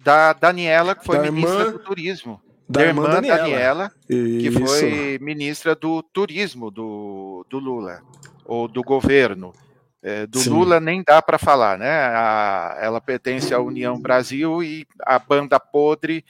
da 0.04 0.34
Daniela, 0.34 0.96
que 0.96 1.06
foi 1.06 1.18
da 1.18 1.32
ministra 1.32 1.60
irmã, 1.60 1.72
do 1.72 1.80
Turismo. 1.80 2.42
Da, 2.70 2.84
irmã, 2.84 3.04
irmã 3.04 3.16
Daniela, 3.16 3.38
Daniela 3.38 3.92
que 4.08 4.52
foi 4.52 5.20
ministra 5.22 5.76
do 5.76 6.04
Turismo 6.04 6.70
do, 6.70 7.46
do 7.50 7.60
Lula, 7.60 8.02
ou 8.46 8.68
do 8.68 8.82
governo. 8.82 9.54
É, 10.02 10.28
do 10.28 10.40
Sim. 10.40 10.52
Lula 10.52 10.80
nem 10.80 11.04
dá 11.04 11.22
para 11.22 11.38
falar, 11.38 11.78
né? 11.78 11.90
A, 11.90 12.78
ela 12.80 13.02
pertence 13.02 13.54
à 13.54 13.60
União 13.60 14.00
Brasil 14.00 14.62
e 14.62 14.86
a 15.02 15.18
banda 15.18 15.60
podre, 15.60 16.24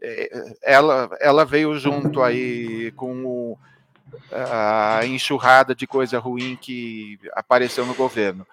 é, 0.00 0.56
ela, 0.62 1.08
ela 1.20 1.44
veio 1.44 1.76
junto 1.78 2.22
aí 2.22 2.92
com 2.92 3.24
o, 3.24 3.58
a 4.30 5.00
enxurrada 5.06 5.74
de 5.74 5.86
coisa 5.86 6.18
ruim 6.18 6.56
que 6.60 7.18
apareceu 7.32 7.86
no 7.86 7.94
governo. 7.94 8.46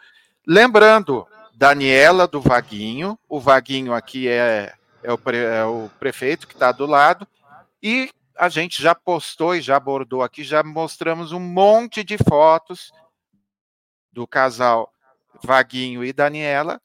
Lembrando, 0.47 1.27
Daniela 1.61 2.27
do 2.27 2.41
Vaguinho, 2.41 3.19
o 3.29 3.39
Vaguinho 3.39 3.93
aqui 3.93 4.27
é, 4.27 4.73
é, 5.03 5.13
o, 5.13 5.17
pre, 5.19 5.37
é 5.37 5.63
o 5.63 5.91
prefeito 5.99 6.47
que 6.47 6.55
está 6.55 6.71
do 6.71 6.87
lado, 6.87 7.27
e 7.83 8.09
a 8.35 8.49
gente 8.49 8.81
já 8.81 8.95
postou 8.95 9.55
e 9.55 9.61
já 9.61 9.75
abordou 9.75 10.23
aqui, 10.23 10.43
já 10.43 10.63
mostramos 10.63 11.31
um 11.31 11.39
monte 11.39 12.03
de 12.03 12.17
fotos 12.17 12.91
do 14.11 14.25
casal 14.25 14.91
Vaguinho 15.43 16.03
e 16.03 16.11
Daniela, 16.11 16.81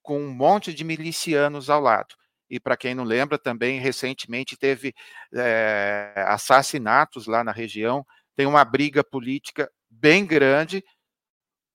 com 0.00 0.22
um 0.22 0.32
monte 0.32 0.72
de 0.72 0.84
milicianos 0.84 1.68
ao 1.68 1.80
lado. 1.80 2.14
E 2.48 2.60
para 2.60 2.76
quem 2.76 2.94
não 2.94 3.02
lembra, 3.02 3.36
também 3.36 3.80
recentemente 3.80 4.56
teve 4.56 4.94
é, 5.34 6.24
assassinatos 6.28 7.26
lá 7.26 7.42
na 7.42 7.50
região, 7.50 8.06
tem 8.36 8.46
uma 8.46 8.64
briga 8.64 9.02
política 9.02 9.68
bem 9.90 10.24
grande. 10.24 10.84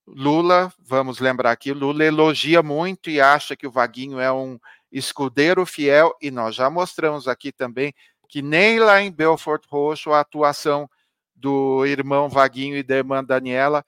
Lula, 0.08 0.72
vamos 0.80 1.20
lembrar 1.20 1.52
aqui, 1.52 1.74
Lula 1.74 2.04
elogia 2.04 2.62
muito 2.62 3.10
e 3.10 3.20
acha 3.20 3.56
que 3.56 3.66
o 3.66 3.72
Vaguinho 3.72 4.20
é 4.20 4.32
um 4.32 4.60
escudeiro 4.92 5.66
fiel, 5.66 6.16
e 6.22 6.30
nós 6.30 6.56
já 6.56 6.70
mostramos 6.70 7.28
aqui 7.28 7.52
também 7.52 7.94
que 8.30 8.42
nem 8.42 8.80
lá 8.80 9.02
em 9.02 9.12
Belfort 9.12 9.64
Roxo 9.68 10.12
a 10.12 10.20
atuação 10.20 10.90
do 11.36 11.86
irmão 11.86 12.30
Vaguinho 12.30 12.78
e 12.78 12.84
da 12.84 12.96
irmã 12.98 13.24
Daniela 13.24 13.84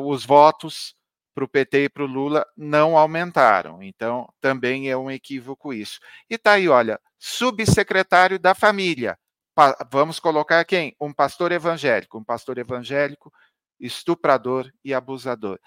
os 0.00 0.24
votos 0.24 0.94
para 1.34 1.44
o 1.44 1.48
PT 1.48 1.84
e 1.84 1.88
para 1.88 2.02
o 2.02 2.06
Lula 2.06 2.46
não 2.56 2.96
aumentaram. 2.96 3.82
Então, 3.82 4.26
também 4.40 4.88
é 4.90 4.96
um 4.96 5.10
equívoco 5.10 5.72
isso. 5.72 6.00
E 6.30 6.34
está 6.34 6.52
aí, 6.52 6.68
olha, 6.68 6.98
subsecretário 7.18 8.38
da 8.38 8.54
família. 8.54 9.18
Pa 9.54 9.76
vamos 9.90 10.18
colocar 10.18 10.64
quem? 10.64 10.96
Um 11.00 11.12
pastor 11.12 11.52
evangélico. 11.52 12.18
Um 12.18 12.24
pastor 12.24 12.58
evangélico, 12.58 13.32
estuprador 13.80 14.72
e 14.84 14.94
abusador. 14.94 15.58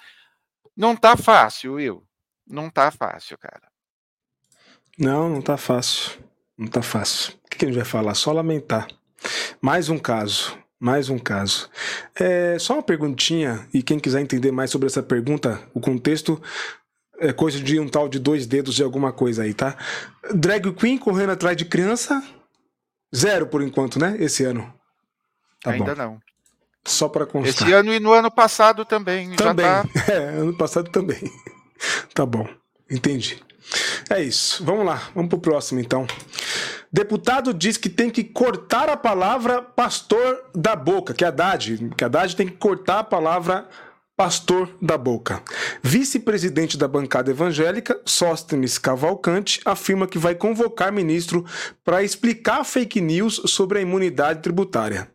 Não 0.75 0.93
está 0.93 1.15
fácil, 1.17 1.73
Will. 1.73 2.03
Não 2.47 2.67
está 2.67 2.89
fácil, 2.91 3.37
cara. 3.37 3.69
Não, 4.97 5.29
não 5.29 5.39
está 5.39 5.57
fácil. 5.57 6.19
Não 6.57 6.65
está 6.65 6.81
fácil. 6.81 7.33
O 7.45 7.49
que 7.49 7.65
a 7.65 7.67
gente 7.67 7.77
vai 7.77 7.85
falar? 7.85 8.15
Só 8.15 8.31
lamentar. 8.31 8.87
Mais 9.61 9.89
um 9.89 9.97
caso. 9.97 10.57
Mais 10.79 11.09
um 11.09 11.19
caso. 11.19 11.69
É, 12.15 12.57
só 12.57 12.73
uma 12.73 12.83
perguntinha, 12.83 13.67
e 13.73 13.83
quem 13.83 13.99
quiser 13.99 14.21
entender 14.21 14.51
mais 14.51 14.71
sobre 14.71 14.87
essa 14.87 15.03
pergunta, 15.03 15.61
o 15.73 15.79
contexto 15.81 16.41
é 17.19 17.33
coisa 17.33 17.59
de 17.59 17.79
um 17.79 17.87
tal 17.87 18.07
de 18.07 18.17
dois 18.17 18.47
dedos 18.47 18.75
de 18.75 18.83
alguma 18.83 19.11
coisa 19.11 19.43
aí, 19.43 19.53
tá? 19.53 19.77
Drag 20.33 20.73
Queen 20.73 20.97
correndo 20.97 21.31
atrás 21.31 21.57
de 21.57 21.65
criança, 21.65 22.23
zero 23.13 23.47
por 23.47 23.61
enquanto, 23.61 23.99
né? 23.99 24.15
Esse 24.19 24.45
ano. 24.45 24.73
Tá 25.61 25.71
Ainda 25.71 25.93
bom. 25.93 26.01
não. 26.01 26.21
Só 26.85 27.07
para 27.09 27.25
constar. 27.25 27.67
Esse 27.67 27.73
ano 27.73 27.93
e 27.93 27.99
no 27.99 28.13
ano 28.13 28.31
passado 28.31 28.85
também. 28.85 29.35
Também. 29.35 29.65
Tá... 29.65 29.85
É, 30.11 30.17
ano 30.39 30.57
passado 30.57 30.89
também. 30.89 31.19
tá 32.13 32.25
bom. 32.25 32.47
Entendi. 32.89 33.41
É 34.09 34.21
isso. 34.21 34.63
Vamos 34.63 34.85
lá. 34.85 35.09
Vamos 35.13 35.29
pro 35.29 35.39
próximo 35.39 35.79
então. 35.79 36.07
Deputado 36.91 37.53
diz 37.53 37.77
que 37.77 37.89
tem 37.89 38.09
que 38.09 38.23
cortar 38.23 38.89
a 38.89 38.97
palavra 38.97 39.61
pastor 39.61 40.45
da 40.55 40.75
boca, 40.75 41.13
que 41.13 41.23
é 41.23 41.27
Haddad, 41.27 41.91
que 41.95 42.03
Haddad 42.03 42.35
tem 42.35 42.47
que 42.47 42.57
cortar 42.57 42.99
a 42.99 43.03
palavra 43.03 43.69
pastor 44.17 44.75
da 44.81 44.97
boca. 44.97 45.41
Vice-presidente 45.83 46.77
da 46.77 46.87
bancada 46.87 47.29
evangélica, 47.29 48.01
Sóstenes 48.05 48.79
Cavalcante, 48.79 49.61
afirma 49.63 50.07
que 50.07 50.17
vai 50.17 50.33
convocar 50.33 50.91
ministro 50.91 51.45
para 51.85 52.03
explicar 52.03 52.65
fake 52.65 52.99
news 52.99 53.41
sobre 53.45 53.77
a 53.77 53.81
imunidade 53.81 54.41
tributária. 54.41 55.09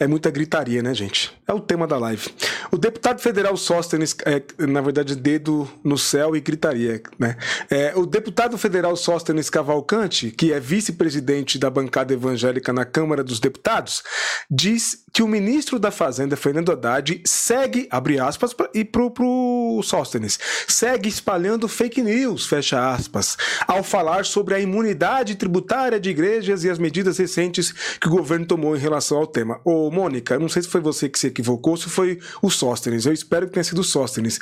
É 0.00 0.06
muita 0.06 0.30
gritaria, 0.30 0.80
né, 0.80 0.94
gente? 0.94 1.36
É 1.46 1.52
o 1.52 1.58
tema 1.58 1.84
da 1.84 1.98
live. 1.98 2.28
O 2.70 2.78
deputado 2.78 3.20
federal 3.20 3.56
Sóstenes, 3.56 4.14
é, 4.24 4.40
na 4.64 4.80
verdade, 4.80 5.16
dedo 5.16 5.68
no 5.82 5.98
céu 5.98 6.36
e 6.36 6.40
gritaria, 6.40 7.02
né? 7.18 7.36
É, 7.68 7.92
o 7.96 8.06
deputado 8.06 8.56
federal 8.56 8.94
Sóstenes 8.94 9.50
Cavalcante, 9.50 10.30
que 10.30 10.52
é 10.52 10.60
vice-presidente 10.60 11.58
da 11.58 11.68
bancada 11.68 12.14
evangélica 12.14 12.72
na 12.72 12.84
Câmara 12.84 13.24
dos 13.24 13.40
Deputados, 13.40 14.04
diz 14.48 15.04
que 15.12 15.22
o 15.22 15.26
ministro 15.26 15.80
da 15.80 15.90
Fazenda, 15.90 16.36
Fernando 16.36 16.70
Haddad, 16.70 17.20
segue, 17.24 17.88
abre 17.90 18.20
aspas, 18.20 18.54
e 18.72 18.84
pro, 18.84 19.10
pro 19.10 19.80
Sóstenes, 19.82 20.38
segue 20.68 21.08
espalhando 21.08 21.66
fake 21.66 22.02
news, 22.02 22.46
fecha 22.46 22.92
aspas, 22.92 23.36
ao 23.66 23.82
falar 23.82 24.24
sobre 24.24 24.54
a 24.54 24.60
imunidade 24.60 25.34
tributária 25.34 25.98
de 25.98 26.10
igrejas 26.10 26.62
e 26.62 26.70
as 26.70 26.78
medidas 26.78 27.18
recentes 27.18 27.72
que 27.98 28.06
o 28.06 28.12
governo 28.12 28.46
tomou 28.46 28.76
em 28.76 28.78
relação 28.78 29.18
ao 29.18 29.26
tema. 29.26 29.60
Mônica, 29.90 30.38
não 30.38 30.48
sei 30.48 30.62
se 30.62 30.68
foi 30.68 30.80
você 30.80 31.08
que 31.08 31.18
se 31.18 31.28
equivocou, 31.28 31.76
se 31.76 31.88
foi 31.88 32.18
o 32.42 32.50
Sóstenes, 32.50 33.06
eu 33.06 33.12
espero 33.12 33.46
que 33.46 33.52
tenha 33.52 33.64
sido 33.64 33.80
o 33.80 33.84
Sóstenes. 33.84 34.38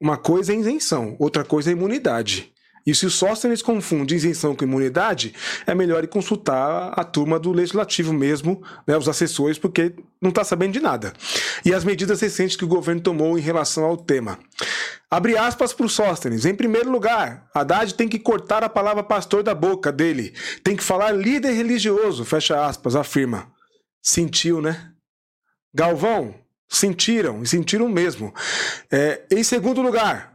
Uma 0.00 0.16
coisa 0.16 0.52
é 0.52 0.56
isenção, 0.56 1.16
outra 1.18 1.44
coisa 1.44 1.70
é 1.70 1.72
imunidade. 1.72 2.54
E 2.86 2.94
se 2.94 3.06
o 3.06 3.10
Sóstenes 3.10 3.62
confunde 3.62 4.14
isenção 4.14 4.54
com 4.54 4.64
imunidade, 4.64 5.32
é 5.66 5.74
melhor 5.74 6.04
ir 6.04 6.08
consultar 6.08 6.92
a 6.94 7.02
turma 7.02 7.38
do 7.38 7.50
legislativo 7.50 8.12
mesmo, 8.12 8.62
né, 8.86 8.96
os 8.96 9.08
assessores, 9.08 9.58
porque 9.58 9.94
não 10.20 10.28
está 10.28 10.44
sabendo 10.44 10.74
de 10.74 10.80
nada. 10.80 11.14
E 11.64 11.72
as 11.72 11.82
medidas 11.82 12.20
recentes 12.20 12.56
que 12.56 12.64
o 12.64 12.68
governo 12.68 13.00
tomou 13.00 13.38
em 13.38 13.40
relação 13.40 13.84
ao 13.84 13.96
tema. 13.96 14.38
Abre 15.10 15.38
aspas 15.38 15.72
para 15.72 15.86
o 15.86 15.88
Sóstenes. 15.88 16.44
Em 16.44 16.54
primeiro 16.54 16.90
lugar, 16.90 17.46
Haddad 17.54 17.94
tem 17.94 18.08
que 18.08 18.18
cortar 18.18 18.62
a 18.62 18.68
palavra 18.68 19.02
pastor 19.02 19.42
da 19.42 19.54
boca 19.54 19.90
dele. 19.90 20.34
Tem 20.62 20.76
que 20.76 20.84
falar 20.84 21.12
líder 21.12 21.52
religioso, 21.52 22.24
fecha 22.24 22.66
aspas, 22.66 22.94
afirma. 22.94 23.53
Sentiu, 24.04 24.60
né? 24.60 24.92
Galvão, 25.72 26.34
sentiram, 26.68 27.42
e 27.42 27.46
sentiram 27.46 27.88
mesmo. 27.88 28.34
É, 28.90 29.24
em 29.30 29.42
segundo 29.42 29.80
lugar, 29.80 30.34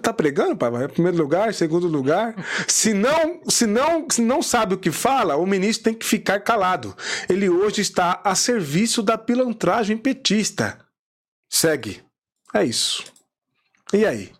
Tá 0.00 0.12
pregando, 0.12 0.56
pai? 0.56 0.70
Vai 0.70 0.86
primeiro 0.86 1.18
lugar, 1.18 1.52
segundo 1.52 1.88
lugar. 1.88 2.34
Se 2.68 2.94
não, 2.94 3.40
se 3.48 3.66
não, 3.66 4.06
se 4.08 4.22
não 4.22 4.40
sabe 4.40 4.74
o 4.74 4.78
que 4.78 4.92
fala, 4.92 5.36
o 5.36 5.44
ministro 5.44 5.84
tem 5.84 5.94
que 5.94 6.06
ficar 6.06 6.38
calado. 6.40 6.96
Ele 7.28 7.48
hoje 7.48 7.80
está 7.80 8.20
a 8.22 8.34
serviço 8.36 9.02
da 9.02 9.18
pilantragem 9.18 9.96
petista. 9.96 10.78
Segue. 11.50 12.00
É 12.54 12.64
isso. 12.64 13.04
E 13.92 14.06
aí? 14.06 14.32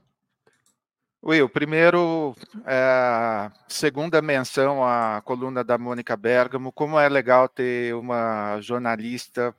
Will, 1.29 1.47
primeiro, 1.47 2.35
é, 2.65 3.51
segunda 3.69 4.23
menção 4.23 4.83
à 4.83 5.21
coluna 5.23 5.63
da 5.63 5.77
Mônica 5.77 6.17
Bergamo. 6.17 6.73
Como 6.73 6.99
é 6.99 7.07
legal 7.07 7.47
ter 7.51 7.95
uma 7.95 8.59
jornalista 8.63 9.55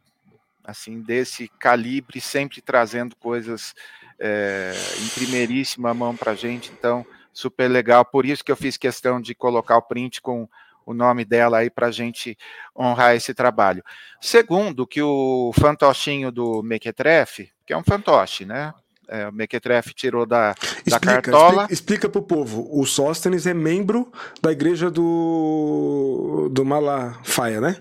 assim 0.64 1.00
desse 1.00 1.48
calibre, 1.60 2.20
sempre 2.20 2.60
trazendo 2.60 3.16
coisas 3.16 3.76
é, 4.20 4.74
em 5.00 5.10
primeiríssima 5.10 5.94
mão 5.94 6.16
para 6.16 6.32
a 6.32 6.36
gente, 6.36 6.72
então 6.72 7.06
super 7.32 7.68
legal. 7.68 8.04
Por 8.04 8.26
isso 8.26 8.44
que 8.44 8.52
eu 8.52 8.58
fiz 8.58 8.76
questão 8.76 9.22
de 9.22 9.36
colocar 9.36 9.78
o 9.78 9.84
print 9.84 10.22
com 10.22 10.50
o 10.88 10.92
nome 10.92 11.24
dela 11.24 11.60
aí 11.60 11.70
para 11.70 11.86
a 11.86 11.92
gente 11.92 12.36
honrar 12.76 13.16
esse 13.16 13.32
trabalho. 13.32 13.84
Segundo, 14.20 14.88
que 14.88 15.04
o 15.04 15.52
fantochinho 15.54 16.32
do 16.32 16.64
Mequetrefe, 16.64 17.52
que 17.64 17.74
é 17.74 17.78
um 17.78 17.84
fantoche, 17.84 18.44
né? 18.44 18.74
É, 19.10 19.28
o 19.28 19.34
Mequetrefe 19.34 19.94
tirou 19.94 20.26
da, 20.26 20.54
explica, 20.86 21.00
da 21.00 21.22
cartola. 21.22 21.68
Explica, 21.70 22.08
para 22.08 22.20
o 22.20 22.24
povo, 22.24 22.70
o 22.72 22.86
Sóstenes 22.86 23.48
é 23.48 23.54
membro 23.54 24.12
da 24.42 24.52
igreja 24.52 24.92
do, 24.92 26.50
do 26.52 26.64
Malafaia, 26.64 27.60
né? 27.60 27.78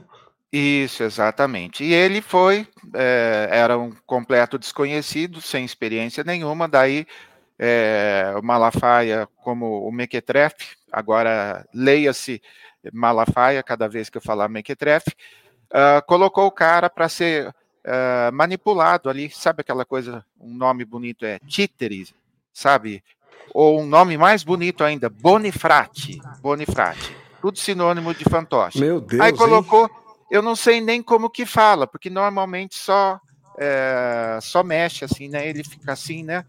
Isso, 0.50 1.02
exatamente. 1.02 1.84
E 1.84 1.92
ele 1.92 2.22
foi, 2.22 2.66
é, 2.94 3.48
era 3.50 3.78
um 3.78 3.92
completo 4.06 4.58
desconhecido, 4.58 5.40
sem 5.42 5.64
experiência 5.64 6.24
nenhuma, 6.24 6.66
daí 6.66 7.06
é, 7.58 8.32
o 8.38 8.42
Malafaia, 8.42 9.28
como 9.42 9.86
o 9.86 9.92
Mequetrefe, 9.92 10.76
agora 10.90 11.66
leia-se 11.74 12.40
Malafaia 12.92 13.62
cada 13.62 13.88
vez 13.88 14.08
que 14.08 14.16
eu 14.16 14.22
falar 14.22 14.48
Mequetrefe, 14.48 15.10
uh, 15.72 16.04
colocou 16.06 16.46
o 16.46 16.52
cara 16.52 16.88
para 16.88 17.08
ser 17.08 17.54
uh, 17.86 18.32
manipulado 18.32 19.08
ali, 19.08 19.30
sabe 19.30 19.60
aquela 19.60 19.84
coisa, 19.84 20.24
um 20.40 20.54
nome 20.54 20.84
bonito 20.84 21.24
é 21.24 21.38
títeres, 21.40 22.14
sabe? 22.52 23.02
ou 23.52 23.80
um 23.80 23.86
nome 23.86 24.16
mais 24.16 24.42
bonito 24.42 24.84
ainda, 24.84 25.08
Bonifrate. 25.08 26.20
Bonifrate. 26.40 27.16
Tudo 27.40 27.58
sinônimo 27.58 28.14
de 28.14 28.24
fantoche. 28.24 28.80
Meu 28.80 29.00
Deus. 29.00 29.20
Aí 29.20 29.32
colocou, 29.32 29.84
hein? 29.84 29.90
eu 30.30 30.42
não 30.42 30.56
sei 30.56 30.80
nem 30.80 31.02
como 31.02 31.30
que 31.30 31.46
fala, 31.46 31.86
porque 31.86 32.10
normalmente 32.10 32.76
só 32.76 33.20
é, 33.56 34.38
só 34.40 34.62
mexe 34.62 35.04
assim, 35.04 35.28
né? 35.28 35.48
Ele 35.48 35.62
fica 35.64 35.92
assim, 35.92 36.22
né? 36.22 36.44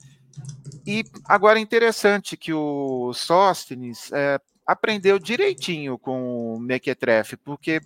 E 0.86 1.06
agora 1.26 1.60
é 1.60 1.62
interessante 1.62 2.38
que 2.38 2.54
o 2.54 3.14
Sóstenes 3.14 4.12
é, 4.12 4.40
aprendeu 4.66 5.20
direitinho 5.20 5.98
com 5.98 6.56
o 6.56 6.60
Mequetrefe, 6.60 7.38
porque 7.38 7.82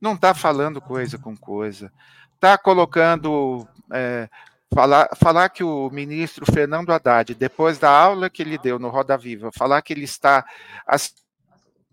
não 0.00 0.14
está 0.14 0.34
falando 0.34 0.80
coisa 0.80 1.18
com 1.18 1.36
coisa, 1.36 1.92
está 2.36 2.56
colocando 2.56 3.66
é, 3.92 4.28
falar, 4.72 5.08
falar 5.16 5.48
que 5.48 5.64
o 5.64 5.90
ministro 5.90 6.46
Fernando 6.50 6.90
Haddad, 6.90 7.34
depois 7.34 7.78
da 7.78 7.90
aula 7.90 8.30
que 8.30 8.42
ele 8.42 8.58
deu 8.58 8.78
no 8.78 8.88
Roda 8.88 9.16
Viva, 9.16 9.50
falar 9.52 9.82
que 9.82 9.92
ele 9.92 10.04
está 10.04 10.44
a 10.86 10.96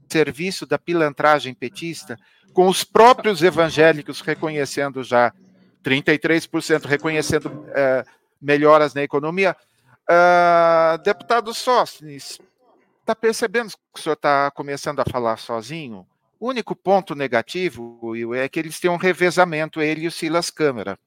serviço 0.10 0.66
da 0.68 0.78
pilantragem 0.78 1.56
petista, 1.56 2.20
com 2.54 2.68
os 2.68 2.84
próprios 2.84 3.42
evangélicos 3.42 4.22
reconhecendo 4.22 5.04
já 5.04 5.34
33% 5.84 6.86
reconhecendo 6.86 7.66
é, 7.70 8.04
melhoras 8.40 8.94
na 8.94 9.02
economia. 9.02 9.56
Uh, 10.04 10.98
deputado 11.02 11.54
Sóstenes, 11.54 12.40
está 13.00 13.16
percebendo 13.16 13.72
que 13.72 14.00
o 14.00 14.00
senhor 14.00 14.14
está 14.14 14.52
começando 14.52 15.00
a 15.00 15.06
falar 15.06 15.38
sozinho? 15.38 16.06
O 16.44 16.50
único 16.50 16.76
ponto 16.76 17.16
negativo, 17.16 17.98
Will, 18.04 18.34
é 18.36 18.50
que 18.50 18.60
eles 18.60 18.78
têm 18.78 18.92
um 18.92 18.98
revezamento, 18.98 19.82
ele 19.82 20.02
e 20.02 20.08
o 20.08 20.12
Silas 20.12 20.50
Câmara. 20.50 21.00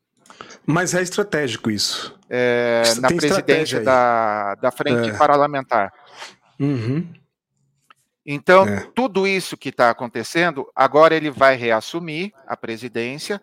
Mas 0.65 0.95
é 0.95 1.03
estratégico 1.03 1.71
isso. 1.71 2.19
É, 2.31 2.83
na 3.03 3.09
presidência 3.09 3.83
da, 3.83 4.55
da 4.55 4.71
frente 4.71 5.11
é. 5.11 5.13
parlamentar. 5.13 5.93
Uhum. 6.59 7.07
Então, 8.25 8.67
é. 8.67 8.91
tudo 8.95 9.27
isso 9.27 9.59
que 9.59 9.69
está 9.69 9.91
acontecendo, 9.91 10.67
agora 10.75 11.15
ele 11.15 11.31
vai 11.31 11.55
reassumir 11.55 12.33
a 12.47 12.57
presidência 12.57 13.39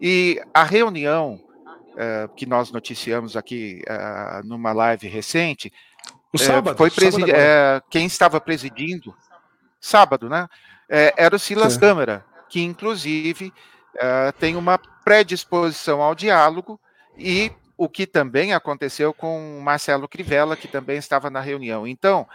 e 0.00 0.40
a 0.54 0.64
reunião 0.64 1.34
uh, 1.34 2.34
que 2.34 2.46
nós 2.46 2.72
noticiamos 2.72 3.36
aqui 3.36 3.82
uh, 3.86 4.48
numa 4.48 4.72
live 4.72 5.06
recente, 5.08 5.70
no 6.32 6.38
sábado, 6.38 6.74
foi 6.74 6.90
presidi 6.90 7.30
sábado 7.30 7.84
quem 7.90 8.06
estava 8.06 8.40
presidindo, 8.40 9.14
sábado, 9.78 10.30
né? 10.30 10.48
Era 10.88 11.36
o 11.36 11.38
Silas 11.38 11.76
Câmara, 11.76 12.24
que 12.48 12.60
inclusive 12.60 13.52
tem 14.38 14.56
uma 14.56 14.78
predisposição 15.04 16.02
ao 16.02 16.14
diálogo 16.14 16.80
e 17.16 17.52
o 17.76 17.88
que 17.88 18.06
também 18.06 18.52
aconteceu 18.54 19.12
com 19.12 19.60
Marcelo 19.62 20.08
Crivella, 20.08 20.56
que 20.56 20.68
também 20.68 20.96
estava 20.96 21.28
na 21.28 21.40
reunião. 21.40 21.86
Então, 21.86 22.26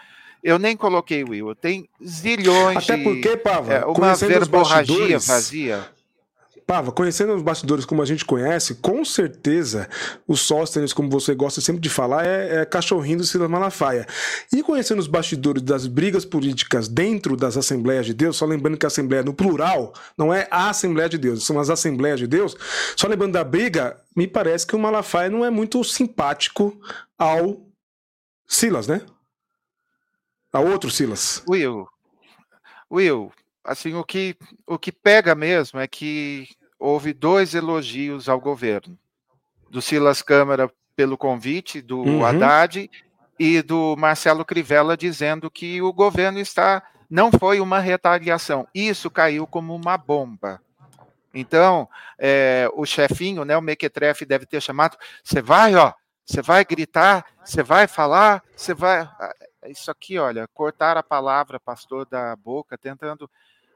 eu 0.43 0.59
nem 0.59 0.75
coloquei 0.75 1.23
Will, 1.23 1.55
tem 1.55 1.89
zilhões 2.05 2.89
Até 2.89 2.97
porque, 3.03 3.37
Pava, 3.37 3.73
é, 3.73 3.85
uma 3.85 4.15
verborragia 4.15 5.19
vazia. 5.19 5.87
Pava, 6.69 6.91
conhecendo 6.91 7.33
os 7.33 7.41
bastidores 7.41 7.83
como 7.83 7.99
a 7.99 8.05
gente 8.05 8.23
conhece, 8.23 8.75
com 8.75 9.03
certeza 9.03 9.89
o 10.27 10.37
Sóstenes, 10.37 10.93
como 10.93 11.09
você 11.09 11.33
gosta 11.33 11.59
sempre 11.61 11.81
de 11.81 11.89
falar, 11.89 12.27
é, 12.27 12.61
é 12.61 12.65
cachorrinho 12.65 13.17
do 13.17 13.23
Silas 13.23 13.49
Malafaia. 13.49 14.05
E 14.53 14.61
conhecendo 14.61 14.99
os 14.99 15.07
bastidores 15.07 15.63
das 15.63 15.87
brigas 15.87 16.25
políticas 16.25 16.87
dentro 16.87 17.35
das 17.35 17.57
Assembleias 17.57 18.05
de 18.05 18.13
Deus, 18.13 18.37
só 18.37 18.45
lembrando 18.45 18.77
que 18.77 18.85
a 18.85 18.87
Assembleia 18.87 19.23
no 19.23 19.33
plural 19.33 19.95
não 20.15 20.31
é 20.31 20.47
a 20.51 20.69
Assembleia 20.69 21.09
de 21.09 21.17
Deus, 21.17 21.43
são 21.43 21.59
as 21.59 21.71
Assembleias 21.71 22.19
de 22.19 22.27
Deus, 22.27 22.55
só 22.95 23.07
lembrando 23.07 23.33
da 23.33 23.43
briga, 23.43 23.99
me 24.15 24.27
parece 24.27 24.67
que 24.67 24.75
o 24.75 24.79
Malafaia 24.79 25.27
não 25.27 25.43
é 25.43 25.49
muito 25.49 25.83
simpático 25.83 26.79
ao 27.17 27.65
Silas, 28.47 28.85
né? 28.87 29.01
A 30.53 30.59
outro 30.59 30.91
Silas. 30.91 31.41
Will, 31.49 31.87
Will, 32.91 33.31
assim, 33.63 33.95
o 33.95 34.03
que, 34.03 34.37
o 34.67 34.77
que 34.77 34.91
pega 34.91 35.33
mesmo 35.33 35.79
é 35.79 35.87
que 35.87 36.47
houve 36.79 37.13
dois 37.13 37.53
elogios 37.53 38.29
ao 38.29 38.39
governo. 38.39 38.97
Do 39.69 39.81
Silas 39.81 40.21
Câmara 40.21 40.71
pelo 40.95 41.17
convite, 41.17 41.81
do 41.81 41.99
uhum. 41.99 42.25
Haddad 42.25 42.89
e 43.37 43.61
do 43.61 43.95
Marcelo 43.97 44.43
Crivella 44.43 44.97
dizendo 44.97 45.51
que 45.51 45.81
o 45.81 45.93
governo 45.93 46.39
está 46.39 46.83
não 47.09 47.31
foi 47.31 47.59
uma 47.59 47.79
retaliação. 47.79 48.67
Isso 48.73 49.09
caiu 49.09 49.47
como 49.47 49.75
uma 49.75 49.97
bomba. 49.97 50.61
Então, 51.33 51.87
é, 52.17 52.69
o 52.73 52.85
chefinho, 52.85 53.43
né, 53.43 53.57
o 53.57 53.61
Mequetrefe 53.61 54.25
deve 54.25 54.45
ter 54.45 54.61
chamado, 54.61 54.97
você 55.23 55.41
vai, 55.41 55.75
ó, 55.75 55.93
você 56.25 56.41
vai 56.41 56.63
gritar, 56.63 57.25
você 57.43 57.63
vai 57.63 57.87
falar, 57.87 58.43
você 58.55 58.73
vai... 58.73 59.01
Ah, 59.01 59.35
isso 59.67 59.91
aqui, 59.91 60.17
olha, 60.17 60.47
cortar 60.53 60.97
a 60.97 61.03
palavra, 61.03 61.59
pastor, 61.59 62.05
da 62.05 62.35
boca, 62.35 62.77
tentando 62.77 63.29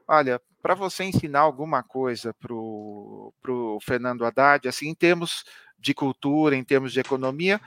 Olha, 0.08 0.42
para 0.62 0.76
você 0.76 1.04
ensinar 1.04 1.42
alguma 1.42 1.84
coisa 1.84 2.34
para 2.34 2.54
o 2.54 3.80
Fernando 3.82 4.26
Haddad, 4.26 4.68
assim, 4.68 4.90
em 4.90 4.96
termos 4.96 5.44
de 5.80 5.94
cultura, 5.94 6.56
em 6.56 6.64
termos 6.64 6.94
de 6.94 7.00
economia, 7.00 7.60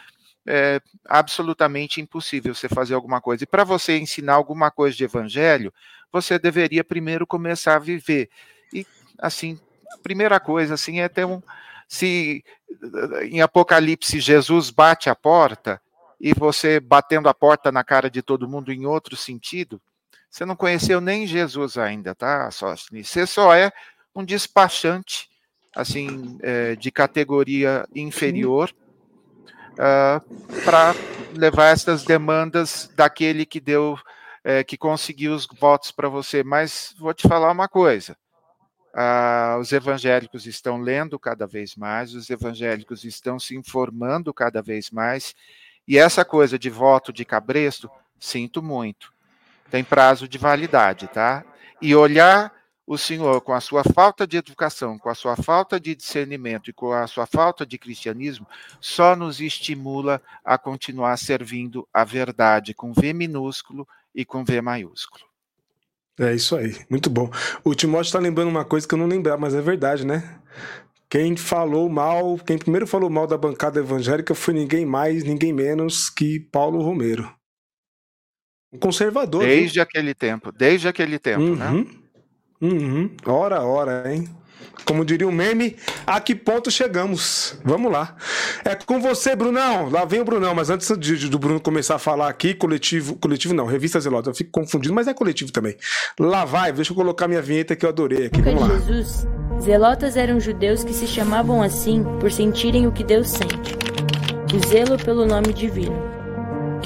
é 0.47 0.80
absolutamente 1.05 2.01
impossível 2.01 2.55
você 2.55 2.68
fazer 2.68 2.95
alguma 2.95 3.20
coisa. 3.20 3.45
E 3.45 3.47
para 3.47 3.64
você 3.64 3.99
ensinar 3.99 4.34
alguma 4.34 4.70
coisa 4.70 4.97
de 4.97 5.05
evangelho, 5.05 5.72
você 6.12 6.39
deveria 6.39 6.84
primeiro 6.84 7.26
começar 7.26 7.76
a 7.76 7.80
viver. 7.80 8.30
E, 8.72 8.87
assim, 9.18 9.59
a 9.93 9.99
primeira 9.99 10.39
coisa, 10.39 10.74
assim, 10.74 11.01
é 11.01 11.09
ter 11.09 11.24
um. 11.24 11.43
Se 11.89 12.45
em 13.30 13.41
Apocalipse 13.41 14.20
Jesus 14.20 14.70
bate 14.70 15.11
a 15.11 15.14
porta, 15.14 15.80
e 16.20 16.32
você 16.32 16.80
batendo 16.80 17.28
a 17.28 17.34
porta 17.34 17.70
na 17.70 17.84
cara 17.84 18.09
de 18.09 18.22
todo 18.22 18.49
mundo 18.49 18.72
em 18.72 18.87
outro 18.87 19.16
sentido, 19.16 19.80
você 20.37 20.45
não 20.45 20.55
conheceu 20.55 21.01
nem 21.01 21.26
Jesus 21.26 21.78
ainda, 21.78 22.14
tá, 22.14 22.51
Sóstenes? 22.51 23.09
Você 23.09 23.26
só 23.26 23.55
é 23.55 23.72
um 24.14 24.22
despachante, 24.22 25.30
assim, 25.74 26.37
é, 26.43 26.76
de 26.76 26.91
categoria 26.91 27.89
inferior, 27.95 28.70
uh, 29.78 29.78
ah, 29.78 30.22
para 30.62 30.95
levar 31.34 31.68
essas 31.68 32.05
demandas 32.05 32.91
daquele 32.95 33.47
que 33.47 33.59
deu, 33.59 33.99
é, 34.45 34.62
que 34.62 34.76
conseguiu 34.76 35.34
os 35.34 35.49
votos 35.59 35.91
para 35.91 36.11
você. 36.11 36.45
Mas 36.45 36.95
vou 36.99 37.14
te 37.14 37.26
falar 37.26 37.51
uma 37.51 37.66
coisa. 37.66 38.14
Uh, 38.95 39.59
os 39.59 39.72
evangélicos 39.72 40.47
estão 40.47 40.76
lendo 40.76 41.18
cada 41.18 41.47
vez 41.47 41.74
mais, 41.76 42.12
os 42.12 42.28
evangélicos 42.28 43.05
estão 43.05 43.39
se 43.39 43.57
informando 43.57 44.34
cada 44.34 44.61
vez 44.61 44.91
mais, 44.91 45.34
e 45.89 45.97
essa 45.97 46.26
coisa 46.26 46.59
de 46.59 46.68
voto 46.68 47.11
de 47.11 47.24
cabresto, 47.24 47.91
sinto 48.20 48.62
muito 48.62 49.16
tem 49.71 49.85
prazo 49.85 50.29
de 50.29 50.39
validade, 50.39 51.09
tá? 51.09 51.45
E 51.81 51.95
olhar 51.95 52.53
o 52.87 52.97
senhor 52.97 53.41
com 53.41 53.53
a 53.53 53.61
sua 53.61 53.83
falta 53.83 54.27
de 54.27 54.37
educação, 54.37 54.97
com 54.97 55.09
a 55.09 55.14
sua 55.14 55.35
falta 55.35 55.81
de 55.81 55.95
discernimento 55.95 56.71
e 56.71 56.73
com 56.73 56.93
a 56.93 57.07
sua 57.07 57.27
falta 57.27 57.67
de 57.67 57.77
cristianismo, 57.77 58.47
só 58.81 59.17
nos 59.17 59.41
estimula 59.41 60.23
a 60.45 60.57
continuar 60.57 61.17
servindo 61.17 61.87
a 61.93 62.05
verdade 62.05 62.73
com 62.73 62.93
V 62.93 63.12
minúsculo 63.12 63.87
e 64.14 64.25
com 64.25 64.45
V 64.45 64.61
maiúsculo. 64.61 65.25
É 66.19 66.33
isso 66.33 66.57
aí, 66.57 66.75
muito 66.89 67.11
bom. 67.11 67.31
O 67.64 67.75
Timóteo 67.75 68.07
está 68.07 68.19
lembrando 68.19 68.49
uma 68.49 68.64
coisa 68.64 68.87
que 68.87 68.95
eu 68.95 68.99
não 68.99 69.07
lembrava, 69.07 69.39
mas 69.39 69.55
é 69.55 69.61
verdade, 69.61 70.07
né? 70.07 70.41
Quem 71.11 71.37
falou 71.37 71.89
mal, 71.89 72.39
quem 72.39 72.57
primeiro 72.57 72.87
falou 72.87 73.11
mal 73.11 73.27
da 73.27 73.37
bancada 73.37 73.81
evangélica 73.81 74.35
foi 74.35 74.55
ninguém 74.55 74.87
mais, 74.87 75.25
ninguém 75.25 75.53
menos 75.53 76.09
que 76.09 76.41
Paulo 76.41 76.83
Romero 76.83 77.36
conservador. 78.77 79.45
Desde 79.45 79.74
viu? 79.74 79.83
aquele 79.83 80.14
tempo, 80.14 80.53
desde 80.53 80.89
aquele 80.89 81.18
tempo, 81.18 81.55
né? 81.57 81.68
uhum. 81.68 81.79
né? 81.79 81.87
Uhum. 82.61 83.11
Ora, 83.27 83.62
ora, 83.62 84.12
hein? 84.12 84.29
Como 84.85 85.05
diria 85.05 85.27
o 85.27 85.33
meme, 85.33 85.77
a 86.07 86.20
que 86.20 86.35
ponto 86.35 86.70
chegamos? 86.70 87.59
Vamos 87.64 87.91
lá. 87.91 88.14
É 88.64 88.74
com 88.74 89.01
você, 89.01 89.35
Brunão. 89.35 89.91
Lá 89.91 90.05
vem 90.05 90.20
o 90.20 90.24
Brunão, 90.24 90.55
mas 90.55 90.70
antes 90.70 90.97
de, 90.99 91.29
do 91.29 91.39
Bruno 91.39 91.61
começar 91.61 91.97
a 91.97 91.99
falar 91.99 92.29
aqui, 92.29 92.55
coletivo, 92.55 93.16
coletivo 93.16 93.53
não, 93.53 93.66
revista 93.66 93.99
Zelota, 93.99 94.31
eu 94.31 94.35
fico 94.35 94.51
confundido, 94.53 94.95
mas 94.95 95.09
é 95.09 95.14
coletivo 95.14 95.51
também. 95.51 95.77
Lá 96.20 96.45
vai, 96.45 96.72
deixa 96.72 96.93
eu 96.93 96.97
colocar 96.97 97.27
minha 97.27 97.43
vinheta 97.43 97.74
que 97.74 97.85
eu 97.85 97.91
adorei 97.91 98.27
aqui. 98.27 98.41
Vamos 98.41 98.61
lá. 98.61 98.79
Jesus, 98.79 99.27
Zelotas 99.61 100.16
eram 100.16 100.39
judeus 100.39 100.85
que 100.85 100.93
se 100.93 101.07
chamavam 101.07 101.62
assim 101.62 102.05
por 102.20 102.31
sentirem 102.31 102.87
o 102.87 102.93
que 102.93 103.03
Deus 103.03 103.31
sente, 103.31 103.74
o 104.55 104.68
zelo 104.68 104.97
pelo 104.99 105.27
nome 105.27 105.53
divino 105.53 106.16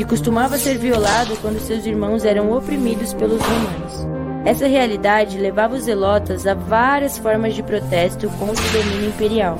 que 0.01 0.05
costumava 0.07 0.57
ser 0.57 0.78
violado 0.78 1.36
quando 1.42 1.61
seus 1.61 1.84
irmãos 1.84 2.24
eram 2.24 2.51
oprimidos 2.57 3.12
pelos 3.12 3.38
romanos. 3.38 4.09
Essa 4.46 4.66
realidade 4.66 5.36
levava 5.36 5.74
os 5.74 5.82
zelotas 5.82 6.46
a 6.46 6.55
várias 6.55 7.18
formas 7.18 7.55
de 7.55 7.62
protesto 7.62 8.26
contra 8.38 8.64
o 8.64 8.70
domínio 8.70 9.11
imperial. 9.11 9.59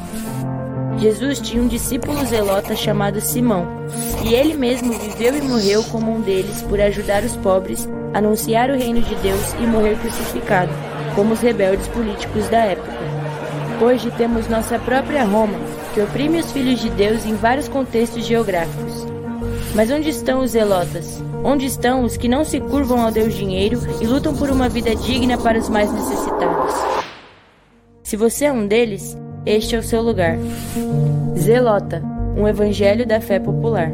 Jesus 0.97 1.41
tinha 1.41 1.63
um 1.63 1.69
discípulo 1.69 2.25
zelota 2.25 2.75
chamado 2.75 3.21
Simão, 3.21 3.67
e 4.25 4.33
ele 4.33 4.55
mesmo 4.55 4.95
viveu 4.95 5.37
e 5.37 5.43
morreu 5.43 5.85
como 5.85 6.11
um 6.11 6.23
deles 6.23 6.63
por 6.63 6.81
ajudar 6.81 7.23
os 7.23 7.37
pobres, 7.37 7.87
anunciar 8.15 8.71
o 8.71 8.79
reino 8.79 9.03
de 9.03 9.15
Deus 9.17 9.55
e 9.61 9.67
morrer 9.67 9.99
crucificado, 9.99 10.73
como 11.15 11.35
os 11.35 11.41
rebeldes 11.41 11.87
políticos 11.89 12.49
da 12.49 12.61
época. 12.61 12.99
Hoje 13.79 14.11
temos 14.13 14.49
nossa 14.49 14.79
própria 14.79 15.23
Roma, 15.23 15.59
que 15.93 16.01
oprime 16.01 16.41
os 16.41 16.51
filhos 16.51 16.81
de 16.81 16.89
Deus 16.89 17.27
em 17.27 17.35
vários 17.35 17.69
contextos 17.69 18.25
geográficos. 18.25 19.10
Mas 19.75 19.91
onde 19.91 20.11
estão 20.11 20.43
os 20.43 20.51
zelotas? 20.51 21.23
Onde 21.45 21.67
estão 21.67 22.05
os 22.05 22.17
que 22.17 22.29
não 22.29 22.45
se 22.45 22.61
curvam 22.61 23.01
ao 23.05 23.13
Deus 23.13 23.35
dinheiro 23.35 23.79
e 24.01 24.07
lutam 24.07 24.35
por 24.35 24.51
uma 24.51 24.69
vida 24.69 24.95
digna 24.97 25.39
para 25.39 25.59
os 25.59 25.69
mais 25.69 25.93
necessitados? 25.93 26.75
Se 28.03 28.17
você 28.17 28.47
é 28.47 28.53
um 28.53 28.67
deles, 28.67 29.17
este 29.47 29.77
é 29.77 29.79
o 29.79 29.83
seu 29.83 30.03
lugar. 30.03 30.37
Zelota, 31.39 32.03
um 32.37 32.49
evangelho 32.49 33.07
da 33.07 33.21
fé 33.21 33.39
popular. 33.39 33.93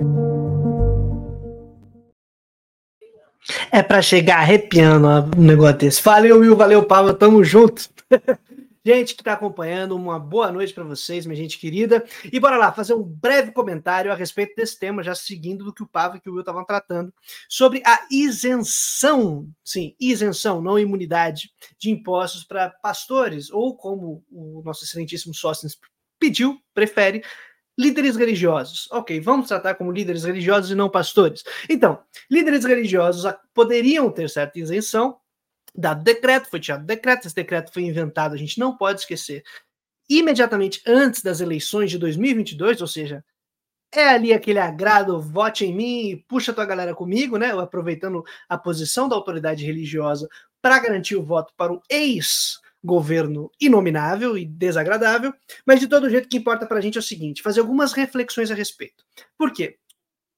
É 3.70 3.83
para 3.83 4.01
chegar 4.01 4.39
arrepiando 4.39 5.07
um 5.37 5.43
negócio 5.43 5.77
desse. 5.79 6.03
Valeu, 6.03 6.41
Will, 6.41 6.57
valeu, 6.57 6.83
Pablo, 6.85 7.12
tamo 7.12 7.45
junto. 7.45 7.91
Gente 8.87 9.16
que 9.16 9.20
está 9.20 9.32
acompanhando, 9.32 9.97
uma 9.97 10.16
boa 10.16 10.53
noite 10.53 10.72
para 10.72 10.84
vocês, 10.84 11.26
minha 11.26 11.34
gente 11.37 11.59
querida. 11.59 12.05
E 12.32 12.39
bora 12.39 12.57
lá 12.57 12.70
fazer 12.70 12.95
um 12.95 13.03
breve 13.03 13.51
comentário 13.51 14.12
a 14.12 14.14
respeito 14.14 14.55
desse 14.55 14.78
tema, 14.78 15.03
já 15.03 15.12
seguindo 15.12 15.64
do 15.64 15.74
que 15.74 15.82
o 15.82 15.89
Pavo 15.89 16.16
e 16.16 16.20
que 16.20 16.30
o 16.30 16.34
Will 16.34 16.43
estavam 16.43 16.64
tratando, 16.64 17.12
sobre 17.49 17.82
a 17.84 18.07
isenção, 18.09 19.49
sim, 19.64 19.97
isenção, 19.99 20.62
não 20.62 20.78
imunidade 20.78 21.51
de 21.76 21.91
impostos 21.91 22.45
para 22.45 22.70
pastores, 22.70 23.51
ou 23.51 23.76
como 23.76 24.24
o 24.30 24.62
nosso 24.64 24.84
excelentíssimo 24.84 25.34
Sóstenes 25.34 25.76
pediu, 26.16 26.57
prefere, 26.72 27.24
líderes 27.76 28.14
religiosos. 28.14 28.89
Ok, 28.93 29.18
vamos 29.18 29.49
tratar 29.49 29.74
como 29.74 29.91
líderes 29.91 30.22
religiosos 30.22 30.70
e 30.70 30.76
não 30.76 30.89
pastores. 30.89 31.43
Então, 31.68 32.01
líderes 32.30 32.64
religiosos 32.64 33.24
poderiam 33.53 34.09
ter 34.12 34.30
certa 34.30 34.61
isenção, 34.61 35.18
dado 35.77 36.03
decreto, 36.03 36.49
foi 36.49 36.61
tirado 36.61 36.85
decreto, 36.85 37.27
esse 37.27 37.35
decreto 37.35 37.72
foi 37.72 37.83
inventado, 37.83 38.35
a 38.35 38.39
gente 38.39 38.59
não 38.59 38.77
pode 38.77 39.01
esquecer. 39.01 39.43
Imediatamente 40.09 40.83
antes 40.87 41.22
das 41.22 41.41
eleições 41.41 41.91
de 41.91 41.99
2022, 41.99 42.81
ou 42.81 42.87
seja, 42.87 43.24
é 43.93 44.09
ali 44.09 44.33
aquele 44.33 44.59
agrado, 44.59 45.20
vote 45.20 45.64
em 45.64 45.74
mim 45.74 46.24
puxa 46.29 46.53
tua 46.53 46.64
galera 46.64 46.95
comigo, 46.95 47.39
né? 47.39 47.53
Aproveitando 47.53 48.24
a 48.49 48.59
posição 48.59 49.09
da 49.09 49.16
autoridade 49.16 49.64
religiosa 49.64 50.29
para 50.61 50.79
garantir 50.79 51.16
o 51.16 51.24
voto 51.24 51.53
para 51.57 51.72
o 51.72 51.81
ex-governo 51.89 53.51
inominável 53.61 54.37
e 54.37 54.45
desagradável. 54.45 55.33
Mas 55.64 55.81
de 55.81 55.89
todo 55.89 56.11
jeito, 56.11 56.27
o 56.27 56.29
que 56.29 56.37
importa 56.37 56.66
para 56.66 56.79
a 56.79 56.81
gente 56.81 56.99
é 56.99 57.01
o 57.01 57.03
seguinte: 57.03 57.43
fazer 57.43 57.61
algumas 57.61 57.93
reflexões 57.93 58.51
a 58.51 58.55
respeito. 58.55 59.05
Por 59.39 59.53
quê? 59.53 59.79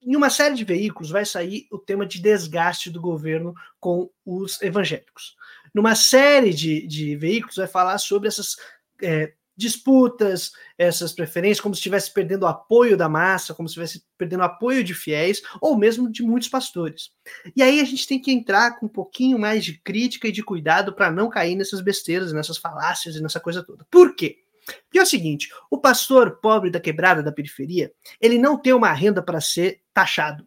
Em 0.02 0.16
uma 0.16 0.30
série 0.30 0.54
de 0.54 0.64
veículos 0.64 1.10
vai 1.10 1.24
sair 1.24 1.66
o 1.70 1.78
tema 1.78 2.06
de 2.06 2.20
desgaste 2.20 2.90
do 2.90 3.00
governo 3.00 3.54
com 3.80 4.10
os 4.24 4.60
evangélicos. 4.62 5.36
Numa 5.74 5.94
série 5.94 6.52
de, 6.52 6.86
de 6.86 7.16
veículos 7.16 7.56
vai 7.56 7.66
falar 7.66 7.98
sobre 7.98 8.28
essas 8.28 8.56
é, 9.02 9.32
disputas, 9.58 10.52
essas 10.78 11.12
preferências, 11.12 11.60
como 11.60 11.74
se 11.74 11.80
estivesse 11.80 12.14
perdendo 12.14 12.44
o 12.44 12.46
apoio 12.46 12.96
da 12.96 13.08
massa, 13.08 13.52
como 13.52 13.68
se 13.68 13.72
estivesse 13.72 14.06
perdendo 14.16 14.40
o 14.40 14.44
apoio 14.44 14.84
de 14.84 14.94
fiéis, 14.94 15.42
ou 15.60 15.76
mesmo 15.76 16.08
de 16.08 16.22
muitos 16.22 16.48
pastores. 16.48 17.10
E 17.56 17.62
aí 17.62 17.80
a 17.80 17.84
gente 17.84 18.06
tem 18.06 18.20
que 18.20 18.30
entrar 18.30 18.78
com 18.78 18.86
um 18.86 18.88
pouquinho 18.88 19.36
mais 19.36 19.64
de 19.64 19.76
crítica 19.80 20.28
e 20.28 20.32
de 20.32 20.44
cuidado 20.44 20.92
para 20.92 21.10
não 21.10 21.28
cair 21.28 21.56
nessas 21.56 21.80
besteiras, 21.80 22.32
nessas 22.32 22.56
falácias 22.56 23.16
e 23.16 23.20
nessa 23.20 23.40
coisa 23.40 23.64
toda. 23.64 23.84
Por 23.90 24.14
quê? 24.14 24.38
Porque 24.84 24.98
é 24.98 25.02
o 25.02 25.06
seguinte: 25.06 25.48
o 25.70 25.78
pastor 25.78 26.38
pobre 26.40 26.70
da 26.70 26.80
quebrada 26.80 27.22
da 27.22 27.32
periferia, 27.32 27.92
ele 28.20 28.38
não 28.38 28.56
tem 28.56 28.72
uma 28.72 28.92
renda 28.92 29.22
para 29.22 29.40
ser 29.40 29.80
taxado. 29.92 30.46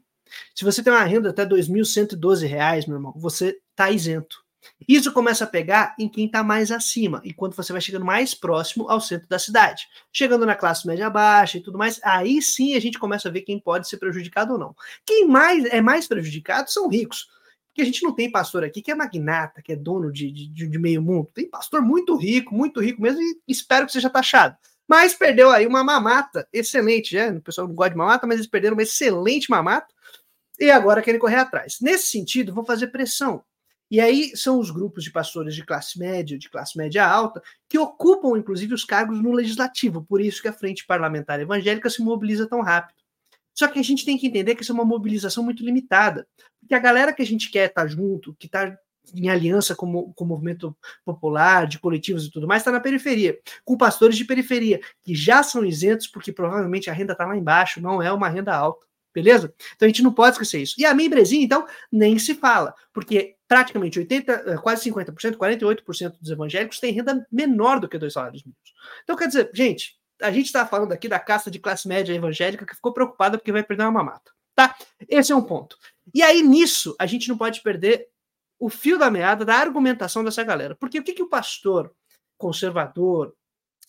Se 0.55 0.63
você 0.63 0.81
tem 0.81 0.93
uma 0.93 1.03
renda 1.03 1.29
até 1.29 1.43
R$ 1.43 1.49
2.112, 1.49 2.87
meu 2.87 2.97
irmão, 2.97 3.13
você 3.15 3.59
está 3.71 3.91
isento. 3.91 4.41
Isso 4.87 5.11
começa 5.11 5.43
a 5.43 5.47
pegar 5.47 5.95
em 5.97 6.07
quem 6.07 6.25
está 6.25 6.43
mais 6.43 6.71
acima, 6.71 7.21
enquanto 7.25 7.55
você 7.55 7.71
vai 7.71 7.81
chegando 7.81 8.05
mais 8.05 8.33
próximo 8.33 8.89
ao 8.89 9.01
centro 9.01 9.27
da 9.27 9.39
cidade. 9.39 9.87
Chegando 10.11 10.45
na 10.45 10.55
classe 10.55 10.85
média 10.85 11.09
baixa 11.09 11.57
e 11.57 11.61
tudo 11.61 11.77
mais, 11.77 11.99
aí 12.03 12.41
sim 12.41 12.75
a 12.75 12.79
gente 12.79 12.99
começa 12.99 13.27
a 13.27 13.31
ver 13.31 13.41
quem 13.41 13.59
pode 13.59 13.87
ser 13.89 13.97
prejudicado 13.97 14.53
ou 14.53 14.59
não. 14.59 14.75
Quem 15.05 15.27
mais 15.27 15.65
é 15.65 15.81
mais 15.81 16.07
prejudicado 16.07 16.71
são 16.71 16.87
ricos. 16.87 17.27
Porque 17.81 17.83
a 17.83 17.85
gente 17.85 18.03
não 18.03 18.13
tem 18.13 18.29
pastor 18.29 18.63
aqui 18.63 18.79
que 18.79 18.91
é 18.91 18.95
magnata, 18.95 19.61
que 19.61 19.71
é 19.71 19.75
dono 19.75 20.11
de, 20.11 20.31
de, 20.31 20.67
de 20.67 20.79
meio 20.79 21.01
mundo. 21.01 21.31
Tem 21.33 21.49
pastor 21.49 21.81
muito 21.81 22.15
rico, 22.15 22.53
muito 22.53 22.79
rico 22.79 23.01
mesmo, 23.01 23.19
e 23.19 23.39
espero 23.47 23.87
que 23.87 23.91
seja 23.91 24.09
taxado. 24.09 24.55
Mas 24.87 25.15
perdeu 25.15 25.49
aí 25.49 25.65
uma 25.65 25.83
mamata 25.83 26.47
excelente, 26.53 27.15
né? 27.15 27.31
O 27.31 27.41
pessoal 27.41 27.67
não 27.67 27.73
gosta 27.73 27.91
de 27.91 27.97
mamata, 27.97 28.27
mas 28.27 28.35
eles 28.35 28.47
perderam 28.47 28.75
uma 28.75 28.83
excelente 28.83 29.49
mamata 29.49 29.87
e 30.59 30.69
agora 30.69 31.01
querem 31.01 31.19
correr 31.19 31.37
atrás. 31.37 31.77
Nesse 31.81 32.11
sentido, 32.11 32.53
vão 32.53 32.63
fazer 32.63 32.87
pressão. 32.87 33.43
E 33.89 33.99
aí 33.99 34.37
são 34.37 34.59
os 34.59 34.69
grupos 34.69 35.03
de 35.03 35.11
pastores 35.11 35.55
de 35.55 35.65
classe 35.65 35.97
média, 35.97 36.37
de 36.37 36.49
classe 36.49 36.77
média 36.77 37.03
alta, 37.03 37.41
que 37.67 37.79
ocupam, 37.79 38.37
inclusive, 38.37 38.75
os 38.75 38.85
cargos 38.85 39.19
no 39.23 39.31
legislativo. 39.31 40.03
Por 40.03 40.21
isso 40.21 40.39
que 40.39 40.47
a 40.47 40.53
Frente 40.53 40.85
Parlamentar 40.85 41.39
Evangélica 41.39 41.89
se 41.89 42.03
mobiliza 42.03 42.47
tão 42.47 42.61
rápido. 42.61 43.00
Só 43.53 43.67
que 43.67 43.79
a 43.79 43.83
gente 43.83 44.05
tem 44.05 44.17
que 44.17 44.27
entender 44.27 44.55
que 44.55 44.63
isso 44.63 44.71
é 44.71 44.75
uma 44.75 44.85
mobilização 44.85 45.43
muito 45.43 45.63
limitada. 45.63 46.27
Porque 46.59 46.75
a 46.75 46.79
galera 46.79 47.13
que 47.13 47.21
a 47.21 47.25
gente 47.25 47.49
quer 47.51 47.69
estar 47.69 47.83
tá 47.83 47.87
junto, 47.87 48.35
que 48.35 48.45
está 48.45 48.77
em 49.13 49.29
aliança 49.29 49.75
com, 49.75 50.13
com 50.13 50.23
o 50.23 50.27
movimento 50.27 50.75
popular, 51.03 51.67
de 51.67 51.79
coletivos 51.79 52.25
e 52.25 52.31
tudo 52.31 52.47
mais, 52.47 52.61
está 52.61 52.71
na 52.71 52.79
periferia, 52.79 53.37
com 53.65 53.77
pastores 53.77 54.15
de 54.15 54.25
periferia, 54.25 54.79
que 55.03 55.15
já 55.15 55.43
são 55.43 55.65
isentos, 55.65 56.07
porque 56.07 56.31
provavelmente 56.31 56.89
a 56.89 56.93
renda 56.93 57.13
está 57.13 57.25
lá 57.25 57.35
embaixo, 57.35 57.81
não 57.81 58.01
é 58.01 58.11
uma 58.11 58.29
renda 58.29 58.55
alta. 58.55 58.85
Beleza? 59.13 59.53
Então 59.75 59.85
a 59.85 59.89
gente 59.89 60.03
não 60.03 60.13
pode 60.13 60.35
esquecer 60.35 60.61
isso. 60.61 60.75
E 60.77 60.85
a 60.85 60.93
membresia, 60.93 61.41
então, 61.43 61.67
nem 61.91 62.17
se 62.17 62.33
fala, 62.33 62.73
porque 62.93 63.35
praticamente 63.45 63.99
80, 63.99 64.31
eh, 64.31 64.57
quase 64.57 64.89
50%, 64.89 65.35
48% 65.35 66.13
dos 66.21 66.31
evangélicos 66.31 66.79
têm 66.79 66.93
renda 66.93 67.27
menor 67.29 67.81
do 67.81 67.89
que 67.89 67.97
dois 67.97 68.13
salários 68.13 68.41
mínimos. 68.41 68.73
Então, 69.03 69.17
quer 69.17 69.27
dizer, 69.27 69.51
gente, 69.53 69.99
a 70.21 70.31
gente 70.31 70.45
está 70.45 70.65
falando 70.65 70.91
aqui 70.91 71.07
da 71.07 71.19
casta 71.19 71.49
de 71.49 71.59
classe 71.59 71.87
média 71.87 72.13
evangélica 72.13 72.65
que 72.65 72.75
ficou 72.75 72.93
preocupada 72.93 73.37
porque 73.37 73.51
vai 73.51 73.63
perder 73.63 73.83
uma 73.83 73.91
mamata. 73.91 74.31
Tá? 74.55 74.75
Esse 75.07 75.31
é 75.31 75.35
um 75.35 75.43
ponto. 75.43 75.77
E 76.13 76.21
aí, 76.21 76.41
nisso, 76.41 76.95
a 76.99 77.05
gente 77.05 77.29
não 77.29 77.37
pode 77.37 77.61
perder 77.61 78.07
o 78.59 78.69
fio 78.69 78.97
da 78.97 79.09
meada 79.09 79.43
da 79.43 79.55
argumentação 79.55 80.23
dessa 80.23 80.43
galera. 80.43 80.75
Porque 80.75 80.99
o 80.99 81.03
que, 81.03 81.13
que 81.13 81.23
o 81.23 81.29
pastor 81.29 81.91
conservador, 82.37 83.33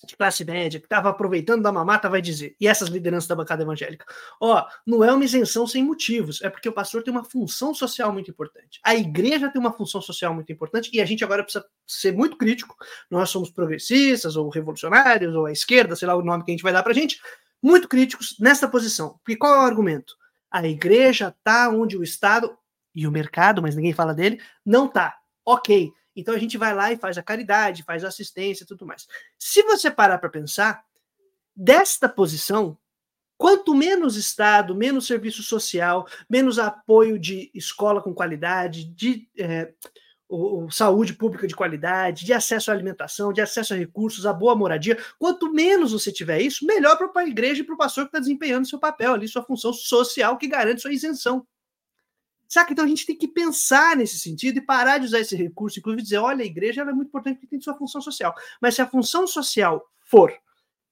de 0.07 0.17
classe 0.17 0.45
média, 0.45 0.81
que 0.81 0.87
estava 0.87 1.09
aproveitando 1.09 1.63
da 1.63 1.73
mamata, 1.73 2.09
vai 2.09 2.21
dizer, 2.21 2.57
e 2.61 2.67
essas 2.67 2.89
lideranças 2.89 3.29
da 3.29 3.35
bancada 3.35 3.63
evangélica, 3.63 4.05
ó, 4.41 4.67
não 4.87 5.05
é 5.05 5.13
uma 5.13 5.25
isenção 5.25 5.67
sem 5.67 5.85
motivos, 5.85 6.43
é 6.43 6.51
porque 6.51 6.69
o 6.69 6.73
pastor 6.73 7.03
tem 7.03 7.13
uma 7.13 7.25
função 7.25 7.73
social 7.75 8.13
muito 8.13 8.31
importante. 8.31 8.81
A 8.85 8.95
igreja 8.95 9.49
tem 9.51 9.61
uma 9.61 9.73
função 9.73 10.01
social 10.01 10.35
muito 10.35 10.53
importante, 10.53 10.91
e 10.93 11.01
a 11.01 11.05
gente 11.05 11.25
agora 11.25 11.43
precisa 11.43 11.65
ser 11.87 12.13
muito 12.13 12.37
crítico. 12.37 12.77
Nós 13.11 13.31
somos 13.31 13.51
progressistas, 13.51 14.37
ou 14.37 14.49
revolucionários, 14.49 15.35
ou 15.35 15.47
a 15.47 15.53
esquerda, 15.53 15.95
sei 15.97 16.09
lá 16.09 16.15
o 16.17 16.23
nome 16.23 16.45
que 16.45 16.51
a 16.51 16.55
gente 16.55 16.63
vai 16.63 16.73
dar 16.73 16.83
pra 16.83 16.93
gente, 16.93 17.21
muito 17.63 17.89
críticos 17.89 18.37
nessa 18.41 18.67
posição. 18.67 19.21
Porque 19.25 19.37
qual 19.37 19.55
é 19.55 19.59
o 19.59 19.67
argumento? 19.67 20.15
A 20.51 20.67
igreja 20.67 21.35
está 21.37 21.69
onde 21.71 21.97
o 21.97 22.03
Estado 22.03 22.57
e 22.95 23.07
o 23.07 23.11
mercado, 23.11 23.63
mas 23.63 23.75
ninguém 23.75 23.93
fala 23.93 24.13
dele, 24.13 24.41
não 24.67 24.89
tá. 24.89 25.17
Ok. 25.45 25.93
Então 26.15 26.35
a 26.35 26.39
gente 26.39 26.59
vai 26.59 26.75
lá 26.75 26.93
e 26.93 26.97
faz 26.97 27.17
a 27.17 27.23
caridade, 27.23 27.83
faz 27.83 28.05
a 28.05 28.09
assistência 28.09 28.65
e 28.65 28.67
tudo 28.67 28.87
mais. 28.87 29.07
Se 29.39 29.63
você 29.63 29.91
parar 29.91 30.19
para 30.19 30.29
pensar, 30.29 30.85
desta 31.55 32.09
posição, 32.09 32.77
quanto 33.37 33.75
menos 33.75 34.17
Estado, 34.17 34.75
menos 34.75 35.07
serviço 35.07 35.43
social, 35.43 36.07
menos 36.29 36.59
apoio 36.59 37.19
de 37.19 37.51
escola 37.55 38.03
com 38.03 38.15
qualidade, 38.15 38.85
de 38.85 39.29
é, 39.39 39.73
o, 40.33 40.71
saúde 40.71 41.13
pública 41.13 41.47
de 41.47 41.55
qualidade, 41.55 42.25
de 42.25 42.33
acesso 42.33 42.71
à 42.71 42.75
alimentação, 42.75 43.33
de 43.33 43.41
acesso 43.41 43.75
a 43.75 43.77
recursos, 43.77 44.25
a 44.25 44.33
boa 44.33 44.55
moradia, 44.55 44.99
quanto 45.19 45.53
menos 45.53 45.93
você 45.93 46.11
tiver 46.11 46.41
isso, 46.41 46.65
melhor 46.65 46.97
para 46.97 47.23
a 47.23 47.27
igreja 47.27 47.61
e 47.61 47.65
para 47.65 47.75
o 47.75 47.79
pastor 47.79 48.05
que 48.05 48.09
está 48.09 48.19
desempenhando 48.19 48.67
seu 48.67 48.79
papel 48.79 49.13
ali, 49.13 49.29
sua 49.29 49.43
função 49.43 49.73
social 49.73 50.39
que 50.39 50.49
garante 50.49 50.81
sua 50.81 50.93
isenção. 50.93 51.47
Saca? 52.53 52.71
Então 52.71 52.85
a 52.85 52.89
gente 52.89 53.07
tem 53.07 53.17
que 53.17 53.27
pensar 53.27 53.97
nesse 53.97 54.19
sentido 54.19 54.59
e 54.59 54.61
parar 54.61 54.99
de 54.99 55.07
usar 55.07 55.21
esse 55.21 55.35
recurso, 55.35 55.79
inclusive 55.79 56.03
dizer, 56.03 56.19
olha, 56.19 56.43
a 56.43 56.47
igreja 56.47 56.83
é 56.83 56.85
muito 56.85 57.09
importante 57.09 57.37
porque 57.37 57.47
tem 57.47 57.59
sua 57.59 57.75
função 57.75 58.03
social. 58.03 58.35
Mas 58.61 58.75
se 58.75 58.83
a 58.83 58.87
função 58.87 59.27
social 59.27 59.83
for 60.01 60.31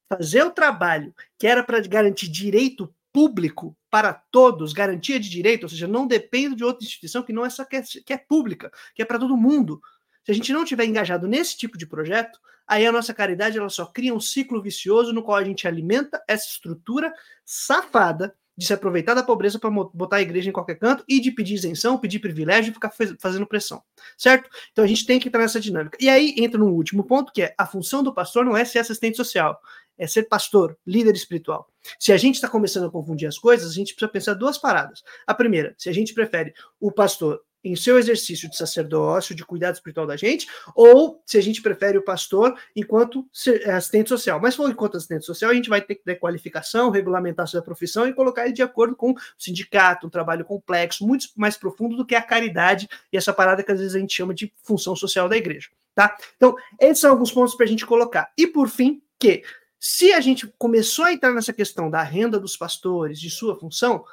fazer 0.09 0.43
o 0.43 0.49
trabalho 0.49 1.13
que 1.37 1.45
era 1.45 1.63
para 1.63 1.79
garantir 1.81 2.29
direito 2.29 2.91
público 3.13 3.77
para 3.91 4.11
todos, 4.11 4.73
garantia 4.73 5.19
de 5.19 5.29
direito, 5.29 5.61
ou 5.61 5.69
seja, 5.69 5.87
não 5.87 6.07
depende 6.07 6.55
de 6.55 6.63
outra 6.63 6.83
instituição 6.83 7.21
que 7.21 7.31
não 7.31 7.43
é 7.43 7.47
essa 7.47 7.63
que 7.63 7.75
é, 7.75 7.83
que 7.83 8.11
é 8.11 8.17
pública, 8.17 8.71
que 8.95 9.03
é 9.03 9.05
para 9.05 9.19
todo 9.19 9.37
mundo. 9.37 9.79
Se 10.25 10.31
a 10.31 10.33
gente 10.33 10.51
não 10.51 10.65
tiver 10.65 10.85
engajado 10.85 11.27
nesse 11.27 11.55
tipo 11.55 11.77
de 11.77 11.85
projeto, 11.85 12.39
aí 12.65 12.87
a 12.87 12.91
nossa 12.91 13.13
caridade 13.13 13.59
ela 13.59 13.69
só 13.69 13.85
cria 13.85 14.15
um 14.15 14.19
ciclo 14.19 14.63
vicioso 14.63 15.13
no 15.13 15.21
qual 15.21 15.37
a 15.37 15.43
gente 15.43 15.67
alimenta 15.67 16.23
essa 16.27 16.47
estrutura 16.47 17.13
safada 17.45 18.35
de 18.57 18.65
se 18.65 18.73
aproveitar 18.73 19.13
da 19.13 19.23
pobreza 19.23 19.57
para 19.57 19.69
botar 19.69 20.17
a 20.17 20.21
igreja 20.21 20.49
em 20.49 20.53
qualquer 20.53 20.75
canto 20.75 21.03
e 21.07 21.19
de 21.19 21.31
pedir 21.31 21.55
isenção, 21.55 21.97
pedir 21.97 22.19
privilégio 22.19 22.71
e 22.71 22.73
ficar 22.73 22.91
fazendo 23.19 23.47
pressão, 23.47 23.81
certo? 24.17 24.49
Então 24.71 24.83
a 24.83 24.87
gente 24.87 25.05
tem 25.05 25.19
que 25.19 25.27
entrar 25.27 25.41
nessa 25.41 25.59
dinâmica. 25.59 25.97
E 25.99 26.09
aí 26.09 26.35
entra 26.37 26.59
no 26.59 26.67
último 26.67 27.03
ponto, 27.03 27.31
que 27.31 27.41
é 27.41 27.55
a 27.57 27.65
função 27.65 28.03
do 28.03 28.13
pastor 28.13 28.45
não 28.45 28.55
é 28.55 28.65
ser 28.65 28.79
assistente 28.79 29.17
social, 29.17 29.59
é 29.97 30.07
ser 30.07 30.23
pastor, 30.23 30.77
líder 30.85 31.15
espiritual. 31.15 31.69
Se 31.99 32.11
a 32.11 32.17
gente 32.17 32.35
está 32.35 32.47
começando 32.47 32.87
a 32.87 32.91
confundir 32.91 33.27
as 33.27 33.37
coisas, 33.37 33.71
a 33.71 33.73
gente 33.73 33.93
precisa 33.93 34.11
pensar 34.11 34.33
duas 34.33 34.57
paradas. 34.57 35.03
A 35.25 35.33
primeira, 35.33 35.73
se 35.77 35.89
a 35.89 35.93
gente 35.93 36.13
prefere 36.13 36.53
o 36.79 36.91
pastor 36.91 37.41
em 37.63 37.75
seu 37.75 37.97
exercício 37.99 38.49
de 38.49 38.57
sacerdócio, 38.57 39.35
de 39.35 39.45
cuidado 39.45 39.75
espiritual 39.75 40.07
da 40.07 40.15
gente, 40.15 40.47
ou 40.75 41.21
se 41.25 41.37
a 41.37 41.41
gente 41.41 41.61
prefere 41.61 41.97
o 41.97 42.03
pastor 42.03 42.57
enquanto 42.75 43.27
assistente 43.67 44.09
social. 44.09 44.39
Mas 44.39 44.55
for 44.55 44.69
enquanto 44.69 44.97
assistente 44.97 45.25
social, 45.25 45.51
a 45.51 45.53
gente 45.53 45.69
vai 45.69 45.81
ter 45.81 45.95
que 45.95 46.03
ter 46.03 46.15
qualificação, 46.15 46.89
regulamentar 46.89 47.47
sua 47.47 47.61
profissão 47.61 48.07
e 48.07 48.13
colocar 48.13 48.45
ele 48.45 48.53
de 48.53 48.63
acordo 48.63 48.95
com 48.95 49.11
o 49.11 49.15
sindicato, 49.37 50.07
um 50.07 50.09
trabalho 50.09 50.43
complexo, 50.43 51.05
muito 51.05 51.27
mais 51.35 51.57
profundo 51.57 51.95
do 51.95 52.05
que 52.05 52.15
a 52.15 52.21
caridade 52.21 52.89
e 53.11 53.17
essa 53.17 53.33
parada 53.33 53.63
que 53.63 53.71
às 53.71 53.79
vezes 53.79 53.95
a 53.95 53.99
gente 53.99 54.13
chama 54.13 54.33
de 54.33 54.51
função 54.63 54.95
social 54.95 55.29
da 55.29 55.37
igreja. 55.37 55.69
Tá? 55.93 56.15
Então, 56.37 56.55
esses 56.79 56.99
são 56.99 57.11
alguns 57.11 57.31
pontos 57.31 57.53
para 57.53 57.65
a 57.65 57.69
gente 57.69 57.85
colocar. 57.85 58.31
E 58.37 58.47
por 58.47 58.69
fim, 58.69 59.01
que 59.19 59.43
se 59.79 60.13
a 60.13 60.21
gente 60.21 60.47
começou 60.57 61.05
a 61.05 61.13
entrar 61.13 61.33
nessa 61.33 61.51
questão 61.51 61.89
da 61.89 62.01
renda 62.01 62.39
dos 62.39 62.55
pastores, 62.55 63.19
de 63.19 63.29
sua 63.29 63.59
função, 63.59 64.05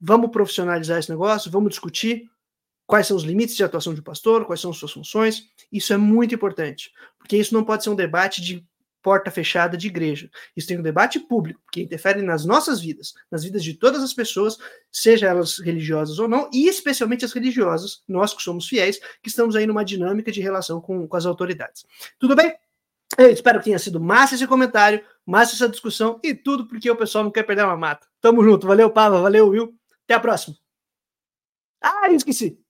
vamos 0.00 0.30
profissionalizar 0.30 0.98
esse 0.98 1.10
negócio, 1.10 1.50
vamos 1.50 1.70
discutir 1.70 2.30
quais 2.90 3.06
são 3.06 3.16
os 3.16 3.22
limites 3.22 3.54
de 3.54 3.62
atuação 3.62 3.94
de 3.94 4.02
pastor, 4.02 4.44
quais 4.44 4.60
são 4.60 4.72
suas 4.72 4.90
funções. 4.90 5.44
Isso 5.70 5.92
é 5.92 5.96
muito 5.96 6.34
importante, 6.34 6.90
porque 7.16 7.36
isso 7.36 7.54
não 7.54 7.62
pode 7.62 7.84
ser 7.84 7.90
um 7.90 7.94
debate 7.94 8.42
de 8.42 8.66
porta 9.00 9.30
fechada 9.30 9.76
de 9.76 9.86
igreja. 9.86 10.28
Isso 10.56 10.66
tem 10.66 10.76
um 10.76 10.82
debate 10.82 11.20
público, 11.20 11.62
que 11.70 11.80
interfere 11.80 12.20
nas 12.20 12.44
nossas 12.44 12.80
vidas, 12.80 13.14
nas 13.30 13.44
vidas 13.44 13.62
de 13.62 13.74
todas 13.74 14.02
as 14.02 14.12
pessoas, 14.12 14.58
seja 14.90 15.28
elas 15.28 15.60
religiosas 15.60 16.18
ou 16.18 16.26
não, 16.26 16.50
e 16.52 16.66
especialmente 16.66 17.24
as 17.24 17.32
religiosas, 17.32 18.02
nós 18.08 18.34
que 18.34 18.42
somos 18.42 18.66
fiéis, 18.66 18.98
que 19.22 19.28
estamos 19.28 19.54
aí 19.54 19.68
numa 19.68 19.84
dinâmica 19.84 20.32
de 20.32 20.40
relação 20.40 20.80
com, 20.80 21.06
com 21.06 21.16
as 21.16 21.24
autoridades. 21.24 21.86
Tudo 22.18 22.34
bem? 22.34 22.52
Eu 23.16 23.30
espero 23.30 23.60
que 23.60 23.66
tenha 23.66 23.78
sido 23.78 24.00
massa 24.00 24.34
esse 24.34 24.46
comentário, 24.48 25.02
massa 25.24 25.54
essa 25.54 25.68
discussão 25.68 26.18
e 26.24 26.34
tudo 26.34 26.66
porque 26.66 26.90
o 26.90 26.96
pessoal 26.96 27.22
não 27.22 27.30
quer 27.30 27.44
perder 27.44 27.64
uma 27.64 27.76
mata. 27.76 28.06
Tamo 28.20 28.42
junto. 28.42 28.66
Valeu, 28.66 28.90
Pava. 28.90 29.20
Valeu, 29.20 29.48
Will. 29.48 29.74
Até 30.04 30.14
a 30.14 30.20
próxima. 30.20 30.56
Ah, 31.80 32.12
esqueci. 32.12 32.60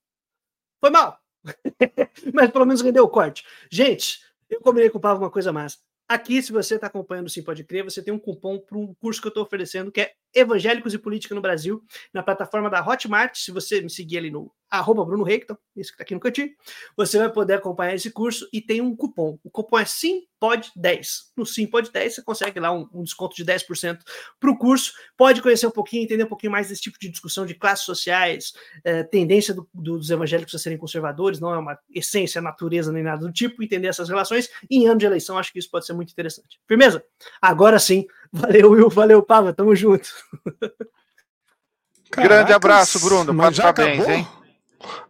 Foi 0.80 0.90
mal. 0.90 1.18
Mas 2.34 2.50
pelo 2.50 2.66
menos 2.66 2.80
rendeu 2.80 3.04
o 3.04 3.08
corte. 3.08 3.44
Gente, 3.70 4.20
eu 4.48 4.60
combinei 4.60 4.90
com 4.90 4.98
o 4.98 5.00
Pablo 5.00 5.24
uma 5.24 5.30
coisa 5.30 5.52
massa. 5.52 5.78
Aqui, 6.08 6.42
se 6.42 6.50
você 6.50 6.74
está 6.74 6.88
acompanhando 6.88 7.26
o 7.26 7.30
Sim 7.30 7.42
Pode 7.42 7.62
Crer, 7.62 7.84
você 7.84 8.02
tem 8.02 8.12
um 8.12 8.18
cupom 8.18 8.58
para 8.58 8.76
um 8.76 8.92
curso 8.94 9.20
que 9.20 9.28
eu 9.28 9.30
estou 9.30 9.44
oferecendo, 9.44 9.92
que 9.92 10.00
é 10.00 10.12
Evangélicos 10.34 10.94
e 10.94 10.98
Política 10.98 11.34
no 11.34 11.40
Brasil, 11.40 11.82
na 12.12 12.22
plataforma 12.22 12.70
da 12.70 12.86
Hotmart. 12.86 13.36
Se 13.36 13.50
você 13.50 13.80
me 13.80 13.90
seguir 13.90 14.18
ali 14.18 14.30
no 14.30 14.52
arroba 14.70 15.04
Bruno 15.04 15.24
Reicton, 15.24 15.56
isso 15.76 15.90
que 15.90 15.94
está 15.94 16.02
aqui 16.04 16.14
no 16.14 16.20
cantinho, 16.20 16.50
você 16.96 17.18
vai 17.18 17.30
poder 17.30 17.54
acompanhar 17.54 17.94
esse 17.94 18.10
curso 18.10 18.48
e 18.52 18.60
tem 18.60 18.80
um 18.80 18.94
cupom. 18.94 19.36
O 19.42 19.50
cupom 19.50 19.78
é 19.78 19.84
SIMPOD10. 19.84 21.06
No 21.36 21.44
SIMPOD10 21.44 22.10
você 22.10 22.22
consegue 22.22 22.60
lá 22.60 22.70
um, 22.72 22.88
um 22.94 23.02
desconto 23.02 23.34
de 23.34 23.44
10% 23.44 23.98
para 24.38 24.50
o 24.50 24.56
curso. 24.56 24.92
Pode 25.16 25.42
conhecer 25.42 25.66
um 25.66 25.72
pouquinho, 25.72 26.04
entender 26.04 26.22
um 26.22 26.28
pouquinho 26.28 26.52
mais 26.52 26.68
desse 26.68 26.82
tipo 26.82 26.98
de 27.00 27.08
discussão 27.08 27.44
de 27.44 27.54
classes 27.54 27.84
sociais, 27.84 28.52
eh, 28.84 29.02
tendência 29.02 29.52
do, 29.52 29.68
do, 29.74 29.98
dos 29.98 30.10
evangélicos 30.10 30.54
a 30.54 30.58
serem 30.58 30.78
conservadores, 30.78 31.40
não 31.40 31.52
é 31.52 31.58
uma 31.58 31.76
essência, 31.92 32.40
natureza 32.40 32.92
nem 32.92 33.02
nada 33.02 33.26
do 33.26 33.32
tipo, 33.32 33.62
entender 33.62 33.88
essas 33.88 34.08
relações. 34.08 34.48
Em 34.70 34.86
ano 34.86 34.98
de 34.98 35.06
eleição, 35.06 35.36
acho 35.36 35.52
que 35.52 35.58
isso 35.58 35.70
pode 35.70 35.86
ser 35.86 35.94
muito 35.94 36.12
interessante. 36.12 36.60
Firmeza? 36.68 37.04
Agora 37.42 37.78
sim. 37.80 38.06
Valeu, 38.32 38.70
Will. 38.70 38.90
Valeu, 38.90 39.22
Pava. 39.22 39.52
Tamo 39.52 39.74
junto. 39.74 40.08
Caracas, 42.10 42.36
Grande 42.36 42.52
abraço, 42.52 43.00
Bruno. 43.00 43.34
Parabéns, 43.34 44.08
hein? 44.08 44.28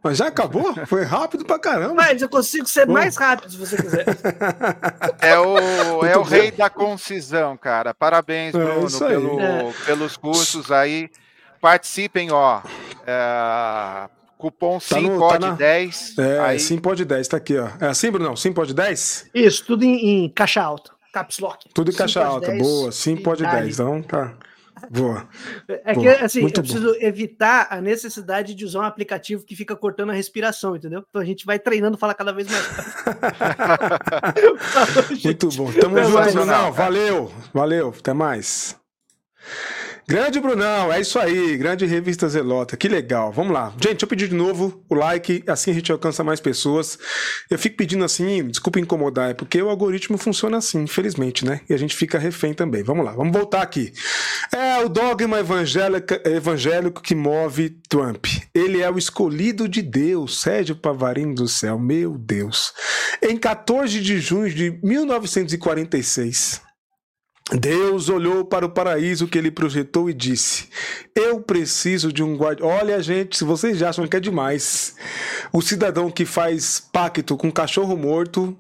Mas 0.02 0.18
já 0.18 0.26
acabou? 0.26 0.74
Foi 0.86 1.04
rápido 1.04 1.44
pra 1.44 1.58
caramba. 1.58 1.94
Mas 1.94 2.20
eu 2.20 2.28
consigo 2.28 2.66
ser 2.66 2.86
Bom. 2.86 2.94
mais 2.94 3.16
rápido 3.16 3.50
se 3.50 3.56
você 3.56 3.76
quiser. 3.76 4.04
É 5.20 5.38
o, 5.38 6.04
é 6.04 6.16
o 6.16 6.22
rei 6.22 6.50
da 6.50 6.70
concisão, 6.70 7.56
cara. 7.56 7.92
Parabéns, 7.92 8.54
é 8.54 8.58
Bruno, 8.58 8.86
é 8.86 9.08
pelo, 9.08 9.40
é. 9.40 9.72
pelos 9.84 10.16
cursos 10.16 10.72
aí. 10.72 11.10
Participem, 11.60 12.32
ó. 12.32 12.62
É, 13.06 14.08
cupom 14.38 14.78
tá 14.78 14.96
SIMPOD10. 14.96 16.14
Tá 16.16 16.22
é, 16.22 16.40
aí... 16.40 16.56
SIMPOD10, 16.56 17.28
tá 17.28 17.36
aqui, 17.36 17.58
ó. 17.58 17.68
É 17.80 17.88
assim, 17.88 18.10
Bruno? 18.10 18.32
SIMPOD10? 18.32 19.26
Isso, 19.34 19.64
tudo 19.66 19.84
em, 19.84 20.24
em 20.24 20.28
caixa 20.30 20.62
alta. 20.62 20.90
Caps 21.12 21.38
Lock. 21.38 21.68
Tudo 21.74 21.90
em 21.90 21.94
caixa 21.94 22.24
alta, 22.24 22.52
boa. 22.52 22.90
SIMPOD10. 22.90 23.72
Então, 23.72 24.02
tá. 24.02 24.36
Boa. 24.88 25.28
É 25.68 25.94
que, 25.94 26.00
Boa. 26.00 26.24
assim, 26.24 26.40
Muito 26.40 26.58
eu 26.58 26.62
preciso 26.62 26.92
bom. 26.92 26.98
evitar 27.00 27.66
a 27.70 27.80
necessidade 27.80 28.54
de 28.54 28.64
usar 28.64 28.80
um 28.80 28.84
aplicativo 28.84 29.44
que 29.44 29.54
fica 29.54 29.76
cortando 29.76 30.10
a 30.10 30.14
respiração, 30.14 30.76
entendeu? 30.76 31.04
Então 31.08 31.20
a 31.20 31.24
gente 31.24 31.44
vai 31.44 31.58
treinando 31.58 31.98
falar 31.98 32.14
cada 32.14 32.32
vez 32.32 32.48
mais. 32.50 32.66
Muito 35.22 35.48
bom. 35.50 35.72
Tamo 35.72 36.02
junto. 36.02 36.72
Valeu. 36.72 37.32
Valeu. 37.52 37.94
Até 37.98 38.12
mais. 38.12 38.76
Grande 40.08 40.40
Brunão, 40.40 40.92
é 40.92 41.00
isso 41.00 41.18
aí, 41.18 41.56
grande 41.56 41.86
revista 41.86 42.28
Zelota, 42.28 42.76
que 42.76 42.88
legal. 42.88 43.30
Vamos 43.30 43.52
lá. 43.52 43.72
Gente, 43.80 44.02
eu 44.02 44.08
pedi 44.08 44.26
de 44.26 44.34
novo 44.34 44.82
o 44.88 44.94
like, 44.94 45.44
assim 45.46 45.70
a 45.70 45.74
gente 45.74 45.92
alcança 45.92 46.24
mais 46.24 46.40
pessoas. 46.40 46.98
Eu 47.48 47.56
fico 47.58 47.76
pedindo 47.76 48.04
assim, 48.04 48.48
desculpa 48.48 48.80
incomodar, 48.80 49.30
é 49.30 49.34
porque 49.34 49.62
o 49.62 49.68
algoritmo 49.68 50.18
funciona 50.18 50.56
assim, 50.56 50.82
infelizmente, 50.82 51.44
né? 51.44 51.60
E 51.68 51.74
a 51.74 51.76
gente 51.76 51.94
fica 51.94 52.18
refém 52.18 52.52
também. 52.52 52.82
Vamos 52.82 53.04
lá, 53.04 53.12
vamos 53.12 53.32
voltar 53.32 53.62
aqui. 53.62 53.92
É 54.52 54.84
o 54.84 54.88
dogma 54.88 55.38
evangélico 55.38 57.00
que 57.00 57.14
move 57.14 57.70
Trump. 57.88 58.26
Ele 58.52 58.82
é 58.82 58.90
o 58.90 58.98
escolhido 58.98 59.68
de 59.68 59.80
Deus, 59.80 60.40
Sérgio 60.40 60.74
Pavarino 60.74 61.36
do 61.36 61.46
céu, 61.46 61.78
meu 61.78 62.18
Deus. 62.18 62.72
Em 63.22 63.36
14 63.36 64.00
de 64.00 64.18
junho 64.18 64.52
de 64.52 64.76
1946, 64.82 66.62
Deus 67.52 68.08
olhou 68.08 68.44
para 68.44 68.64
o 68.64 68.70
paraíso 68.70 69.26
que 69.26 69.36
ele 69.36 69.50
projetou 69.50 70.08
e 70.08 70.14
disse: 70.14 70.68
Eu 71.14 71.40
preciso 71.40 72.12
de 72.12 72.22
um 72.22 72.36
guarda. 72.36 72.64
Olha, 72.64 73.02
gente, 73.02 73.36
se 73.36 73.44
vocês 73.44 73.82
acham 73.82 74.06
que 74.06 74.16
é 74.16 74.20
demais, 74.20 74.94
o 75.52 75.60
cidadão 75.60 76.10
que 76.10 76.24
faz 76.24 76.80
pacto 76.80 77.36
com 77.36 77.50
cachorro 77.50 77.96
morto 77.96 78.56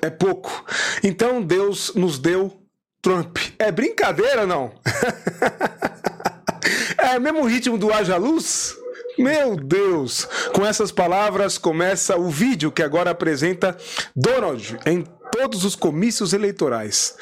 é 0.00 0.10
pouco. 0.10 0.64
Então 1.02 1.42
Deus 1.42 1.92
nos 1.94 2.18
deu 2.18 2.56
Trump. 3.02 3.38
É 3.58 3.72
brincadeira, 3.72 4.46
não? 4.46 4.72
é 6.98 7.18
o 7.18 7.20
mesmo 7.20 7.44
ritmo 7.44 7.76
do 7.76 7.92
Haja 7.92 8.16
Luz? 8.16 8.76
Meu 9.18 9.56
Deus! 9.56 10.24
Com 10.54 10.64
essas 10.64 10.92
palavras 10.92 11.58
começa 11.58 12.16
o 12.16 12.30
vídeo 12.30 12.70
que 12.70 12.82
agora 12.82 13.10
apresenta 13.10 13.76
Donald 14.14 14.78
em 14.86 15.04
todos 15.32 15.64
os 15.64 15.74
comícios 15.74 16.34
eleitorais. 16.34 17.16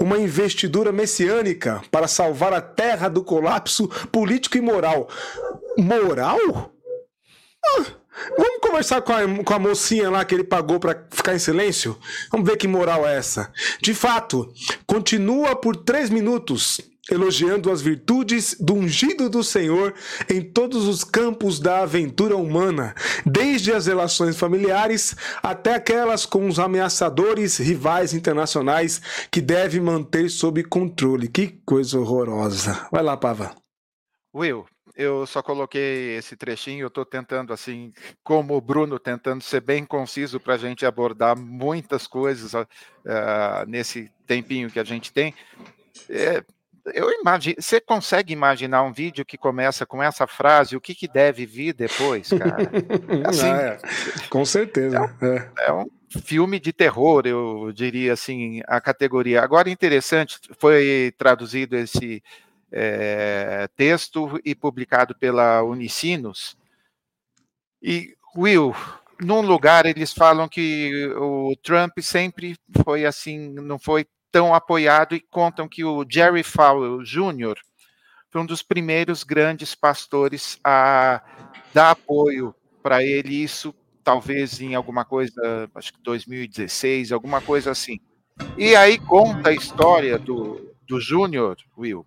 Uma 0.00 0.18
investidura 0.18 0.92
messiânica 0.92 1.82
para 1.90 2.08
salvar 2.08 2.52
a 2.52 2.60
terra 2.60 3.08
do 3.08 3.22
colapso 3.22 3.88
político 4.10 4.56
e 4.56 4.60
moral. 4.60 5.08
Moral? 5.76 6.72
Ah, 7.64 7.84
vamos 8.38 8.60
conversar 8.62 9.02
com 9.02 9.12
a, 9.12 9.44
com 9.44 9.54
a 9.54 9.58
mocinha 9.58 10.08
lá 10.08 10.24
que 10.24 10.34
ele 10.34 10.44
pagou 10.44 10.78
para 10.78 11.04
ficar 11.10 11.34
em 11.34 11.38
silêncio? 11.40 11.98
Vamos 12.30 12.48
ver 12.48 12.56
que 12.56 12.68
moral 12.68 13.06
é 13.06 13.16
essa. 13.16 13.52
De 13.82 13.92
fato, 13.92 14.50
continua 14.86 15.56
por 15.56 15.76
três 15.76 16.08
minutos 16.08 16.80
elogiando 17.10 17.70
as 17.70 17.80
virtudes 17.80 18.56
do 18.58 18.74
ungido 18.74 19.28
do 19.28 19.42
Senhor 19.42 19.94
em 20.28 20.42
todos 20.42 20.86
os 20.86 21.04
campos 21.04 21.60
da 21.60 21.82
aventura 21.82 22.36
humana, 22.36 22.94
desde 23.24 23.72
as 23.72 23.86
relações 23.86 24.36
familiares 24.36 25.14
até 25.42 25.74
aquelas 25.74 26.26
com 26.26 26.48
os 26.48 26.58
ameaçadores 26.58 27.58
rivais 27.58 28.12
internacionais 28.12 29.00
que 29.30 29.40
deve 29.40 29.80
manter 29.80 30.28
sob 30.28 30.62
controle. 30.64 31.28
Que 31.28 31.60
coisa 31.64 31.98
horrorosa. 31.98 32.88
Vai 32.90 33.02
lá, 33.02 33.16
Pava. 33.16 33.54
Will, 34.34 34.66
eu 34.96 35.26
só 35.26 35.42
coloquei 35.42 36.16
esse 36.16 36.36
trechinho, 36.36 36.84
eu 36.84 36.88
estou 36.88 37.04
tentando, 37.04 37.52
assim, 37.52 37.92
como 38.24 38.56
o 38.56 38.60
Bruno, 38.60 38.98
tentando 38.98 39.42
ser 39.42 39.60
bem 39.60 39.84
conciso 39.84 40.40
para 40.40 40.54
a 40.54 40.58
gente 40.58 40.86
abordar 40.86 41.38
muitas 41.38 42.06
coisas 42.06 42.54
uh, 42.54 42.66
nesse 43.66 44.10
tempinho 44.26 44.70
que 44.70 44.78
a 44.78 44.84
gente 44.84 45.12
tem. 45.12 45.34
É, 46.08 46.42
eu 46.94 47.10
imagino, 47.10 47.56
você 47.58 47.80
consegue 47.80 48.32
imaginar 48.32 48.82
um 48.82 48.92
vídeo 48.92 49.24
que 49.24 49.36
começa 49.36 49.84
com 49.84 50.02
essa 50.02 50.26
frase, 50.26 50.76
o 50.76 50.80
que, 50.80 50.94
que 50.94 51.08
deve 51.08 51.44
vir 51.46 51.72
depois, 51.72 52.28
cara? 52.30 52.56
Assim, 53.28 53.48
é, 53.48 53.78
com 54.28 54.44
certeza. 54.44 54.96
É 54.96 55.00
um, 55.00 55.26
é. 55.26 55.52
é 55.66 55.72
um, 55.72 55.86
filme 56.22 56.58
de 56.60 56.72
terror, 56.72 57.26
eu 57.26 57.72
diria 57.72 58.12
assim, 58.12 58.62
a 58.66 58.80
categoria. 58.80 59.42
Agora, 59.42 59.68
interessante, 59.68 60.38
foi 60.58 61.12
traduzido 61.18 61.76
esse 61.76 62.22
é, 62.70 63.68
texto 63.76 64.40
e 64.44 64.54
publicado 64.54 65.14
pela 65.14 65.62
Unicinos. 65.62 66.56
E, 67.82 68.16
Will, 68.36 68.74
num 69.20 69.40
lugar 69.40 69.86
eles 69.86 70.12
falam 70.12 70.48
que 70.48 71.06
o 71.16 71.54
Trump 71.62 71.98
sempre 72.00 72.56
foi 72.84 73.04
assim, 73.04 73.50
não 73.50 73.78
foi 73.78 74.06
tão 74.36 74.54
apoiado 74.54 75.14
e 75.14 75.20
contam 75.20 75.66
que 75.66 75.82
o 75.82 76.04
Jerry 76.06 76.42
Falwell 76.42 77.02
Jr. 77.02 77.54
foi 78.28 78.42
um 78.42 78.44
dos 78.44 78.62
primeiros 78.62 79.24
grandes 79.24 79.74
pastores 79.74 80.60
a 80.62 81.22
dar 81.72 81.92
apoio 81.92 82.54
para 82.82 83.02
ele, 83.02 83.42
isso 83.42 83.74
talvez 84.04 84.60
em 84.60 84.74
alguma 84.74 85.06
coisa, 85.06 85.70
acho 85.74 85.94
que 85.94 86.02
2016, 86.02 87.12
alguma 87.12 87.40
coisa 87.40 87.70
assim. 87.70 87.98
E 88.58 88.76
aí 88.76 88.98
conta 88.98 89.48
a 89.48 89.54
história 89.54 90.18
do, 90.18 90.70
do 90.86 91.00
Júnior, 91.00 91.56
Will, 91.74 92.06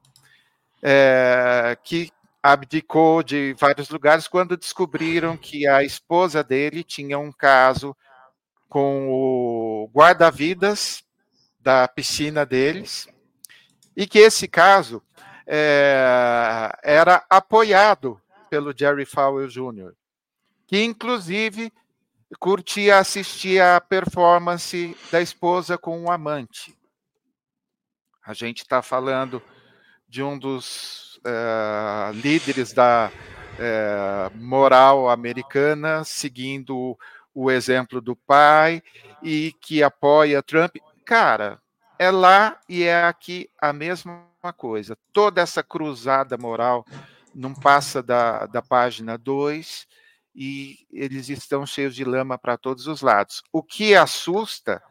é, 0.83 1.75
que 1.83 2.11
abdicou 2.43 3.23
de 3.23 3.55
vários 3.57 3.89
lugares 3.89 4.27
quando 4.27 4.55
descobriram 4.55 5.35
que 5.35 5.65
a 5.65 5.83
esposa 5.83 6.43
dele 6.43 6.83
tinha 6.83 7.17
um 7.17 7.31
caso 7.31 7.97
com 8.69 9.09
o 9.09 9.89
guarda-vidas 9.91 11.08
da 11.59 11.87
piscina 11.87 12.45
deles 12.45 13.07
e 13.95 14.07
que 14.07 14.19
esse 14.19 14.47
caso 14.47 15.03
é, 15.45 16.71
era 16.83 17.25
apoiado 17.29 18.21
pelo 18.49 18.73
Jerry 18.77 19.05
Fowler 19.05 19.47
Jr., 19.47 19.93
que 20.67 20.83
inclusive 20.83 21.71
curtia 22.39 22.99
assistir 22.99 23.61
a 23.61 23.81
performance 23.81 24.95
da 25.11 25.21
esposa 25.21 25.77
com 25.77 25.99
um 25.99 26.11
amante. 26.11 26.77
A 28.23 28.33
gente 28.33 28.59
está 28.59 28.81
falando 28.81 29.41
de 30.07 30.21
um 30.21 30.37
dos 30.37 31.17
uh, 31.17 32.11
líderes 32.13 32.73
da 32.73 33.11
uh, 33.11 34.37
moral 34.37 35.09
americana, 35.09 36.03
seguindo 36.03 36.97
o 37.33 37.49
exemplo 37.49 37.99
do 37.99 38.15
pai 38.15 38.83
e 39.23 39.53
que 39.59 39.81
apoia 39.81 40.43
Trump. 40.43 40.75
Cara, 41.09 41.59
é 41.97 42.11
lá 42.11 42.59
e 42.69 42.83
é 42.83 43.03
aqui 43.03 43.49
a 43.59 43.73
mesma 43.73 44.21
coisa. 44.55 44.95
Toda 45.11 45.41
essa 45.41 45.63
cruzada 45.63 46.37
moral 46.37 46.85
não 47.33 47.51
passa 47.51 48.03
da, 48.03 48.45
da 48.45 48.61
página 48.61 49.17
2 49.17 49.87
e 50.35 50.85
eles 50.93 51.27
estão 51.29 51.65
cheios 51.65 51.95
de 51.95 52.03
lama 52.03 52.37
para 52.37 52.59
todos 52.59 52.85
os 52.85 53.01
lados. 53.01 53.41
O 53.51 53.63
que 53.63 53.95
assusta 53.95 54.83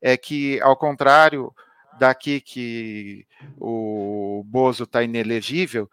é 0.00 0.16
que, 0.16 0.58
ao 0.62 0.78
contrário 0.78 1.54
daqui 1.98 2.40
que 2.40 3.26
o 3.58 4.44
Bozo 4.46 4.84
está 4.84 5.02
inelegível, 5.02 5.90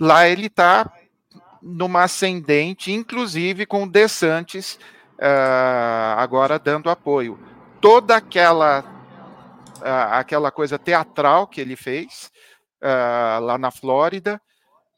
lá 0.00 0.26
ele 0.26 0.46
está 0.46 0.92
numa 1.62 2.02
ascendente, 2.02 2.90
inclusive 2.90 3.64
com 3.64 3.84
o 3.84 3.88
DeSantis 3.88 4.74
uh, 5.20 6.18
agora 6.18 6.58
dando 6.58 6.90
apoio. 6.90 7.38
Toda 7.80 8.16
aquela, 8.16 8.99
aquela 9.84 10.50
coisa 10.50 10.78
teatral 10.78 11.46
que 11.46 11.60
ele 11.60 11.76
fez 11.76 12.30
uh, 12.82 13.40
lá 13.42 13.58
na 13.58 13.70
Flórida, 13.70 14.40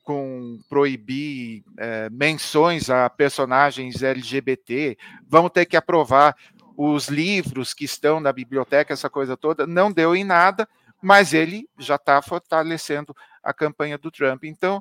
com 0.02 0.58
proibir 0.68 1.62
eh, 1.78 2.10
menções 2.10 2.90
a 2.90 3.08
personagens 3.08 4.02
LGBT, 4.02 4.98
vamos 5.28 5.52
ter 5.52 5.64
que 5.64 5.76
aprovar 5.76 6.36
os 6.76 7.08
livros 7.08 7.72
que 7.72 7.84
estão 7.84 8.18
na 8.18 8.32
biblioteca, 8.32 8.92
essa 8.92 9.08
coisa 9.08 9.36
toda, 9.36 9.64
não 9.64 9.92
deu 9.92 10.16
em 10.16 10.24
nada, 10.24 10.68
mas 11.00 11.32
ele 11.32 11.68
já 11.78 11.96
está 11.96 12.20
fortalecendo 12.20 13.14
a 13.42 13.52
campanha 13.52 13.96
do 13.96 14.10
Trump. 14.10 14.44
Então, 14.44 14.78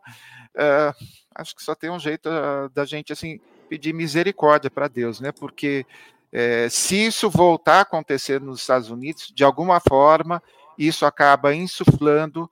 uh, 0.56 1.06
acho 1.36 1.56
que 1.56 1.64
só 1.64 1.76
tem 1.76 1.90
um 1.90 2.00
jeito 2.00 2.28
uh, 2.28 2.70
da 2.70 2.86
gente 2.86 3.14
assim 3.14 3.40
pedir 3.70 3.94
misericórdia 3.94 4.70
para 4.70 4.88
Deus, 4.88 5.20
né? 5.20 5.32
Porque 5.32 5.86
uh, 6.34 6.70
se 6.70 7.08
isso 7.08 7.30
voltar 7.30 7.78
a 7.78 7.82
acontecer 7.82 8.40
nos 8.42 8.62
Estados 8.62 8.90
Unidos, 8.90 9.32
de 9.34 9.44
alguma 9.44 9.80
forma, 9.80 10.42
isso 10.78 11.06
acaba 11.06 11.54
insuflando 11.54 12.50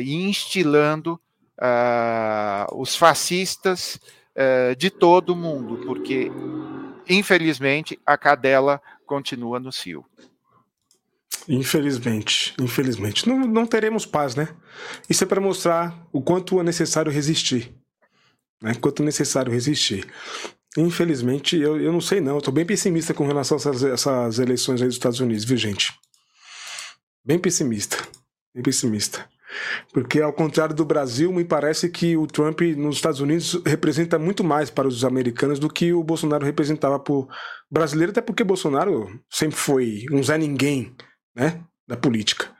e 0.00 0.14
instilando 0.14 1.20
os 2.72 2.96
fascistas 2.96 4.00
de 4.78 4.88
todo 4.88 5.34
o 5.34 5.36
mundo, 5.36 5.84
porque 5.84 6.32
infelizmente, 7.08 7.98
a 8.04 8.16
cadela 8.16 8.80
continua 9.06 9.58
no 9.58 9.72
cio. 9.72 10.04
Infelizmente, 11.48 12.54
infelizmente. 12.60 13.26
Não, 13.26 13.38
não 13.38 13.66
teremos 13.66 14.04
paz, 14.04 14.34
né? 14.34 14.48
Isso 15.08 15.24
é 15.24 15.26
para 15.26 15.40
mostrar 15.40 16.06
o 16.12 16.20
quanto 16.20 16.60
é 16.60 16.62
necessário 16.62 17.10
resistir. 17.10 17.74
Né? 18.60 18.74
Quanto 18.74 19.02
é 19.02 19.06
necessário 19.06 19.50
resistir. 19.50 20.06
Infelizmente, 20.78 21.56
eu, 21.56 21.80
eu 21.80 21.92
não 21.92 22.00
sei 22.00 22.20
não. 22.20 22.36
Eu 22.36 22.40
tô 22.40 22.52
bem 22.52 22.64
pessimista 22.64 23.12
com 23.12 23.26
relação 23.26 23.56
a 23.56 23.60
essas, 23.60 23.82
essas 23.82 24.38
eleições 24.38 24.80
aí 24.80 24.86
dos 24.86 24.94
Estados 24.94 25.18
Unidos, 25.18 25.44
viu, 25.44 25.56
gente? 25.56 25.92
Bem 27.24 27.36
pessimista. 27.36 27.96
Bem 28.54 28.62
pessimista. 28.62 29.28
Porque, 29.92 30.20
ao 30.20 30.32
contrário 30.32 30.74
do 30.76 30.84
Brasil, 30.84 31.32
me 31.32 31.44
parece 31.44 31.88
que 31.88 32.16
o 32.16 32.28
Trump 32.28 32.60
nos 32.76 32.96
Estados 32.96 33.18
Unidos 33.18 33.60
representa 33.66 34.20
muito 34.20 34.44
mais 34.44 34.70
para 34.70 34.86
os 34.86 35.04
americanos 35.04 35.58
do 35.58 35.68
que 35.68 35.92
o 35.92 36.04
Bolsonaro 36.04 36.44
representava 36.44 36.98
para 37.00 37.12
o 37.12 37.28
brasileiro, 37.68 38.12
até 38.12 38.20
porque 38.20 38.44
Bolsonaro 38.44 39.08
sempre 39.28 39.56
foi 39.56 40.04
um 40.12 40.22
Zé 40.22 40.38
Ninguém 40.38 40.94
né, 41.34 41.60
da 41.88 41.96
política. 41.96 42.54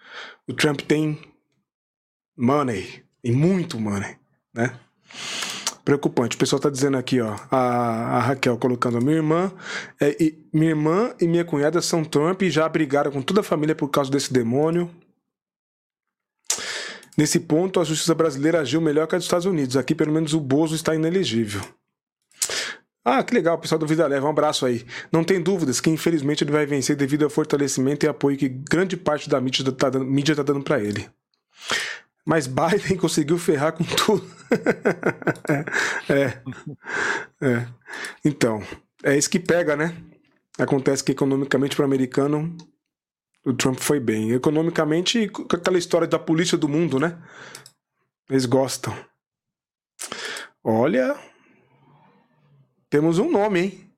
O 0.49 0.53
Trump 0.53 0.81
tem 0.81 1.21
money, 2.37 3.05
e 3.23 3.31
muito 3.31 3.79
money, 3.79 4.16
né? 4.53 4.77
Preocupante. 5.89 6.36
O 6.36 6.39
pessoal 6.39 6.59
está 6.59 6.68
dizendo 6.68 6.99
aqui, 6.99 7.18
ó, 7.18 7.34
a, 7.51 7.57
a, 7.57 8.20
Raquel 8.20 8.59
colocando, 8.59 9.01
minha 9.01 9.16
irmã, 9.16 9.51
é, 9.99 10.14
e, 10.22 10.39
minha 10.53 10.72
irmã 10.72 11.14
e 11.18 11.26
minha 11.26 11.47
cunhada 11.47 11.80
são 11.80 12.05
Trump 12.05 12.43
e 12.43 12.51
já 12.51 12.68
brigaram 12.68 13.11
com 13.11 13.22
toda 13.22 13.41
a 13.41 13.43
família 13.43 13.74
por 13.74 13.89
causa 13.89 14.11
desse 14.11 14.30
demônio. 14.30 14.91
Nesse 17.16 17.41
ponto, 17.41 17.80
a 17.80 17.84
justiça 17.84 18.14
brasileira 18.14 18.61
agiu 18.61 18.82
melhor 18.82 19.07
que 19.07 19.14
a 19.14 19.18
dos 19.18 19.24
Estados 19.24 19.47
Unidos. 19.47 19.78
Aqui, 19.78 19.95
pelo 19.95 20.12
menos, 20.12 20.34
o 20.34 20.41
Bozo 20.41 20.74
está 20.74 20.95
inelegível. 20.95 21.62
Ah, 23.03 23.22
que 23.22 23.32
legal, 23.32 23.57
pessoal 23.57 23.78
do 23.78 23.86
Vida 23.86 24.07
Leva, 24.07 24.26
um 24.26 24.30
abraço 24.30 24.66
aí. 24.66 24.84
Não 25.11 25.24
tem 25.24 25.41
dúvidas 25.41 25.80
que, 25.80 25.89
infelizmente, 25.89 26.45
ele 26.45 26.53
vai 26.53 26.66
vencer 26.66 26.97
devido 26.97 27.22
ao 27.22 27.30
fortalecimento 27.30 28.05
e 28.05 28.11
apoio 28.11 28.36
que 28.36 28.51
grande 28.51 28.95
parte 28.95 29.26
da 29.26 29.41
mídia 29.41 29.66
está 29.66 29.89
dando, 29.89 30.34
tá 30.36 30.43
dando 30.43 30.62
para 30.62 30.84
ele. 30.84 31.09
Mas 32.29 32.47
Biden 32.47 32.95
conseguiu 33.01 33.39
ferrar 33.39 33.72
com 33.72 33.85
tudo. 33.85 34.31
é, 36.12 36.43
é. 37.41 37.68
Então, 38.22 38.62
é 39.03 39.16
isso 39.16 39.31
que 39.31 39.41
pega, 39.41 39.74
né? 39.74 39.97
Acontece 40.59 41.03
que, 41.03 41.12
economicamente, 41.12 41.74
para 41.74 41.85
o 41.85 41.87
americano, 41.87 42.55
o 43.47 43.55
Trump 43.55 43.79
foi 43.79 43.99
bem. 43.99 44.33
Economicamente, 44.33 45.26
com 45.31 45.57
aquela 45.57 45.79
história 45.79 46.07
da 46.07 46.18
polícia 46.18 46.59
do 46.59 46.68
mundo, 46.68 47.01
né? 47.01 47.18
Eles 48.29 48.45
gostam. 48.45 48.95
Olha. 50.62 51.18
Temos 52.91 53.18
um 53.18 53.31
nome, 53.31 53.61
hein? 53.61 53.91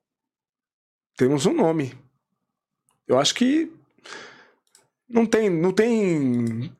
Temos 1.17 1.45
um 1.45 1.53
nome. 1.53 1.93
Eu 3.05 3.19
acho 3.19 3.35
que 3.35 3.69
não 5.09 5.25
tem, 5.25 5.49
não 5.49 5.73
tem 5.73 6.73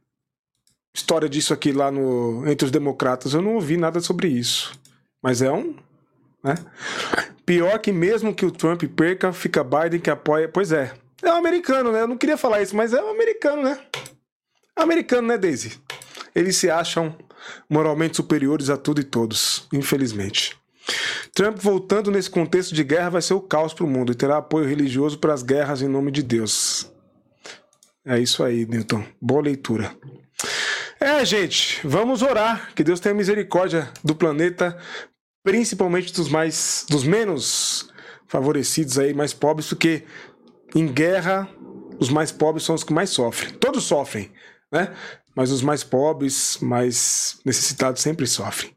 história 0.94 1.30
disso 1.30 1.54
aqui 1.54 1.72
lá 1.72 1.92
no 1.92 2.48
entre 2.48 2.66
os 2.66 2.72
democratas. 2.72 3.34
Eu 3.34 3.42
não 3.42 3.56
ouvi 3.56 3.78
nada 3.78 4.00
sobre 4.00 4.28
isso. 4.28 4.72
Mas 5.22 5.42
é 5.42 5.52
um, 5.52 5.76
né? 6.44 6.56
Pior 7.46 7.78
que 7.80 7.92
mesmo 7.92 8.34
que 8.34 8.46
o 8.46 8.52
Trump 8.52 8.84
perca, 8.96 9.32
fica 9.32 9.64
Biden 9.64 10.00
que 10.00 10.10
apoia. 10.10 10.48
Pois 10.48 10.72
é. 10.72 10.94
É 11.22 11.32
um 11.32 11.36
americano, 11.36 11.92
né? 11.92 12.02
Eu 12.02 12.08
não 12.08 12.18
queria 12.18 12.38
falar 12.38 12.62
isso, 12.62 12.76
mas 12.76 12.94
é 12.94 13.04
um 13.04 13.10
americano, 13.10 13.62
né? 13.62 13.80
Americano, 14.76 15.28
né, 15.28 15.38
Daisy? 15.38 15.80
Eles 16.34 16.58
se 16.58 16.70
acham 16.70 17.16
moralmente 17.70 18.16
superiores 18.16 18.70
a 18.70 18.78
tudo 18.78 19.02
e 19.02 19.04
todos, 19.04 19.68
infelizmente. 19.72 20.58
Trump 21.34 21.58
voltando 21.60 22.10
nesse 22.10 22.30
contexto 22.30 22.74
de 22.74 22.84
guerra 22.84 23.12
vai 23.12 23.22
ser 23.22 23.34
o 23.34 23.42
caos 23.42 23.74
para 23.74 23.86
o 23.86 23.90
mundo 23.90 24.12
e 24.12 24.16
terá 24.16 24.38
apoio 24.38 24.68
religioso 24.68 25.20
para 25.20 25.34
as 25.34 25.44
guerras 25.44 25.82
em 25.82 25.88
nome 25.88 26.12
de 26.12 26.24
Deus. 26.24 26.92
É 28.04 28.18
isso 28.20 28.44
aí, 28.44 28.66
Newton. 28.66 29.04
Boa 29.22 29.42
leitura. 29.42 29.96
É, 31.04 31.26
gente, 31.26 31.86
vamos 31.86 32.22
orar. 32.22 32.72
Que 32.76 32.84
Deus 32.84 33.00
tenha 33.00 33.16
misericórdia 33.16 33.90
do 34.04 34.14
planeta, 34.14 34.78
principalmente 35.44 36.14
dos 36.14 36.30
mais, 36.30 36.86
dos 36.88 37.04
menos 37.04 37.92
favorecidos 38.28 39.00
aí, 39.00 39.12
mais 39.12 39.34
pobres, 39.34 39.68
porque 39.68 40.04
em 40.76 40.88
guerra, 40.88 41.50
os 42.00 42.10
mais 42.10 42.32
pobres 42.32 42.64
são 42.64 42.76
os 42.76 42.84
que 42.84 42.94
mais 42.94 43.10
sofrem. 43.10 43.52
Todos 43.54 43.84
sofrem, 43.84 44.32
né? 44.72 44.96
Mas 45.36 45.50
os 45.50 45.64
mais 45.64 45.84
pobres, 45.84 46.60
mais 46.62 47.40
necessitados 47.44 48.00
sempre 48.00 48.28
sofrem. 48.28 48.72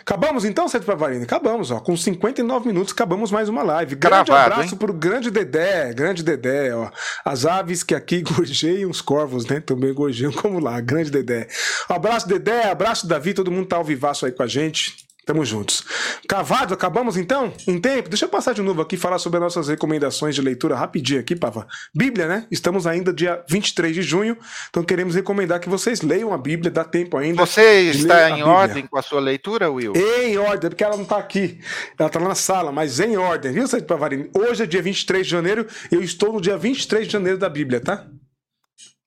Acabamos 0.00 0.44
então, 0.44 0.68
Sérgio 0.68 0.86
Pavarino? 0.86 1.22
Acabamos, 1.24 1.70
ó. 1.70 1.80
Com 1.80 1.96
59 1.96 2.66
minutos, 2.66 2.92
acabamos 2.92 3.30
mais 3.30 3.48
uma 3.48 3.62
live. 3.62 3.94
Grande 3.94 4.26
Gravado, 4.26 4.52
abraço 4.52 4.74
hein? 4.74 4.78
pro 4.78 4.92
grande 4.92 5.30
Dedé, 5.30 5.94
grande 5.94 6.22
Dedé, 6.22 6.74
ó. 6.74 6.90
As 7.24 7.46
aves 7.46 7.82
que 7.82 7.94
aqui 7.94 8.20
gorjeiam 8.22 8.90
os 8.90 9.00
corvos, 9.00 9.46
né? 9.46 9.60
Também 9.60 9.94
gorjeiam 9.94 10.32
como 10.32 10.58
lá, 10.58 10.78
grande 10.80 11.10
Dedé. 11.10 11.48
Abraço, 11.88 12.28
Dedé, 12.28 12.68
abraço, 12.68 13.06
Davi, 13.06 13.32
todo 13.32 13.50
mundo 13.50 13.66
tá 13.66 13.76
ao 13.76 13.84
vivaço 13.84 14.26
aí 14.26 14.32
com 14.32 14.42
a 14.42 14.46
gente. 14.46 14.94
Tamo 15.24 15.44
juntos. 15.44 15.84
Cavado, 16.28 16.74
acabamos 16.74 17.16
então? 17.16 17.52
Em 17.66 17.78
tempo? 17.78 18.08
Deixa 18.08 18.26
eu 18.26 18.28
passar 18.28 18.52
de 18.52 18.62
novo 18.62 18.82
aqui 18.82 18.94
e 18.94 18.98
falar 18.98 19.18
sobre 19.18 19.38
as 19.38 19.42
nossas 19.42 19.68
recomendações 19.68 20.34
de 20.34 20.42
leitura 20.42 20.76
rapidinho 20.76 21.20
aqui, 21.20 21.34
Pava. 21.34 21.66
Bíblia, 21.94 22.28
né? 22.28 22.46
Estamos 22.50 22.86
ainda 22.86 23.12
dia 23.12 23.42
23 23.48 23.94
de 23.94 24.02
junho, 24.02 24.36
então 24.68 24.84
queremos 24.84 25.14
recomendar 25.14 25.60
que 25.60 25.68
vocês 25.68 26.02
leiam 26.02 26.32
a 26.32 26.38
Bíblia, 26.38 26.70
dá 26.70 26.84
tempo 26.84 27.16
ainda. 27.16 27.44
Você 27.44 27.90
está 27.90 28.30
em 28.30 28.42
ordem 28.42 28.86
com 28.86 28.98
a 28.98 29.02
sua 29.02 29.20
leitura, 29.20 29.70
Will? 29.70 29.94
Em 29.96 30.36
ordem, 30.36 30.70
porque 30.70 30.84
ela 30.84 30.96
não 30.96 31.04
tá 31.04 31.16
aqui. 31.16 31.58
Ela 31.98 32.08
tá 32.08 32.20
na 32.20 32.34
sala, 32.34 32.70
mas 32.70 33.00
em 33.00 33.16
ordem, 33.16 33.52
viu, 33.52 33.66
Sérgio 33.66 33.86
Pavarini? 33.86 34.30
Hoje 34.34 34.62
é 34.62 34.66
dia 34.66 34.82
23 34.82 35.24
de 35.24 35.30
janeiro 35.30 35.66
eu 35.90 36.02
estou 36.02 36.32
no 36.32 36.40
dia 36.40 36.56
23 36.56 37.06
de 37.06 37.12
janeiro 37.12 37.38
da 37.38 37.48
Bíblia, 37.48 37.80
tá? 37.80 38.06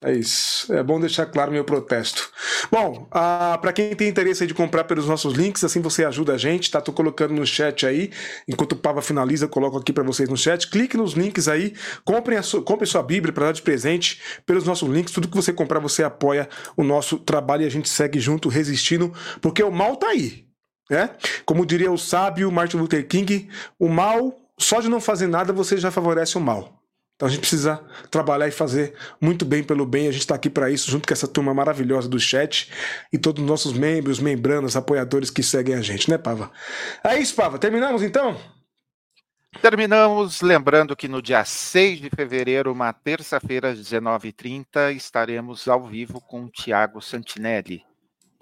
É 0.00 0.12
isso. 0.12 0.72
É 0.72 0.80
bom 0.80 1.00
deixar 1.00 1.26
claro 1.26 1.50
meu 1.50 1.64
protesto. 1.64 2.30
Bom, 2.70 3.08
ah, 3.10 3.58
para 3.60 3.72
quem 3.72 3.96
tem 3.96 4.08
interesse 4.08 4.46
de 4.46 4.54
comprar 4.54 4.84
pelos 4.84 5.08
nossos 5.08 5.34
links, 5.34 5.64
assim 5.64 5.80
você 5.80 6.04
ajuda 6.04 6.34
a 6.34 6.38
gente, 6.38 6.70
tá? 6.70 6.80
Tô 6.80 6.92
colocando 6.92 7.34
no 7.34 7.44
chat 7.44 7.84
aí. 7.84 8.12
Enquanto 8.46 8.72
o 8.72 8.76
Pava 8.76 9.02
finaliza, 9.02 9.46
eu 9.46 9.48
coloco 9.48 9.76
aqui 9.76 9.92
para 9.92 10.04
vocês 10.04 10.28
no 10.28 10.36
chat. 10.36 10.70
Clique 10.70 10.96
nos 10.96 11.14
links 11.14 11.48
aí, 11.48 11.74
comprem 12.04 12.38
a 12.38 12.42
sua, 12.44 12.62
compre 12.62 12.86
sua 12.86 13.02
Bíblia 13.02 13.32
para 13.32 13.46
dar 13.46 13.52
de 13.52 13.62
presente 13.62 14.20
pelos 14.46 14.64
nossos 14.64 14.88
links. 14.88 15.12
Tudo 15.12 15.26
que 15.26 15.36
você 15.36 15.52
comprar, 15.52 15.80
você 15.80 16.04
apoia 16.04 16.48
o 16.76 16.84
nosso 16.84 17.18
trabalho 17.18 17.64
e 17.64 17.66
a 17.66 17.70
gente 17.70 17.88
segue 17.88 18.20
junto, 18.20 18.48
resistindo, 18.48 19.12
porque 19.40 19.64
o 19.64 19.70
mal 19.72 19.96
tá 19.96 20.10
aí. 20.10 20.46
Né? 20.88 21.10
Como 21.44 21.66
diria 21.66 21.90
o 21.90 21.98
sábio 21.98 22.52
Martin 22.52 22.76
Luther 22.76 23.06
King, 23.06 23.48
o 23.78 23.88
mal, 23.88 24.32
só 24.56 24.80
de 24.80 24.88
não 24.88 25.00
fazer 25.00 25.26
nada, 25.26 25.52
você 25.52 25.76
já 25.76 25.90
favorece 25.90 26.38
o 26.38 26.40
mal. 26.40 26.77
Então 27.18 27.26
a 27.26 27.30
gente 27.32 27.40
precisa 27.40 27.84
trabalhar 28.12 28.46
e 28.46 28.52
fazer 28.52 28.94
muito 29.20 29.44
bem 29.44 29.64
pelo 29.64 29.84
bem. 29.84 30.06
A 30.06 30.12
gente 30.12 30.20
está 30.20 30.36
aqui 30.36 30.48
para 30.48 30.70
isso, 30.70 30.88
junto 30.88 31.08
com 31.08 31.12
essa 31.12 31.26
turma 31.26 31.52
maravilhosa 31.52 32.08
do 32.08 32.18
chat 32.18 32.70
e 33.12 33.18
todos 33.18 33.42
os 33.42 33.48
nossos 33.48 33.72
membros, 33.72 34.20
membranos, 34.20 34.76
apoiadores 34.76 35.28
que 35.28 35.42
seguem 35.42 35.74
a 35.74 35.82
gente, 35.82 36.08
né, 36.08 36.16
Pava? 36.16 36.48
É 37.02 37.18
isso, 37.18 37.34
Pava. 37.34 37.58
Terminamos 37.58 38.04
então? 38.04 38.40
Terminamos 39.60 40.42
lembrando 40.42 40.94
que 40.94 41.08
no 41.08 41.20
dia 41.20 41.44
6 41.44 42.02
de 42.02 42.08
fevereiro, 42.08 42.70
uma 42.70 42.92
terça-feira, 42.92 43.70
às 43.70 43.80
19h30, 43.80 44.94
estaremos 44.94 45.66
ao 45.66 45.88
vivo 45.88 46.20
com 46.20 46.44
o 46.44 46.48
Tiago 46.48 47.02
Santinelli. 47.02 47.82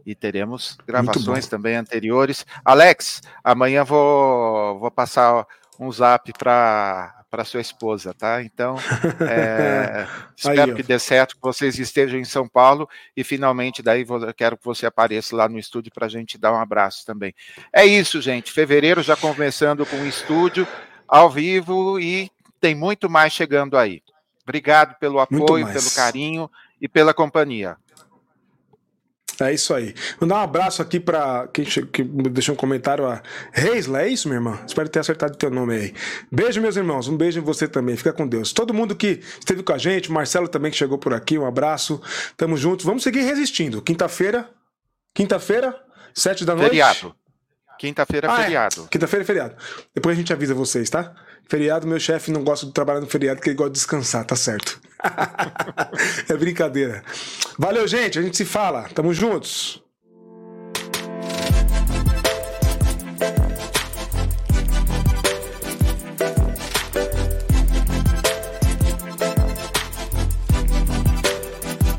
E 0.04 0.14
teremos 0.14 0.76
gravações 0.86 1.46
também 1.48 1.76
anteriores. 1.76 2.44
Alex, 2.62 3.22
amanhã 3.42 3.84
vou, 3.84 4.78
vou 4.78 4.90
passar 4.90 5.46
um 5.80 5.90
zap 5.90 6.30
para 6.38 7.15
para 7.36 7.44
sua 7.44 7.60
esposa, 7.60 8.14
tá? 8.14 8.42
Então, 8.42 8.76
é, 9.28 10.08
espero 10.34 10.70
Aí, 10.70 10.74
que 10.74 10.82
dê 10.82 10.98
certo, 10.98 11.34
que 11.34 11.42
vocês 11.42 11.78
estejam 11.78 12.18
em 12.18 12.24
São 12.24 12.48
Paulo 12.48 12.88
e 13.14 13.22
finalmente 13.22 13.82
daí 13.82 14.04
vou, 14.04 14.32
quero 14.32 14.56
que 14.56 14.64
você 14.64 14.86
apareça 14.86 15.36
lá 15.36 15.46
no 15.46 15.58
estúdio 15.58 15.92
para 15.92 16.06
a 16.06 16.08
gente 16.08 16.38
dar 16.38 16.54
um 16.54 16.58
abraço 16.58 17.04
também. 17.04 17.34
É 17.70 17.84
isso, 17.84 18.22
gente. 18.22 18.50
Fevereiro 18.50 19.02
já 19.02 19.14
começando 19.14 19.84
com 19.84 19.96
o 19.96 20.06
estúdio 20.06 20.66
ao 21.06 21.28
vivo 21.28 22.00
e 22.00 22.30
tem 22.58 22.74
muito 22.74 23.10
mais 23.10 23.34
chegando 23.34 23.76
aí. 23.76 24.02
Obrigado 24.42 24.98
pelo 24.98 25.20
apoio, 25.20 25.66
pelo 25.66 25.90
carinho 25.94 26.50
e 26.80 26.88
pela 26.88 27.12
companhia. 27.12 27.76
É 29.40 29.52
isso 29.52 29.74
aí. 29.74 29.94
Mandar 30.20 30.36
um 30.36 30.40
abraço 30.40 30.80
aqui 30.80 30.98
para 30.98 31.46
quem 31.52 31.64
que 31.64 32.02
deixou 32.02 32.54
um 32.54 32.56
comentário, 32.56 33.06
a 33.06 33.22
Reisla, 33.52 34.02
é 34.02 34.08
isso, 34.08 34.28
minha 34.28 34.38
irmã? 34.38 34.58
Espero 34.66 34.88
ter 34.88 35.00
acertado 35.00 35.34
o 35.34 35.36
teu 35.36 35.50
nome 35.50 35.74
aí. 35.74 35.94
Beijo, 36.32 36.60
meus 36.60 36.76
irmãos. 36.76 37.06
Um 37.08 37.16
beijo 37.16 37.38
em 37.38 37.42
você 37.42 37.68
também. 37.68 37.96
Fica 37.96 38.12
com 38.12 38.26
Deus. 38.26 38.52
Todo 38.52 38.72
mundo 38.72 38.96
que 38.96 39.20
esteve 39.38 39.62
com 39.62 39.72
a 39.72 39.78
gente, 39.78 40.10
Marcelo 40.10 40.48
também 40.48 40.70
que 40.70 40.76
chegou 40.76 40.96
por 40.96 41.12
aqui, 41.12 41.38
um 41.38 41.46
abraço. 41.46 42.00
Tamo 42.36 42.56
juntos. 42.56 42.86
Vamos 42.86 43.02
seguir 43.02 43.20
resistindo. 43.20 43.82
Quinta-feira, 43.82 44.48
quinta-feira, 45.14 45.78
sete 46.14 46.44
da 46.44 46.54
noite. 46.54 46.70
Feriado. 46.70 47.14
Quinta-feira 47.78 48.26
é 48.26 48.30
ah, 48.30 48.36
feriado. 48.36 48.84
É. 48.84 48.88
Quinta-feira 48.88 49.22
é 49.22 49.26
feriado. 49.26 49.54
Depois 49.94 50.16
a 50.16 50.18
gente 50.18 50.32
avisa 50.32 50.54
vocês, 50.54 50.88
tá? 50.88 51.14
Feriado, 51.48 51.86
meu 51.86 52.00
chefe 52.00 52.32
não 52.32 52.42
gosta 52.42 52.66
de 52.66 52.72
trabalhar 52.72 53.00
no 53.00 53.06
feriado 53.06 53.36
porque 53.36 53.50
ele 53.50 53.56
gosta 53.56 53.70
de 53.70 53.78
descansar, 53.78 54.24
tá 54.24 54.34
certo. 54.34 54.80
é 56.28 56.36
brincadeira. 56.36 57.04
Valeu, 57.58 57.86
gente. 57.86 58.18
A 58.18 58.22
gente 58.22 58.36
se 58.36 58.44
fala. 58.44 58.88
Tamo 58.94 59.14
juntos. 59.14 59.82